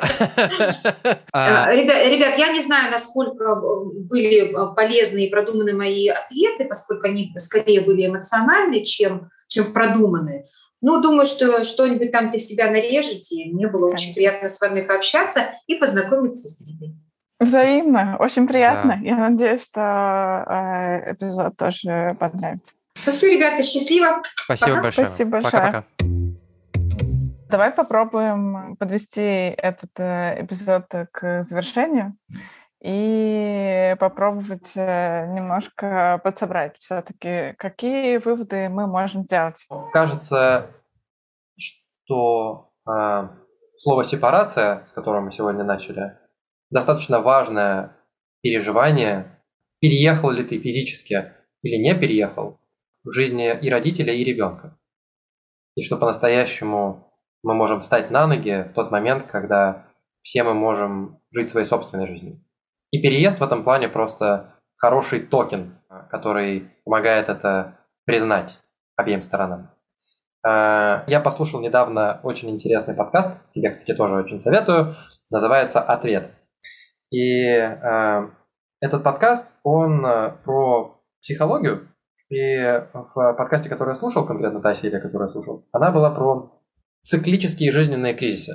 А, 1.32 1.74
ребят, 1.74 2.06
ребят, 2.06 2.38
я 2.38 2.52
не 2.52 2.60
знаю, 2.60 2.90
насколько 2.90 3.44
э, 3.44 4.00
были 4.08 4.50
э, 4.50 4.74
полезны 4.74 5.26
и 5.26 5.30
продуманы 5.30 5.74
мои 5.74 6.08
ответы, 6.08 6.66
поскольку 6.68 7.06
они 7.06 7.32
скорее 7.36 7.82
были 7.82 8.06
эмоциональны, 8.06 8.82
чем, 8.84 9.30
чем 9.48 9.72
продуманы. 9.72 10.46
Ну, 10.80 11.00
думаю, 11.02 11.26
что 11.26 11.62
что-нибудь 11.64 12.12
там 12.12 12.30
для 12.30 12.38
себя 12.38 12.70
нарежете. 12.70 13.46
Мне 13.52 13.68
было 13.68 13.86
Конечно. 13.86 14.04
очень 14.04 14.14
приятно 14.14 14.48
с 14.48 14.60
вами 14.60 14.80
пообщаться 14.80 15.40
и 15.66 15.74
познакомиться 15.74 16.48
с 16.48 16.60
Лидой. 16.66 16.96
Взаимно, 17.38 18.16
очень 18.18 18.46
приятно. 18.46 18.98
Да. 19.00 19.08
Я 19.08 19.16
надеюсь, 19.16 19.64
что 19.64 20.44
э, 20.46 21.12
эпизод 21.12 21.56
тоже 21.56 22.16
понравится. 22.18 22.74
Ну 23.06 23.12
все, 23.12 23.34
ребята, 23.34 23.62
счастливо. 23.62 24.22
Спасибо 24.36 24.70
Пока. 24.72 24.82
большое. 24.82 25.06
Спасибо 25.06 25.30
большое. 25.30 25.52
Пока-пока. 25.52 25.84
Давай 27.48 27.72
попробуем 27.72 28.76
подвести 28.76 29.22
этот 29.22 29.90
э, 29.98 30.44
эпизод 30.44 30.84
к 31.10 31.42
завершению 31.42 32.14
и 32.82 33.94
попробовать 33.98 34.72
э, 34.74 35.26
немножко 35.26 36.20
подсобрать 36.24 36.76
все-таки, 36.78 37.54
какие 37.58 38.16
выводы 38.16 38.68
мы 38.68 38.86
можем 38.86 39.24
сделать. 39.24 39.66
Кажется, 39.92 40.70
что 41.58 42.72
э, 42.88 43.28
слово 43.76 44.04
сепарация, 44.04 44.86
с 44.86 44.92
которого 44.92 45.20
мы 45.20 45.32
сегодня 45.32 45.62
начали, 45.62 46.18
достаточно 46.70 47.20
важное 47.20 47.96
переживание. 48.40 49.38
Переехал 49.80 50.30
ли 50.30 50.44
ты 50.44 50.58
физически 50.58 51.32
или 51.62 51.76
не 51.76 51.94
переехал 51.94 52.60
в 53.04 53.10
жизни 53.10 53.58
и 53.60 53.70
родителя, 53.70 54.12
и 54.12 54.24
ребенка. 54.24 54.78
И 55.74 55.82
что 55.82 55.96
по-настоящему 55.96 57.12
мы 57.42 57.54
можем 57.54 57.80
встать 57.80 58.10
на 58.10 58.26
ноги 58.26 58.66
в 58.70 58.74
тот 58.74 58.90
момент, 58.90 59.24
когда 59.26 59.86
все 60.22 60.42
мы 60.42 60.54
можем 60.54 61.20
жить 61.30 61.48
своей 61.48 61.66
собственной 61.66 62.06
жизнью. 62.06 62.44
И 62.90 63.00
переезд 63.00 63.38
в 63.38 63.44
этом 63.44 63.62
плане 63.64 63.88
просто 63.88 64.54
хороший 64.76 65.20
токен, 65.20 65.78
который 66.10 66.70
помогает 66.84 67.28
это 67.28 67.78
признать 68.04 68.58
обеим 68.96 69.22
сторонам. 69.22 69.70
А, 70.42 71.04
я 71.06 71.20
послушал 71.20 71.60
недавно 71.60 72.20
очень 72.22 72.50
интересный 72.50 72.94
подкаст, 72.94 73.40
тебе, 73.52 73.70
кстати, 73.70 73.94
тоже 73.94 74.14
очень 74.14 74.40
советую, 74.40 74.96
называется 75.30 75.80
«Ответ». 75.80 76.32
И 77.10 77.46
а, 77.52 78.30
этот 78.80 79.02
подкаст, 79.02 79.58
он 79.62 80.04
а, 80.06 80.30
про 80.44 80.98
психологию, 81.20 81.88
и 82.30 82.56
в 82.92 83.34
подкасте, 83.34 83.68
который 83.68 83.90
я 83.90 83.94
слушал, 83.96 84.24
конкретно 84.24 84.62
та 84.62 84.74
серия, 84.74 85.00
которую 85.00 85.28
я 85.28 85.32
слушал, 85.32 85.66
она 85.72 85.90
была 85.90 86.10
про 86.10 86.60
циклические 87.02 87.72
жизненные 87.72 88.14
кризисы. 88.14 88.52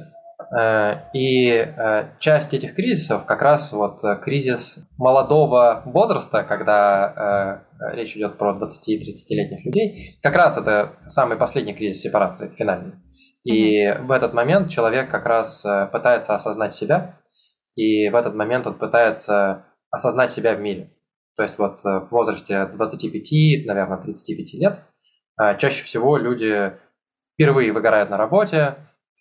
Э, 0.51 1.09
и 1.13 1.47
э, 1.49 2.09
часть 2.19 2.53
этих 2.53 2.75
кризисов 2.75 3.25
как 3.25 3.41
раз 3.41 3.71
вот 3.71 4.03
э, 4.03 4.17
кризис 4.21 4.77
молодого 4.97 5.81
возраста, 5.85 6.43
когда 6.43 7.61
речь 7.91 8.15
идет 8.15 8.37
про 8.37 8.53
20-30-летних 8.53 9.65
людей, 9.65 10.17
как 10.21 10.35
раз 10.35 10.57
это 10.57 10.93
самый 11.07 11.37
последний 11.37 11.73
кризис 11.73 12.01
сепарации, 12.01 12.49
финальный. 12.55 12.93
И 13.43 13.83
mm-hmm. 13.83 14.05
в 14.05 14.11
этот 14.11 14.33
момент 14.33 14.69
человек 14.69 15.11
как 15.11 15.25
раз 15.25 15.65
пытается 15.91 16.35
осознать 16.35 16.73
себя, 16.73 17.19
и 17.75 18.09
в 18.09 18.15
этот 18.15 18.33
момент 18.33 18.65
он 18.65 18.77
пытается 18.77 19.65
осознать 19.91 20.31
себя 20.31 20.55
в 20.55 20.61
мире. 20.61 20.91
То 21.35 21.43
есть 21.43 21.57
вот 21.59 21.83
в 21.83 22.07
возрасте 22.11 22.65
25, 22.65 23.65
наверное, 23.65 23.97
35 23.97 24.53
лет 24.53 24.79
чаще 25.59 25.83
всего 25.83 26.17
люди 26.17 26.71
впервые 27.33 27.73
выгорают 27.73 28.09
на 28.09 28.17
работе, 28.17 28.75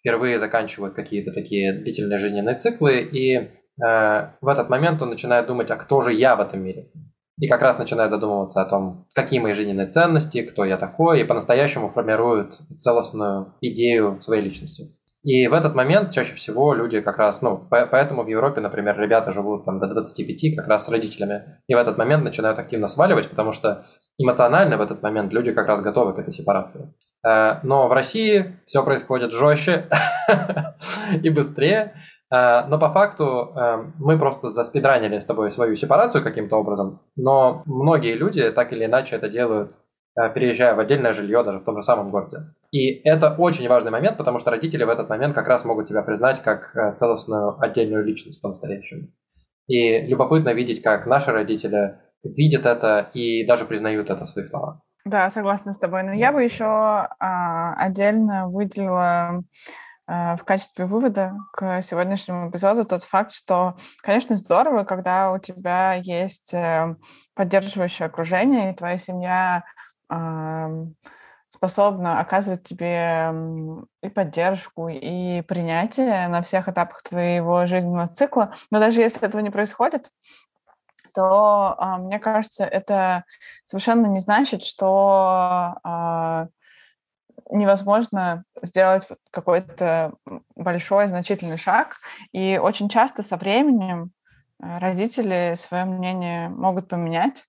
впервые 0.04 0.38
заканчивают 0.38 0.94
какие-то 0.94 1.32
такие 1.32 1.72
длительные 1.72 2.18
жизненные 2.18 2.56
циклы, 2.56 3.00
и 3.00 3.36
э, 3.36 3.48
в 3.78 4.48
этот 4.48 4.68
момент 4.68 5.00
он 5.00 5.08
начинает 5.08 5.46
думать, 5.46 5.70
а 5.70 5.76
кто 5.76 6.02
же 6.02 6.12
я 6.12 6.36
в 6.36 6.40
этом 6.40 6.62
мире? 6.62 6.90
И 7.40 7.48
как 7.48 7.62
раз 7.62 7.78
начинает 7.78 8.10
задумываться 8.10 8.60
о 8.60 8.66
том, 8.66 9.06
какие 9.14 9.40
мои 9.40 9.54
жизненные 9.54 9.88
ценности, 9.88 10.42
кто 10.42 10.64
я 10.64 10.76
такой, 10.76 11.20
и 11.20 11.24
по-настоящему 11.24 11.88
формирует 11.88 12.54
целостную 12.76 13.54
идею 13.60 14.20
своей 14.20 14.42
личности. 14.42 14.94
И 15.24 15.48
в 15.48 15.54
этот 15.54 15.74
момент 15.74 16.12
чаще 16.12 16.34
всего 16.34 16.74
люди 16.74 17.00
как 17.00 17.16
раз, 17.16 17.40
ну, 17.40 17.66
поэтому 17.70 18.24
в 18.24 18.28
Европе, 18.28 18.60
например, 18.60 19.00
ребята 19.00 19.32
живут 19.32 19.64
там 19.64 19.78
до 19.78 19.88
25 19.88 20.54
как 20.54 20.68
раз 20.68 20.84
с 20.84 20.90
родителями. 20.90 21.60
И 21.66 21.74
в 21.74 21.78
этот 21.78 21.96
момент 21.96 22.24
начинают 22.24 22.58
активно 22.58 22.88
сваливать, 22.88 23.30
потому 23.30 23.52
что 23.52 23.86
эмоционально 24.18 24.76
в 24.76 24.82
этот 24.82 25.02
момент 25.02 25.32
люди 25.32 25.52
как 25.52 25.66
раз 25.66 25.80
готовы 25.80 26.12
к 26.12 26.18
этой 26.18 26.32
сепарации. 26.32 26.92
Э, 27.24 27.60
но 27.62 27.88
в 27.88 27.92
России 27.92 28.56
все 28.66 28.84
происходит 28.84 29.32
жестче 29.32 29.88
и 31.22 31.30
быстрее. 31.30 31.94
Э, 32.30 32.66
но 32.66 32.78
по 32.78 32.92
факту 32.92 33.52
э, 33.56 33.84
мы 33.98 34.18
просто 34.18 34.48
заспидранили 34.48 35.18
с 35.18 35.26
тобой 35.26 35.50
свою 35.50 35.74
сепарацию 35.74 36.22
каким-то 36.22 36.56
образом. 36.56 37.00
Но 37.16 37.62
многие 37.66 38.14
люди 38.14 38.50
так 38.50 38.72
или 38.72 38.84
иначе 38.84 39.16
это 39.16 39.28
делают, 39.28 39.74
переезжая 40.14 40.74
в 40.74 40.80
отдельное 40.80 41.12
жилье 41.12 41.42
даже 41.42 41.58
в 41.58 41.64
том 41.64 41.76
же 41.76 41.82
самом 41.82 42.10
городе. 42.10 42.54
И 42.70 43.00
это 43.08 43.34
очень 43.36 43.68
важный 43.68 43.90
момент, 43.90 44.16
потому 44.16 44.38
что 44.38 44.50
родители 44.50 44.84
в 44.84 44.88
этот 44.88 45.08
момент 45.08 45.34
как 45.34 45.48
раз 45.48 45.64
могут 45.64 45.88
тебя 45.88 46.02
признать 46.02 46.40
как 46.40 46.94
целостную 46.94 47.60
отдельную 47.60 48.04
личность 48.04 48.40
по-настоящему. 48.40 49.08
И 49.66 50.02
любопытно 50.02 50.50
видеть, 50.50 50.82
как 50.82 51.06
наши 51.06 51.32
родители 51.32 51.98
видят 52.22 52.64
это 52.64 53.10
и 53.12 53.44
даже 53.44 53.64
признают 53.64 54.10
это 54.10 54.24
в 54.24 54.30
своих 54.30 54.48
словах. 54.48 54.78
Да, 55.04 55.30
согласна 55.30 55.74
с 55.74 55.78
тобой. 55.78 56.02
Но 56.02 56.12
я 56.12 56.32
бы 56.32 56.42
еще 56.42 56.64
а, 56.64 57.74
отдельно 57.74 58.48
выделила 58.48 59.42
а, 60.06 60.36
в 60.36 60.44
качестве 60.44 60.86
вывода 60.86 61.34
к 61.52 61.82
сегодняшнему 61.82 62.48
эпизоду 62.48 62.86
тот 62.86 63.04
факт, 63.04 63.32
что, 63.32 63.76
конечно, 64.02 64.34
здорово, 64.34 64.84
когда 64.84 65.30
у 65.32 65.38
тебя 65.38 65.92
есть 65.94 66.54
э, 66.54 66.96
поддерживающее 67.34 68.06
окружение, 68.06 68.72
и 68.72 68.74
твоя 68.74 68.98
семья 68.98 69.64
способна 71.48 72.20
оказывать 72.20 72.64
тебе 72.64 73.32
и 74.02 74.08
поддержку, 74.08 74.88
и 74.88 75.40
принятие 75.42 76.28
на 76.28 76.42
всех 76.42 76.68
этапах 76.68 77.02
твоего 77.02 77.66
жизненного 77.66 78.08
цикла. 78.08 78.52
Но 78.70 78.80
даже 78.80 79.00
если 79.00 79.22
этого 79.22 79.40
не 79.40 79.50
происходит, 79.50 80.10
то 81.14 81.74
а, 81.78 81.98
мне 81.98 82.18
кажется, 82.18 82.64
это 82.64 83.24
совершенно 83.64 84.06
не 84.06 84.20
значит, 84.20 84.64
что 84.64 85.78
а, 85.84 86.48
невозможно 87.50 88.44
сделать 88.62 89.06
какой-то 89.30 90.14
большой, 90.56 91.06
значительный 91.08 91.56
шаг. 91.56 91.98
И 92.32 92.58
очень 92.62 92.88
часто 92.88 93.22
со 93.22 93.36
временем 93.36 94.10
э, 94.62 94.78
родители 94.78 95.56
свое 95.58 95.84
мнение 95.84 96.48
могут 96.48 96.88
поменять 96.88 97.44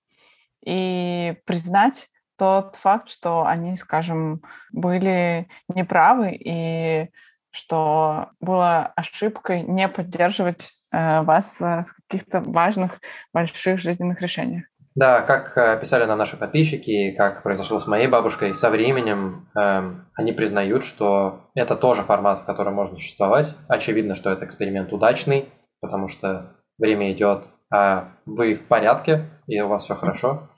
и 0.64 1.36
признать 1.44 2.08
тот 2.36 2.76
факт, 2.76 3.08
что 3.08 3.46
они, 3.46 3.76
скажем, 3.76 4.42
были 4.70 5.48
неправы 5.68 6.36
и 6.38 7.10
что 7.50 8.30
было 8.40 8.92
ошибкой 8.96 9.62
не 9.62 9.88
поддерживать 9.88 10.70
вас 11.22 11.60
в 11.60 11.86
каких-то 12.08 12.40
важных, 12.40 13.00
больших 13.32 13.80
жизненных 13.80 14.20
решениях. 14.22 14.64
Да, 14.96 15.20
как 15.20 15.58
э, 15.58 15.78
писали 15.78 16.06
на 16.06 16.16
наши 16.16 16.38
подписчики, 16.38 17.10
как 17.10 17.42
произошло 17.42 17.78
с 17.78 17.86
моей 17.86 18.06
бабушкой, 18.06 18.54
со 18.54 18.70
временем 18.70 19.46
э, 19.54 19.92
они 20.14 20.32
признают, 20.32 20.84
что 20.84 21.50
это 21.54 21.76
тоже 21.76 22.02
формат, 22.02 22.38
в 22.38 22.46
котором 22.46 22.74
можно 22.74 22.96
существовать. 22.96 23.54
Очевидно, 23.68 24.14
что 24.14 24.30
это 24.30 24.46
эксперимент 24.46 24.94
удачный, 24.94 25.50
потому 25.82 26.08
что 26.08 26.56
время 26.78 27.12
идет, 27.12 27.44
а 27.70 28.08
вы 28.24 28.54
в 28.54 28.66
порядке, 28.68 29.26
и 29.46 29.60
у 29.60 29.68
вас 29.68 29.84
все 29.84 29.96
хорошо. 29.96 30.48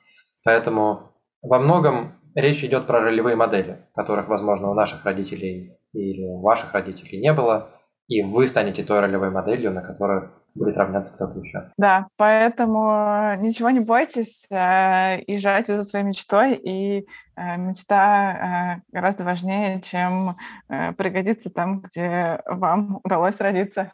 Поэтому 0.44 1.10
во 1.42 1.58
многом 1.58 2.12
речь 2.36 2.62
идет 2.62 2.86
про 2.86 3.00
ролевые 3.00 3.34
модели, 3.34 3.88
которых, 3.96 4.28
возможно, 4.28 4.70
у 4.70 4.74
наших 4.74 5.04
родителей 5.04 5.78
или 5.92 6.22
у 6.22 6.40
ваших 6.42 6.74
родителей 6.74 7.20
не 7.20 7.32
было, 7.32 7.70
и 8.08 8.22
вы 8.22 8.48
станете 8.48 8.82
той 8.82 9.00
ролевой 9.00 9.30
моделью, 9.30 9.70
на 9.70 9.82
которую 9.82 10.32
будет 10.54 10.76
равняться 10.76 11.14
кто-то 11.14 11.38
еще. 11.38 11.70
Да, 11.76 12.08
поэтому 12.16 13.36
ничего 13.38 13.70
не 13.70 13.80
бойтесь, 13.80 14.46
э, 14.50 15.22
езжайте 15.26 15.76
за 15.76 15.84
своей 15.84 16.04
мечтой, 16.04 16.54
и 16.54 17.06
э, 17.36 17.56
мечта 17.58 18.80
э, 18.80 18.92
гораздо 18.92 19.24
важнее, 19.24 19.82
чем 19.82 20.36
пригодиться 20.68 21.50
там, 21.50 21.80
где 21.80 22.42
вам 22.46 23.00
удалось 23.04 23.40
родиться. 23.40 23.92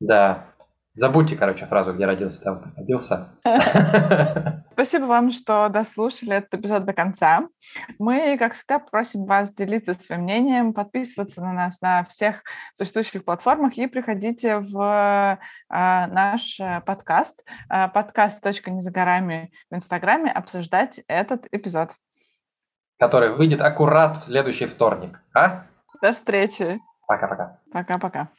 Да, 0.00 0.44
Забудьте, 0.98 1.36
короче, 1.36 1.66
фразу, 1.66 1.92
где 1.92 2.06
родился, 2.06 2.42
там 2.42 2.72
родился. 2.74 3.28
Спасибо 4.72 5.04
вам, 5.04 5.30
что 5.30 5.68
дослушали 5.68 6.36
этот 6.36 6.54
эпизод 6.54 6.86
до 6.86 6.94
конца. 6.94 7.48
Мы, 7.98 8.38
как 8.38 8.54
всегда, 8.54 8.78
просим 8.78 9.26
вас 9.26 9.52
делиться 9.52 9.92
своим 9.92 10.22
мнением, 10.22 10.72
подписываться 10.72 11.42
на 11.42 11.52
нас 11.52 11.82
на 11.82 12.02
всех 12.04 12.42
существующих 12.72 13.26
платформах 13.26 13.76
и 13.76 13.86
приходите 13.88 14.56
в 14.56 15.38
а, 15.68 16.06
наш 16.06 16.58
подкаст, 16.86 17.44
а, 17.68 17.88
подкаст 17.88 18.40
«Точка 18.42 18.70
не 18.70 18.80
за 18.80 18.90
горами» 18.90 19.52
в 19.70 19.74
Инстаграме, 19.74 20.32
обсуждать 20.32 21.02
этот 21.08 21.46
эпизод. 21.52 21.90
Который 22.98 23.34
выйдет 23.34 23.60
аккурат 23.60 24.16
в 24.16 24.24
следующий 24.24 24.64
вторник. 24.64 25.20
А? 25.34 25.66
До 26.00 26.14
встречи. 26.14 26.80
Пока-пока. 27.06 27.60
Пока-пока. 27.70 28.30